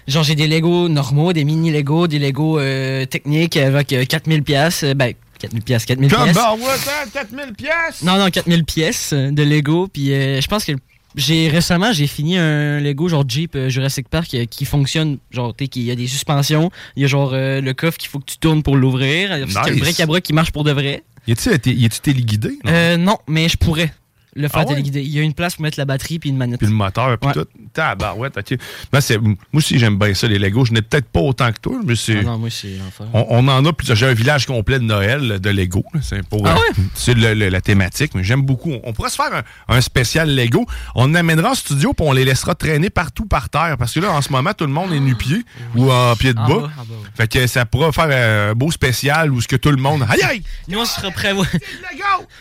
[0.07, 4.43] Genre, j'ai des Lego normaux, des mini Lego, des Lego euh, techniques avec euh, 4000
[4.43, 4.85] pièces.
[4.95, 6.35] Ben, 4000 pièces, 4000 Comme pièces.
[6.37, 8.03] bah, ouais, ça, 4000 pièces.
[8.03, 9.89] Non, non, 4000 pièces euh, de Lego.
[9.91, 10.73] Puis euh, je pense que
[11.15, 15.19] j'ai récemment, j'ai fini un Lego genre Jeep euh, Jurassic Park euh, qui fonctionne.
[15.31, 16.71] Genre, tu sais, qu'il y a des suspensions.
[16.97, 19.29] Il y a genre euh, le coffre qu'il faut que tu tournes pour l'ouvrir.
[19.37, 19.81] Il y a le Nice.
[19.81, 21.03] bric-à-brac qui marche pour de vrai.
[21.27, 22.49] Y a-tu téléguidé?
[22.65, 22.71] non?
[22.73, 23.93] Euh, non, mais je pourrais
[24.35, 24.81] le Ah ouais?
[24.81, 26.59] Il y a une place pour mettre la batterie puis une manette.
[26.59, 27.47] Puis le moteur, puis tout.
[27.73, 28.59] Tabarouette, ok.
[28.93, 30.67] Ben, c'est- moi aussi, j'aime bien ça, les Legos.
[30.67, 32.19] Je n'ai peut-être pas autant que toi, mais c'est.
[32.21, 33.07] Ah non, moi, c'est l'enfer.
[33.13, 33.97] On, on en a plusieurs.
[33.97, 35.85] J'ai un village complet de Noël de Lego.
[36.03, 38.73] C'est pour Ah euh, c'est le- le- la thématique, mais j'aime beaucoup.
[38.85, 39.33] On pourrait se faire
[39.69, 40.67] un, un spécial Lego.
[40.95, 43.77] On amènera en studio puis on les laissera traîner partout par terre.
[43.79, 45.45] Parce que là, en ce moment, tout le monde est nu-pied
[45.77, 46.55] ou en pied de En bas.
[46.55, 47.09] en bas, ouais.
[47.17, 50.05] Fait que ça pourra faire un beau spécial où ce que tout le monde.
[50.09, 50.43] Aïe aïe!
[50.69, 51.51] Nous, on sera prévoyants.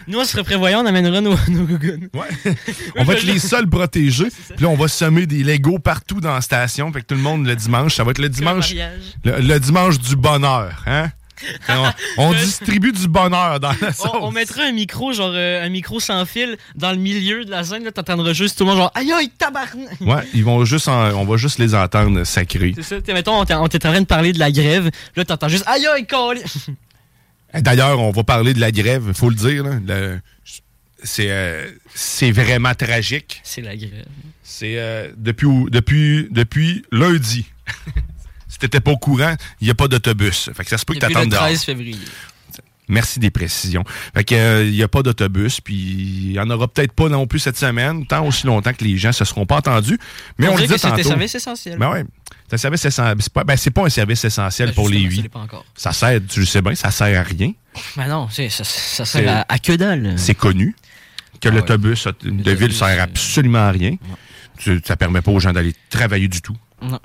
[0.07, 1.65] Nous, on sera prévoyants, on amènera nos, nos
[2.13, 2.53] Ouais.
[2.97, 4.27] On va être les seuls protégés.
[4.55, 6.91] Puis là, on va semer des Legos partout dans la station.
[6.93, 8.73] Fait que tout le monde, le dimanche, ça va être le dimanche.
[9.23, 10.83] Le, le dimanche du bonheur.
[10.85, 11.09] Hein?
[11.67, 14.07] on on distribue du bonheur dans la sauce.
[14.13, 17.51] On, on mettra un micro, genre euh, un micro sans fil, dans le milieu de
[17.51, 17.83] la scène.
[17.83, 19.99] Là, t'entendras juste tout le monde, genre aïe aïe, tabarnak!
[19.99, 22.73] Ouais, ils vont juste en- on va juste les entendre sacrés.
[22.75, 24.89] C'est ça, t'sais, mettons, on t'est en train de parler de la grève.
[25.17, 26.05] Là, t'entends juste aïe aïe!
[27.61, 29.63] D'ailleurs, on va parler de la grève, faut le dire.
[29.63, 29.71] là.
[29.85, 30.19] Le-
[31.03, 33.41] c'est euh, c'est vraiment tragique.
[33.43, 34.05] C'est la grève.
[34.43, 37.45] C'est euh, depuis, depuis, depuis lundi.
[38.47, 40.49] si t'étais pas au courant, il n'y a pas d'autobus.
[40.55, 41.43] Fait que ça se peut que Depuis t'attendes le dehors.
[41.43, 41.97] 13 février.
[42.89, 43.83] Merci des précisions.
[44.13, 47.07] Fait que euh, il n'y a pas d'autobus, puis il n'y en aura peut-être pas
[47.07, 49.97] non plus cette semaine, tant aussi longtemps que les gens se seront pas entendus.
[50.37, 51.77] Mais on, On dit que c'est un service essentiel.
[51.77, 52.03] Ben ouais.
[52.49, 53.17] C'est un service essentiel.
[53.21, 56.41] C'est pas, ben, c'est pas un service essentiel Ben, pour les justement, ça sert, tu
[56.41, 57.53] le sais bien, ça sert à rien.
[57.95, 60.15] Ben non, ça, ça sert à, à que dalle.
[60.17, 60.75] C'est connu
[61.43, 61.57] que Ah ouais.
[61.57, 63.95] l'autobus de ville sert absolument à rien.
[64.85, 66.55] Ça permet pas aux gens d'aller travailler du tout.
[66.81, 66.99] Non.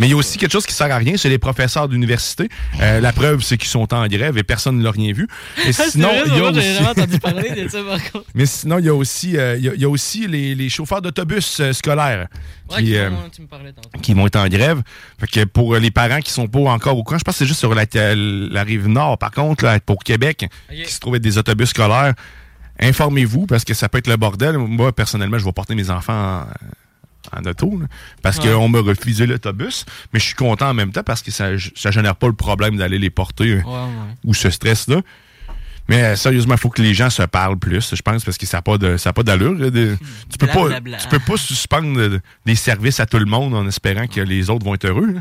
[0.00, 2.48] Mais il y a aussi quelque chose qui sert à rien, c'est les professeurs d'université.
[2.80, 5.28] Euh, la preuve, c'est qu'ils sont en grève et personne ne l'a rien vu.
[5.64, 6.58] Et sinon, il y a aussi...
[8.34, 10.56] Mais sinon, il y a aussi, euh, il y a- il y a aussi les,
[10.56, 12.26] les chauffeurs d'autobus euh, scolaires
[12.70, 14.82] Ouais, qui, qui euh, vont- me qui être en grève.
[15.20, 17.38] Fait que pour euh, les parents qui sont pas encore au courant, je pense que
[17.38, 21.14] c'est juste sur la, la rive nord, par contre, là, pour Québec, qui se trouvent
[21.14, 22.14] être des autobus scolaires.
[22.80, 24.58] Informez-vous parce que ça peut être le bordel.
[24.58, 26.46] Moi, personnellement, je vais porter mes enfants
[27.32, 27.86] en, en auto là,
[28.22, 28.52] parce Ouais.
[28.52, 29.84] qu'on m'a refusé l'autobus.
[30.12, 32.76] Mais je suis content en même temps parce que ça, ça génère pas le problème
[32.76, 34.14] d'aller les porter euh, Ouais, ouais.
[34.24, 35.00] ou ce stress-là.
[35.88, 38.44] Mais euh, sérieusement, il faut que les gens se parlent plus, je pense, parce que
[38.46, 39.54] ça n'a pas de- ça a pas d'allure.
[39.70, 39.96] de-
[40.30, 40.98] tu peux pas, Blablabla.
[40.98, 44.50] tu peux pas suspendre euh, des services à tout le monde en espérant que les
[44.50, 45.12] autres vont être heureux.
[45.12, 45.20] là.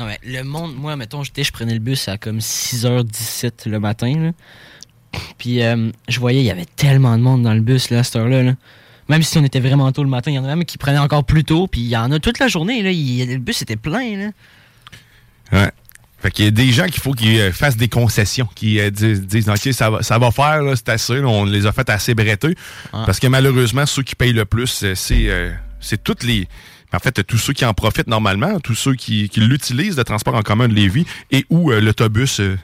[0.00, 3.78] Non, mais le monde, moi, mettons, j'étais, je prenais le bus à comme 6h17 le
[3.80, 4.30] matin, là.
[5.38, 8.02] Puis euh, je voyais, il y avait tellement de monde dans le bus, là, à
[8.04, 8.52] cette heure-là, là.
[9.08, 10.98] Même si on était vraiment tôt le matin, il y en a même qui prenaient
[10.98, 12.90] encore plus tôt, puis il y en a toute la journée, là.
[12.90, 14.30] il- le bus était plein, là.
[15.52, 15.70] Ouais.
[16.20, 18.88] Fait qu'il y a des gens qu'il faut qu'ils euh, fassent des concessions, qui euh,
[18.90, 21.88] disent, disent, OK, ça va, ça va faire, c'est assez, là, on les a fait
[21.90, 22.54] assez bretter.
[22.92, 25.50] Parce que malheureusement, ceux qui payent le plus, c'est euh,
[26.02, 26.48] toutes les.
[26.94, 30.34] En fait, tous ceux qui en profitent normalement, tous ceux qui, qui l'utilisent, le transport
[30.34, 32.56] en commun de Lévis, et où euh, l'autobus euh,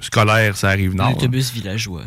[0.00, 1.10] scolaire, ça arrive nord.
[1.10, 2.02] L'autobus villageois.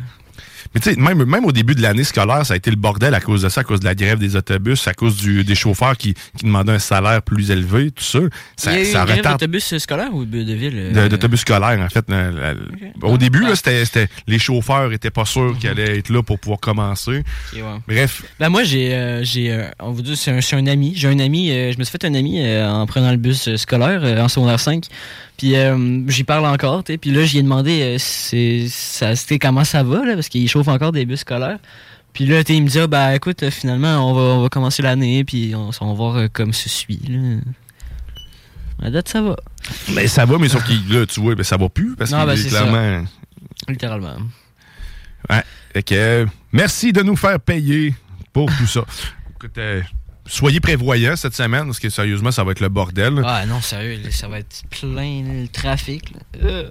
[0.74, 3.14] Mais tu sais, même, même au début de l'année scolaire, ça a été le bordel
[3.14, 5.54] à cause de ça, à cause de la grève des autobus, à cause du- des
[5.54, 8.20] chauffeurs qui, qui demandaient un salaire plus élevé, tout ça.
[8.58, 10.74] Ça, il y a eu ça une grève retarde d'autobus scolaire ou de ville?
[10.96, 12.06] euh, d'autobus scolaires, en fait.
[12.10, 12.54] La- la-
[13.04, 16.40] Au début, là, c'était, c'était- les chauffeurs étaient pas sûrs qu'ils allaient être là pour
[16.40, 17.22] pouvoir commencer.
[17.88, 20.94] Bref, Ben moi j'ai euh, j'ai euh, on vous dit c'est un, c'est un ami,
[20.96, 23.48] j'ai un ami, euh, je me suis fait un ami euh, en prenant le bus
[23.48, 24.86] euh, scolaire euh, en secondaire 5.
[25.44, 29.12] Puis euh, j'y parle encore, tu sais, puis là j'y ai demandé euh, c'est ça
[29.42, 30.14] comment ça va là?
[30.14, 31.60] Parce qu'il chauffe encore des bus scolaires.
[32.14, 35.26] Puis là il me dit ah, ben écoute finalement on va on va commencer l'année
[35.26, 37.42] puis on, on va voir euh, comme ce suit là.
[38.84, 39.36] À date ça va.
[39.94, 42.22] mais ça va, mais sauf que là, tu vois, ben, ça va plus, parce Non,
[42.22, 43.06] que ben, clairement...
[43.68, 44.16] Littéralement.
[45.30, 45.44] Ouais.
[45.74, 47.94] Fait que, euh, merci de nous faire payer
[48.32, 48.86] pour tout ça.
[49.36, 49.82] Écoute, euh,
[50.26, 53.22] soyez prévoyants cette semaine, parce que sérieusement, ça va être le bordel.
[53.26, 56.14] Ah non sérieux, ça va être plein le trafic.
[56.44, 56.70] Euh.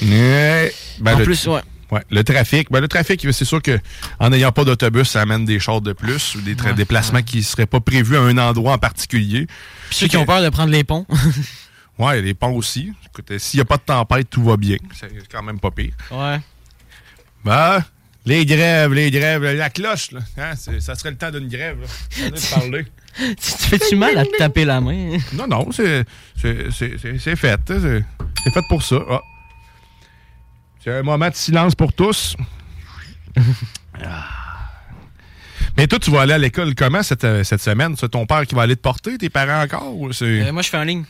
[0.00, 1.60] Ben, En le- plus, ouais.
[1.90, 2.70] Ouais, le trafic.
[2.72, 3.78] Ben, le trafic, c'est sûr que
[4.18, 7.38] en n'ayant pas d'autobus, ça amène des chars de plus ou des Ouais, déplacements qui
[7.38, 9.46] ne seraient pas prévus à un endroit en particulier.
[9.90, 11.06] Puis ceux qui ont peur de prendre les ponts.
[11.96, 12.92] Ouais, les ponts aussi.
[13.06, 14.78] Écoute, euh, s'il n'y a pas de tempête, tout va bien.
[14.98, 15.92] C'est quand même pas pire.
[16.10, 16.40] ouais.
[17.44, 17.84] Ben,
[18.26, 20.20] Les grèves, les grèves, la cloche, là.
[20.38, 21.76] Hein, ça serait le temps d'une grève.
[21.80, 22.30] Là.
[22.30, 22.86] De parler.
[23.16, 25.18] Tu te fais-tu mal à te taper la main?
[25.34, 26.04] Non, non, c'est
[26.40, 27.52] c'est- c'est- c'est- c'est fait.
[27.70, 27.78] hein,
[28.42, 28.96] C'est fait pour ça.
[29.08, 29.20] Ah.
[30.82, 32.36] C'est un moment de silence pour tous.
[34.04, 34.24] Ah.
[35.76, 37.94] Mais toi, tu vas aller à l'école comment cette, euh, cette semaine?
[37.98, 39.94] C'est ton père qui va aller te porter, tes parents encore?
[39.96, 41.04] ou Euh, moi, je fais en ligne.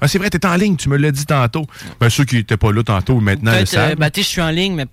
[0.00, 1.66] Ah, c'est vrai, t'es en ligne, tu me l'as dit tantôt.
[1.98, 3.96] Ben, ceux qui n'étaient pas là tantôt, maintenant, le euh, savent.
[3.96, 4.86] bah, tu sais, je suis en ligne, mais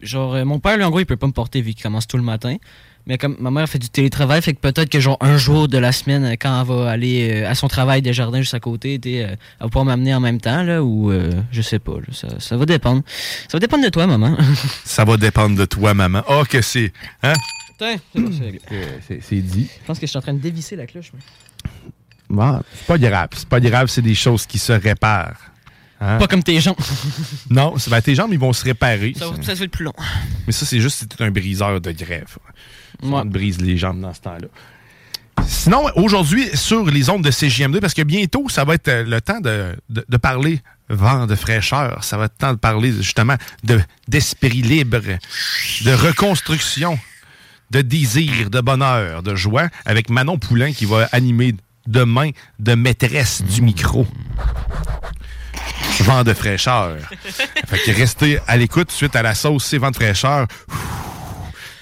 [0.00, 2.06] genre, euh, mon père, lui, en gros, il peut pas me porter vu qu'il commence
[2.06, 2.56] tout le matin.
[3.08, 5.78] Mais comme ma mère fait du télétravail, fait que peut-être que genre un jour de
[5.78, 8.60] la semaine, euh, quand elle va aller euh, à son travail des jardins juste à
[8.60, 12.12] côté, elle va pouvoir m'amener en même temps, là, ou euh, je sais pas, là,
[12.12, 13.02] ça, ça va dépendre.
[13.48, 14.36] Ça va dépendre de toi, maman.
[14.84, 16.22] Ça va dépendre de toi, maman.
[16.28, 16.92] Ah, que c'est.
[17.22, 17.32] Hein?
[17.78, 19.70] C'est dit.
[19.80, 21.12] Je pense que je suis en train de dévisser la cloche.
[21.12, 21.22] moi.
[22.28, 23.28] Bon, c'est pas grave.
[23.32, 25.38] C'est pas grave, c'est des choses qui se réparent.
[26.00, 26.18] Hein?
[26.18, 26.76] Pas comme tes jambes.
[27.50, 29.14] Non, ben, tes jambes, ils vont se réparer.
[29.16, 29.94] ça, va, ça être plus long.
[30.46, 32.36] Mais ça, c'est juste c'est un briseur de grève.
[33.02, 33.22] Ouais.
[33.22, 34.48] te brise les jambes dans ce temps-là.
[35.46, 39.20] Sinon, aujourd'hui, sur les ondes de CJMD, parce que bientôt, ça va être euh, le
[39.20, 42.02] temps de, de- de parler vent de fraîcheur.
[42.04, 46.98] Ça va être le temps de parler justement de- d'esprit libre, de reconstruction,
[47.70, 51.54] de désir, de bonheur, de joie, avec Manon Poulain qui va animer
[51.86, 54.06] demain de maîtresse du micro.
[56.00, 56.96] Vent de fraîcheur.
[57.68, 60.46] Fait que restez à l'écoute suite à la sauce, c'est vent de fraîcheur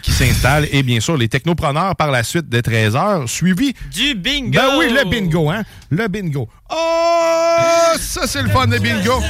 [0.03, 0.69] qui s'installe.
[0.73, 4.51] Et bien sûr, les technopreneurs par la suite des 13h, suivi Du bingo!
[4.53, 5.63] Ben oui, le bingo, hein?
[5.91, 6.49] Le bingo.
[6.71, 7.97] Oh!
[8.01, 9.21] Ça, c'est le fun de bingo.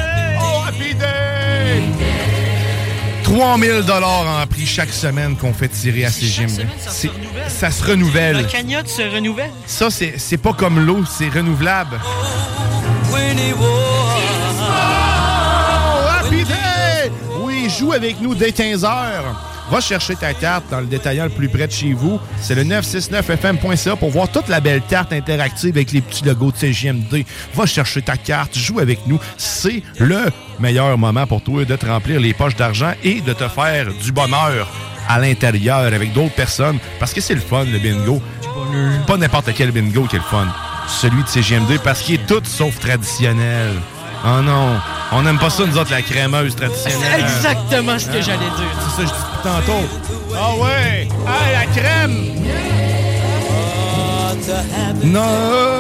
[0.41, 1.83] Oh, happy day!
[3.25, 6.49] 3000 dollars en prix chaque semaine qu'on fait tirer à ces gyms.
[6.89, 7.11] C'est-
[7.49, 8.37] Ça se renouvelle.
[8.37, 9.51] La cagnotte se renouvelle.
[9.67, 11.99] Ça, c'est pas comme l'eau, c'est renouvelable.
[12.05, 13.07] Oh!
[17.41, 18.87] Oui, joue avec nous dès 15h.
[19.71, 22.21] Va chercher ta carte dans le détaillant le plus près de chez vous.
[22.41, 26.57] C'est le 969fm.ca pour voir toute la belle carte interactive avec les petits logos de
[26.57, 27.25] CGMD.
[27.55, 29.19] Va chercher ta carte, joue avec nous.
[29.37, 30.27] C'est le
[30.61, 34.13] meilleur moment pour toi de te remplir les poches d'argent et de te faire du
[34.13, 34.69] bonheur
[35.09, 38.23] à l'intérieur avec d'autres personnes parce que c'est le fun, le bingo.
[39.07, 40.47] Pas n'importe quel bingo qui est le fun.
[40.87, 43.73] Celui de CGMD parce qu'il est tout sauf traditionnel.
[44.29, 44.81] Oh non,
[45.13, 47.21] on n'aime pas ça, nous autres, la crémeuse C'est traditionnelle.
[47.21, 48.23] exactement ce que Ah.
[48.23, 48.73] j'allais dire.
[48.81, 49.87] C'est ça que je dis tantôt.
[50.37, 51.09] Ah ouais!
[51.27, 52.33] Ah, la crème!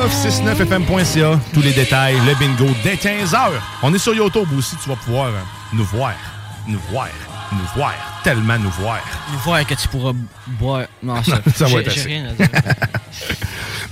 [0.06, 3.38] 969fm.ca, tous les détails, le bingo dès 15h.
[3.82, 5.40] On est sur YouTube aussi, tu vas pouvoir euh,
[5.72, 6.12] nous voir,
[6.66, 7.08] nous voir,
[7.52, 7.94] nous voir,
[8.24, 9.00] tellement nous voir.
[9.32, 10.12] Nous voir que tu pourras
[10.46, 10.86] boire.
[11.02, 12.08] Non, ça, Ça va être j'ai assez.
[12.08, 12.48] rien à dire.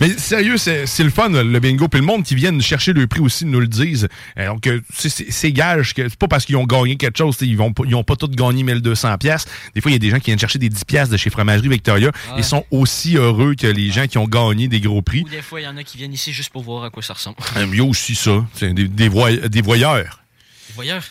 [0.00, 1.86] Mais sérieux, c'est le fun, le bingo.
[1.86, 4.08] Puis le monde qui vient nous chercher le prix aussi nous le disent.
[4.38, 7.56] Euh, Donc, euh, c'est- gage que c'est pas parce qu'ils ont gagné quelque chose, ils
[7.56, 9.46] pas- ils ont pas tous gagné 1200 pièces.
[9.74, 11.30] Des fois, il y a des gens qui viennent chercher des 10 pièces de chez
[11.30, 12.08] Fromagerie Victoria.
[12.08, 12.34] Ouais.
[12.38, 15.22] Ils sont aussi heureux que les gens qui ont gagné des gros prix.
[15.24, 17.02] Ou des fois, il y en a qui viennent ici juste pour voir à quoi
[17.02, 17.36] ça ressemble.
[17.56, 20.22] Euh, Il y a aussi ça, des, des, voy- des voyeurs.
[20.70, 21.04] Les voyeurs?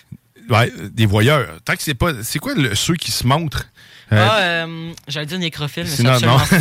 [0.50, 1.48] Ouais, des voyeurs.
[1.66, 2.12] Tant que c'est pas.
[2.24, 3.66] C'est quoi le- ceux qui se montrent?
[4.12, 6.46] Euh, Ah, euh, j'allais dire nécrophile, mais c'est- non, absolument non.
[6.46, 6.56] faux.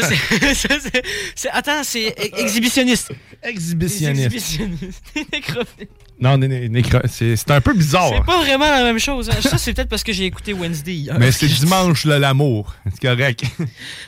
[0.00, 1.02] Ça, c'est- ça, c'est-
[1.34, 3.12] c'est- Attends, c'est e- exhibitionniste.
[3.42, 4.26] Exhibitionniste.
[4.34, 5.02] Exhibitionniste.
[5.32, 5.88] nécrophile.
[6.20, 8.10] Non, né- né- nécro- c'est c'est un peu bizarre.
[8.16, 9.28] C'est pas vraiment la même chose.
[9.28, 9.34] hein.
[9.42, 11.18] Ça, c'est peut-être parce que j'ai écouté Wednesday hier.
[11.18, 12.74] Mais c'est dimanche, là, l'amour.
[12.94, 13.42] C'est correct.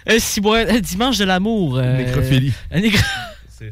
[0.09, 1.77] Euh, si, ouais, euh, dimanche de l'amour.
[1.79, 2.53] euh, Nécrophilie.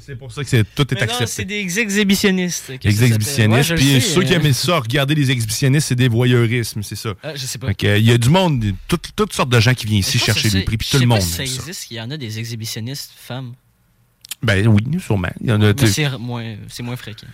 [0.00, 1.26] C'est- pour ça que tout est Mais accepté.
[1.26, 2.66] c'est des exhibitionnistes.
[2.66, 2.90] s'appelle.
[2.90, 3.70] exhibitionnistes.
[3.70, 7.14] Ouais, puis ceux qui euh, aimaient ça, regarder les exhibitionnistes, c'est des voyeurismes, c'est ça.
[7.22, 7.68] Ah, je sais pas.
[7.80, 10.62] Il y a du monde, tout- toutes sortes de gens qui viennent ici chercher c'est-
[10.62, 13.54] prix, puis tout le monde si ça existe, qu'il y en a des exhibitionnistes femmes.
[14.42, 15.28] Ben oui, sûrement.
[15.86, 17.26] C'est moins, fréquent.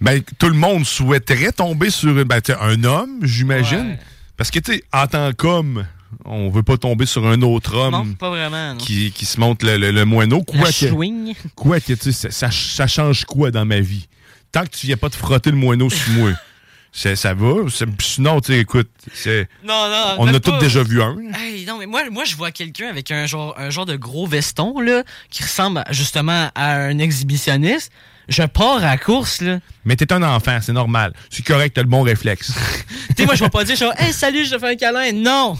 [0.00, 3.90] ben, tout le monde souhaiterait tomber sur ben, un homme, j'imagine.
[3.90, 3.98] Ouais.
[4.36, 5.86] Parce que, tu sais, en tant qu'homme,
[6.24, 8.72] on veut pas tomber sur un autre homme Non, pas vraiment.
[8.74, 8.78] Non.
[8.78, 10.44] qui, qui se montre le, le- le moineau.
[10.52, 14.08] La Quoi que, quoi que, tu sais, ça, change quoi dans ma vie?
[14.52, 16.30] Tant que tu viens pas te frotter le moineau sur moi,
[16.92, 17.68] ça, ça va.
[17.70, 19.48] C'est- Sinon, tu sais, écoute, c'est...
[19.64, 20.14] Non, non.
[20.18, 20.58] On a tous pas.
[20.58, 21.16] déjà vu un.
[21.34, 24.26] Hey, non, mais moi, moi je vois quelqu'un avec un genre, un genre de gros
[24.26, 27.92] veston, là, qui ressemble justement à un exhibitionniste.
[28.28, 29.58] Je pars à la course, là.
[29.84, 31.14] Mais t'es un enfant, c'est normal.
[31.30, 32.52] C'est correct, t'as le bon réflexe.
[33.08, 35.12] tu sais, moi, je vais pas dire, genre, hey, salut, je te fais un câlin.
[35.12, 35.56] Non!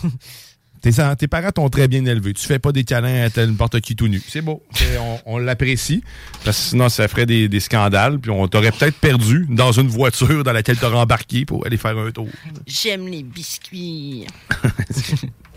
[0.80, 2.32] tes, tes parents t'ont très bien élevé.
[2.34, 4.22] Tu fais pas des câlins à n'importe qui tout nu.
[4.26, 4.62] C'est beau.
[5.00, 6.02] On, on l'apprécie.
[6.44, 8.18] Parce que sinon, ça ferait des, des scandales.
[8.18, 11.96] Puis on t'aurait peut-être perdu dans une voiture dans laquelle t'aurais embarqué pour aller faire
[11.96, 12.28] un tour.
[12.66, 14.26] J'aime les biscuits.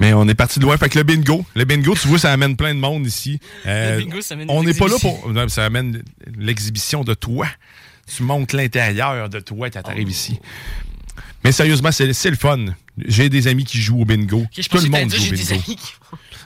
[0.00, 0.76] Mais on est parti de loin.
[0.76, 3.38] Fait que le bingo, le bingo, tu vois, ça amène plein de monde ici.
[3.66, 5.28] Euh, Le bingo, ça amène On n'est pas là pour.
[5.30, 6.02] non, ça amène
[6.36, 7.46] l'exhibition de toi.
[8.14, 10.38] Tu montes l'intérieur de toi quand t'arrives ici.
[11.44, 12.66] Mais sérieusement, c'est le fun.
[13.06, 14.44] J'ai des amis qui jouent au bingo.
[14.56, 15.52] je Tout le monde joue au des bingo.
[15.54, 15.92] amis qui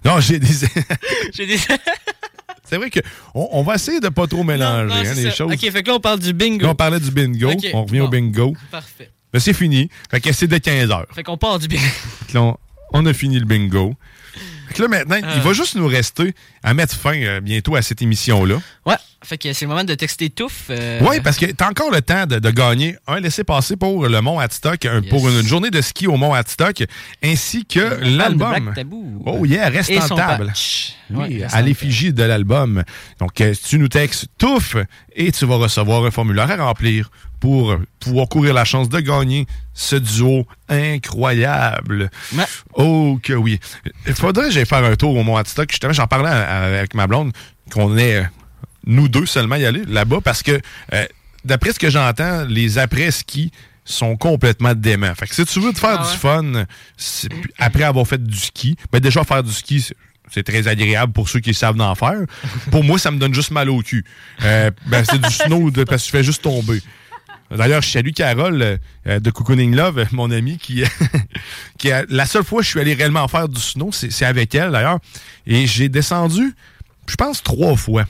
[0.04, 0.46] Non, j'ai des.
[1.34, 1.58] J'ai des...
[2.64, 3.00] c'est vrai que
[3.34, 5.30] on, va essayer de pas trop mélanger Non, hein, les ça.
[5.32, 5.52] choses.
[5.52, 6.62] Ok, fait que là, on parle du bingo.
[6.64, 7.50] Là, on parlait du bingo.
[7.72, 8.54] On revient au bingo.
[8.70, 9.10] Parfait.
[9.38, 9.88] C'est fini.
[10.10, 11.06] Fait que c'est de 15 heures.
[11.14, 11.68] Fait qu'on part du
[12.34, 12.56] là, on,
[12.92, 13.94] on a fini le bingo.
[14.68, 17.82] Fait que là, maintenant, il va juste nous rester à mettre fin euh, bientôt à
[17.82, 18.56] cette émission-là.
[18.84, 20.64] Ouais, fait que c'est le moment de texter touffe.
[20.70, 24.20] euh, Oui, parce que t'as encore le temps de, de gagner un laissez-passer pour le
[24.20, 26.82] Mont Hadstock, un- pour une journée de ski au Mont Hadstock,
[27.22, 27.78] ainsi que
[28.16, 28.72] l'album.
[29.24, 30.52] Oh yeah, reste en table.
[31.10, 32.82] Oui, Ouais, à l'effigie de l'album.
[33.20, 34.76] Donc, euh, tu nous textes touffe
[35.14, 37.10] et tu vas recevoir un formulaire à remplir
[37.40, 42.10] pour pouvoir courir la chance de gagner ce duo incroyable.
[42.74, 43.60] Oh que oui.
[44.06, 45.70] Il faudrait que j'aille faire un tour au Mont Hadstock.
[45.70, 47.32] Justement, j'en parlais avec ma blonde
[47.70, 48.24] qu'on est euh,
[48.86, 50.60] nous deux seulement y aller là-bas parce que
[50.92, 51.04] euh,
[51.44, 53.50] d'après ce que j'entends, les après-ski
[53.84, 55.14] sont complètement déments.
[55.14, 56.64] Fait que si tu veux te faire Ah du fun
[56.96, 59.94] c'est- après avoir fait du ski, ben déjà faire du ski, c'est-
[60.32, 62.18] c'est très agréable pour ceux qui savent en faire.
[62.72, 64.04] pour moi, ça me donne juste mal au cul.
[64.42, 66.82] Euh, ben, c'est du snow de- parce que tu fais juste tomber.
[67.50, 70.82] D'ailleurs, je salue Carole euh, de Cocooning Love, mon amie, qui,
[71.78, 74.54] qui a, la seule fois que je suis allé réellement faire du snow, c'est avec
[74.54, 74.98] elle d'ailleurs.
[75.46, 76.54] Et j'ai descendu,
[77.06, 78.04] je pense, trois fois.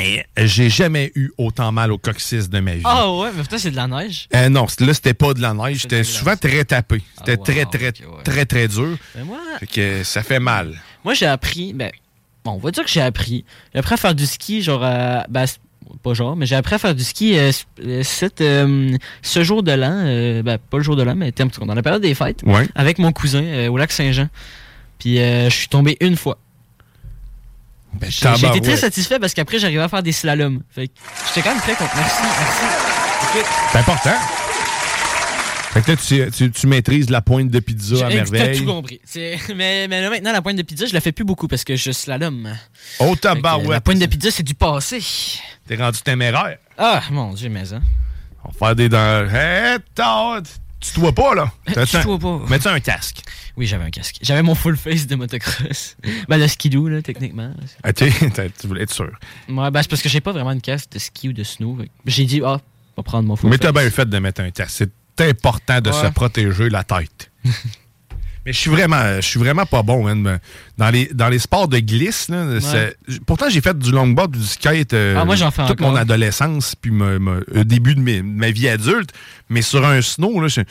[0.00, 2.82] Et j'ai jamais eu autant mal au coccyx de ma vie.
[2.84, 4.28] Ah ouais, mais putain, c'est de la neige?
[4.32, 5.78] Euh, non, c'était- là, c'était pas de la neige.
[5.82, 7.02] J'étais souvent très tapé.
[7.18, 8.22] C'était Ah, très, wow, très, ok, ouais.
[8.22, 8.96] très, très dur.
[9.16, 10.80] Mais moi- Fait que ça fait mal.
[11.04, 11.90] Moi, j'ai appris, ben,
[12.44, 13.44] bon, on va dire que j'ai appris.
[13.72, 14.80] J'ai appris à faire du ski, genre,
[15.28, 15.46] ben,
[16.02, 19.42] pas genre, mais j'ai appris à faire du ski euh, c- euh, cette, euh, ce
[19.42, 22.14] jour de l'an, euh, ben, pas le jour de l'an, mais dans la période des
[22.14, 22.68] fêtes, Ouais.
[22.74, 24.28] avec mon cousin euh, au lac Saint-Jean.
[24.98, 26.38] Puis euh, je suis tombé une fois.
[27.94, 30.60] Ben, J'ai été très satisfait parce qu'après, j'arrivais à faire des slaloms.
[30.70, 30.90] Fait
[31.28, 31.90] j'étais quand même très content.
[31.96, 32.22] Merci,
[33.72, 34.14] C'est important.
[35.72, 38.58] Fait que là, tu, tu- tu maîtrises la pointe de pizza à j'ai- merveille.
[38.58, 39.00] tout compris.
[39.54, 41.76] Mais, mais là, maintenant, la pointe de pizza, je la fais plus beaucoup parce que
[41.76, 42.54] je slalom.
[43.00, 43.68] Oh, tabarouette.
[43.68, 45.00] La pointe de pizza, c'est du passé.
[45.66, 46.58] T'es rendu téméraire.
[46.78, 47.82] Ah, mon Dieu, mais hein.
[48.44, 49.26] On va faire des dents.
[49.28, 50.40] Hé, t'as-
[50.80, 51.52] tu te vois pas, là?
[51.66, 52.40] Je te vois pas.
[52.48, 53.20] Mets-tu un casque?
[53.56, 54.18] Oui, j'avais un casque.
[54.22, 55.96] J'avais mon full face de motocross.
[56.28, 57.52] ben, de skidoo, là, techniquement.
[57.82, 58.08] Ah, tu
[58.64, 59.10] voulais être sûr.
[59.48, 61.76] Ouais, ben, c'est parce que j'ai pas vraiment de casque de ski ou de snow.
[62.06, 62.60] J'ai dit, ah,
[62.96, 63.66] on va prendre mon full Mais face.
[63.66, 64.84] t'as bien fait de mettre un casque.
[65.20, 66.02] Important de Ouais.
[66.06, 67.30] se protéger la tête.
[68.46, 70.38] Mais je suis vraiment, je suis vraiment pas bon, man.
[70.78, 72.46] Dans les, dans les sports de glisse, là,
[73.26, 75.90] pourtant j'ai fait du longboard, du skate euh, Ah, moi, j'en fais toute encore.
[75.92, 79.10] mon adolescence, puis me- me- au début de mes- ma vie adulte.
[79.50, 80.62] Mais sur un snow, là, je,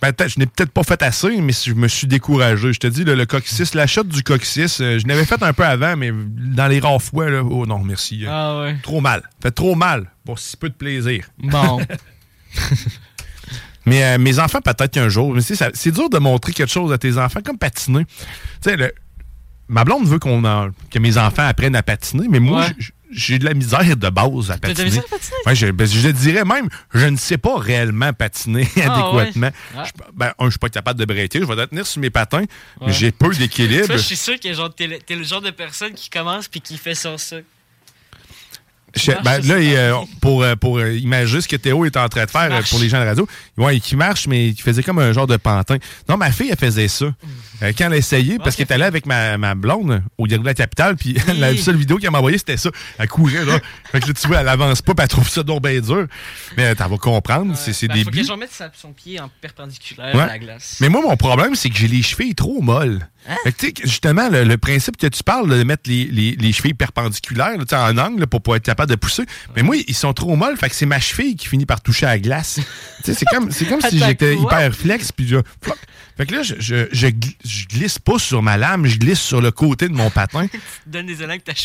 [0.00, 2.72] ben, je n'ai peut-être pas fait assez, mais je me suis découragé.
[2.72, 5.52] Je te dis, là, le coccyx, la shot du coccyx, euh, je n'avais fait un
[5.52, 8.24] peu avant, mais dans les rares fois, là, oh non, merci.
[8.26, 8.76] Ah ouais.
[8.82, 9.28] Trop mal.
[9.42, 11.26] Fait trop mal pour si peu de plaisir.
[11.38, 11.82] Bon.
[13.90, 16.98] Mais euh, mes enfants, peut-être qu'un jour, mais c'est dur de montrer quelque chose à
[16.98, 18.04] tes enfants, comme patiner.
[18.04, 18.92] Tu sais, le-
[19.68, 20.42] ma blonde veut qu'on
[20.90, 22.74] que mes enfants apprennent à patiner, mais moi, Ouais.
[23.12, 24.84] j'ai de la misère de base à T'as de la patiner.
[24.86, 25.36] misère à patiner?
[25.46, 29.50] Ouais, je, ben, je dirais même, je ne sais pas réellement patiner Ah, adéquatement.
[29.76, 29.84] ouais.
[29.84, 32.44] Je- ben, un, je suis pas capable de breaker, je vais tenir sur mes patins,
[32.88, 33.86] j'ai peu d'équilibre.
[33.90, 36.94] je suis sûr que t'es, le- le genre de personne qui commence puis qui fait
[36.94, 37.36] ça, ça.
[38.94, 42.08] Je- ben, là, il, euh, pour, euh, pour euh, imaginer ce que Théo est en
[42.08, 43.26] train de faire euh, pour les gens de la radio,
[43.56, 45.76] ouais, qui marche, mais qui faisait comme un genre de pantin.
[46.08, 47.06] Non, ma fille, elle faisait ça.
[47.62, 50.44] Euh, quand elle a essayé, parce qu'elle est allée avec ma, ma blonde au Dialogue
[50.44, 52.70] de la Capitale, puis la seule vidéo qu'elle m'a envoyée, c'était ça.
[52.98, 53.58] Elle courait, là.
[53.92, 56.06] fait que là, tu vois, elle avance pas, puis elle trouve ça donc bien dur.
[56.56, 59.30] Mais euh, t'en vas comprendre, c'est c'est Ben, des faut que sa- son pied en
[59.40, 60.22] perpendiculaire Ouais.
[60.22, 60.78] à la glace.
[60.80, 63.06] Mais moi, mon problème, c'est que j'ai les chevilles trop molles.
[63.28, 63.36] Hein?
[63.44, 66.32] Fait que, tu sais, justement, le, le principe que tu parles de mettre les, les,
[66.36, 69.24] les chevilles perpendiculaires là, en angle là, pour pouvoir être capable de pousser.
[69.54, 72.06] Mais moi, ils sont trop molles, fait que c'est ma cheville qui finit par toucher
[72.06, 72.60] à la glace.
[73.02, 75.32] Tu sais, c'est comme, si j'étais hyper flex, puis.
[76.18, 77.06] Fait que là, je, je, je,
[77.50, 80.46] je glisse pas sur ma lame, je glisse sur le côté de mon patin,
[80.86, 81.16] Donne des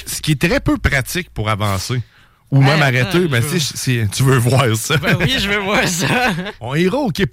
[0.05, 2.01] ce qui est très peu pratique pour avancer.
[2.51, 3.27] Ou même arrêter.
[3.27, 3.43] Ben,
[4.11, 4.97] tu veux voir ça.
[4.97, 6.07] Ben oui, je veux voir ça.
[6.61, 7.25] On ira au Quai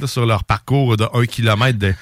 [0.00, 1.78] là, sur leur parcours de 1 km.
[1.78, 1.92] De...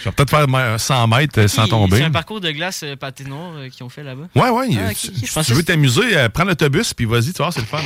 [0.00, 1.98] Je vais peut-être faire ma- 100 mètres sans tomber.
[1.98, 4.26] C'est un parcours de glace euh, patinoire euh, qu'ils ont fait là-bas.
[4.34, 4.68] Ouais, ouais.
[4.88, 5.12] Ah, si
[5.44, 7.82] tu veux t'amuser, euh, prends l'autobus puis vas-y, tu vois, c'est le fun.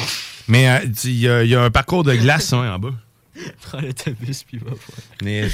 [0.46, 2.78] Mais euh, tu- il y, a- il y a un parcours de glace hein, en
[2.78, 2.90] bas.
[3.62, 4.78] Prends l'autobus puis va voir.
[5.22, 5.48] Mais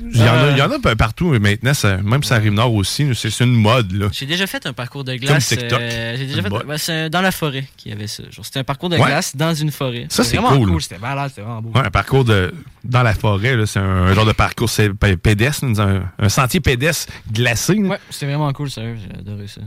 [0.00, 0.50] il y, en a- Euh.
[0.52, 3.06] il y en a un peu partout mais maintenant, ça- même ça arrive nord aussi.
[3.14, 3.92] C'est une mode.
[3.92, 4.08] là.
[4.12, 5.48] J'ai déjà fait un parcours de glace.
[5.48, 5.80] TikTok.
[5.80, 6.66] euh, j'ai déjà Une fait.
[6.66, 8.24] ben, c'est dans la forêt qu'il y avait ça.
[8.30, 9.06] Genre, c'était un parcours de Ouais.
[9.06, 10.06] glace dans une forêt.
[10.08, 10.82] Ça, C'était c'est vraiment cool.
[10.82, 11.70] C'était malade, c'était vraiment beau.
[11.78, 14.92] Ouais, un parcours de, dans la forêt, là, c'est un, un genre de parcours c'est
[14.92, 17.74] p- pédestre, un, un sentier pédestre glacé.
[17.76, 17.88] là.
[17.90, 18.96] Ouais, c'était vraiment cool, sérieux.
[19.00, 19.60] J'ai adoré ça.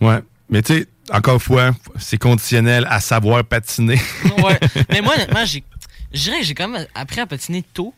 [0.00, 0.20] Ouais.
[0.48, 4.00] Mais tu sais, encore une fois, c'est conditionnel à savoir patiner.
[4.42, 4.58] ouais.
[4.90, 5.62] Mais moi, honnêtement, j'ai.
[6.12, 7.94] Je dirais que j'ai quand même appris à patiner tôt.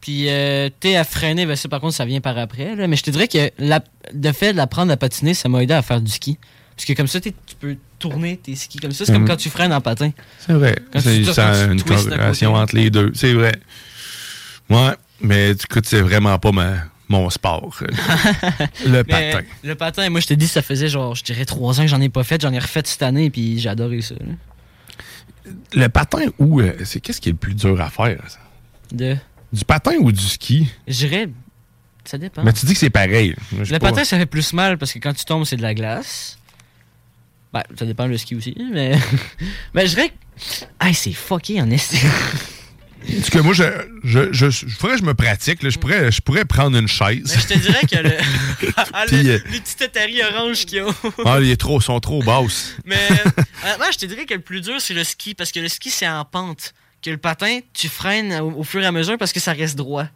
[0.00, 2.74] Puis, euh, t'es à freiner, ben ça, par contre, ça vient par après.
[2.74, 2.88] là.
[2.88, 3.80] Mais je te dirais que la,
[4.12, 6.38] le fait d'apprendre à patiner, ça m'a aidé à faire du ski.
[6.74, 9.04] Parce que comme ça, tu peux tourner tes skis comme ça.
[9.04, 9.28] C'est comme Mhm.
[9.28, 10.10] quand tu freines en patin.
[10.40, 10.74] C'est vrai.
[10.98, 13.12] C'est une corrélation entre les deux.
[13.14, 13.52] C'est vrai.
[14.70, 17.78] Ouais, mais écoute, c'est vraiment pas ma- mon sport.
[17.82, 17.86] euh,
[18.86, 19.46] le Mais patin.
[19.62, 22.00] Le patin, moi, je te dis, ça faisait genre, je dirais trois ans que j'en
[22.00, 22.40] ai pas fait.
[22.40, 24.14] J'en ai refait cette année, puis j'ai adoré ça.
[24.14, 24.32] là.
[25.74, 28.38] Le patin ou euh, c'est qu'est-ce qui est le plus dur à faire ça?
[28.92, 29.16] De?
[29.52, 30.68] Du patin ou du ski?
[30.86, 31.28] Je dirais.
[32.04, 32.42] Ça dépend.
[32.42, 33.34] Mais tu dis que c'est pareil.
[33.52, 33.90] Moi, Le pas.
[33.90, 36.38] patin, ça fait plus mal parce que quand tu tombes, c'est de la glace.
[37.52, 38.98] Ben, ça dépend le ski aussi, mais.
[39.74, 40.14] mais je dirais que.
[40.80, 41.98] Ah, c'est fucké en esti.
[43.08, 43.64] En tout cas, moi, je,
[44.04, 45.62] je, je, je faudrait que je me pratique.
[45.62, 45.70] là.
[45.70, 47.22] Je, pourrais, je pourrais prendre une chaise.
[47.34, 48.12] Mais je te dirais que le.
[48.94, 50.94] Ah, le- euh, les petits tétaris oranges qu'ils ont.
[51.24, 52.76] Ah, ils sont trop, sont trop basses.
[52.84, 52.96] Mais
[53.64, 55.90] honnêtement, je te dirais que le plus dur, c'est le ski, parce que le ski,
[55.90, 56.72] c'est en pente.
[57.02, 59.76] Que le patin, tu freines au, au fur et à mesure parce que ça reste
[59.76, 60.06] droit.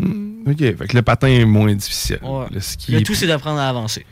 [0.00, 0.58] OK.
[0.58, 2.18] Fait que le patin est moins difficile.
[2.22, 2.46] Ouais.
[2.50, 2.90] Le ski.
[2.92, 4.04] Le tout, c'est d'apprendre à avancer.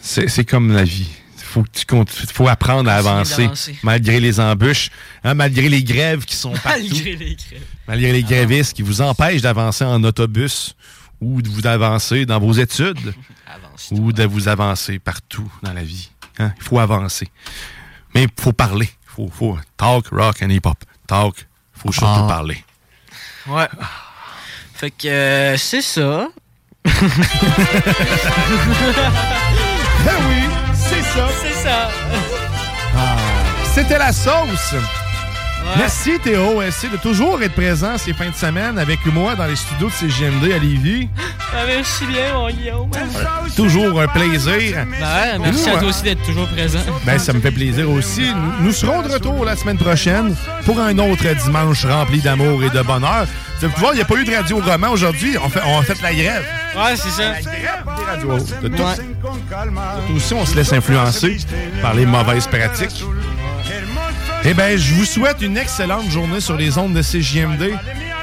[0.00, 1.08] C'est comme la vie.
[1.52, 3.48] Faut que tu comptes, faut apprendre à avancer
[3.82, 4.88] malgré les embûches,
[5.22, 7.62] hein, malgré les grèves qui sont partout, Malgré les crèves.
[7.86, 10.74] malgré les grévistes qui vous empêchent d'avancer en autobus
[11.20, 13.12] ou de vous avancer dans vos études
[13.90, 16.08] ou de vous avancer partout dans la vie.
[16.38, 16.52] hein.
[16.56, 17.28] Il faut avancer.
[18.14, 18.88] Mais il faut parler.
[18.90, 20.78] Il faut, faut talk, rock and hip-hop.
[21.06, 21.34] Talk.
[21.76, 22.26] Il faut surtout Ah.
[22.28, 22.64] parler.
[23.46, 23.68] Ouais.
[24.74, 26.28] Fait que euh, c'est ça.
[30.04, 30.42] Ben oui,
[31.02, 31.28] c'est ça.
[31.42, 31.88] C'est ça.
[32.96, 33.16] Ah,
[33.74, 34.74] C'était la sauce.
[35.76, 39.56] Merci Théo, merci de toujours être présent ces fins de semaine avec moi dans les
[39.56, 41.08] studios de CGMD à Lévis.
[41.54, 42.90] Ah, merci bien, mon Guillaume.
[43.56, 44.86] Toujours un plaisir.
[45.00, 46.80] Ben, merci Nous, à toi euh, aussi d'être toujours présent.
[47.04, 48.32] Ben, ça me fait plaisir aussi.
[48.34, 50.34] Nous, nous serons de retour la semaine prochaine
[50.64, 53.26] pour un autre dimanche rempli d'amour et de bonheur.
[53.58, 55.36] Vous allez voir, il n'y a pas eu de radio roman aujourd'hui.
[55.42, 56.44] On, fait, on a fait la grève.
[56.76, 57.34] Ouais, c'est ça.
[58.06, 58.38] radios.
[58.62, 58.82] De tout.
[60.08, 61.36] Nous aussi, on se laisse influencer
[61.80, 63.04] par les mauvaises pratiques.
[64.44, 67.74] Eh bien, je vous souhaite une excellente journée sur les ondes de CJMD.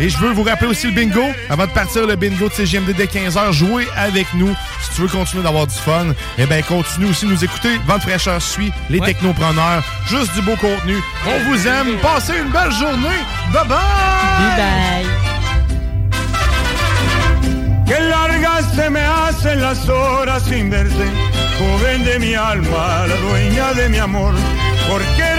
[0.01, 1.23] Et je veux vous rappeler aussi le bingo.
[1.49, 4.53] Avant de partir, le bingo de CJMD dès 15h, jouez avec nous.
[4.81, 7.79] Si tu veux continuer d'avoir du fun, eh bien, continue aussi de nous écouter.
[7.87, 10.97] Vente fraîcheur suit, les technopreneurs, juste du beau contenu.
[11.25, 11.97] On vous aime.
[12.01, 13.19] Passez une belle journée.
[13.53, 13.77] Bye bye!
[14.57, 15.29] bye.
[17.89, 21.05] Que largas se me hacen las horas sin verte,
[21.57, 24.35] joven de mi alma, la dueña de mi amor,
[24.87, 25.38] porque eres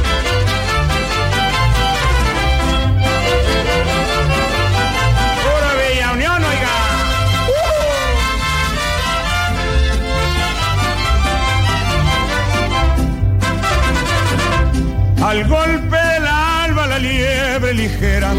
[15.21, 18.33] Al golpe del alba la liebre ligera,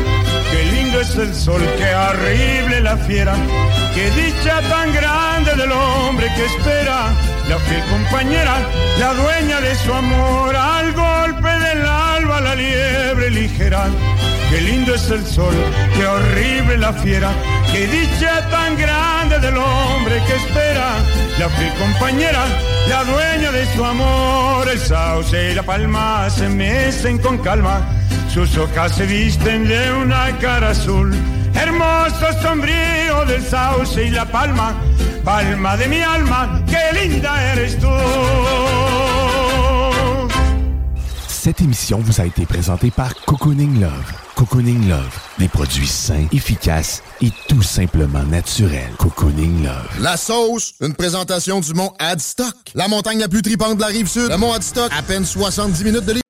[0.50, 3.34] qué lindo es el sol, qué horrible la fiera,
[3.94, 7.12] qué dicha tan grande del hombre que espera,
[7.48, 8.56] la fiel compañera,
[8.98, 10.56] la dueña de su amor.
[10.56, 13.86] Al golpe del alba la liebre ligera,
[14.50, 15.54] qué lindo es el sol,
[15.94, 17.30] qué horrible la fiera,
[17.72, 20.88] qué dicha tan grande del hombre que espera,
[21.38, 22.44] la fiel compañera,
[22.88, 24.68] la dueña de su amor.
[24.68, 27.80] El sauce y la palma se mecen con calma,
[28.32, 31.12] sus hojas se visten de una cara azul.
[31.54, 34.74] Hermoso sombrío del sauce y la palma,
[35.24, 37.88] palma de mi alma, qué linda eres tú.
[41.44, 44.12] Cette émission vous a été présentée par Cocooning Love.
[44.36, 48.92] Cocooning Love, des produits sains, efficaces et tout simplement naturels.
[48.96, 49.88] Cocooning Love.
[49.98, 52.54] La sauce, une présentation du mont Adstock.
[52.76, 54.30] La montagne la plus tripante de la rive sud.
[54.30, 56.20] Le mont Adstock, à peine 70 minutes de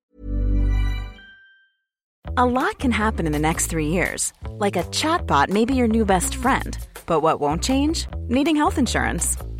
[2.39, 4.33] A lot can happen in the next three years.
[4.59, 6.79] Like a chatbot may be your new best friend.
[7.07, 8.07] But what won't change?
[8.31, 9.37] Needing health insurance.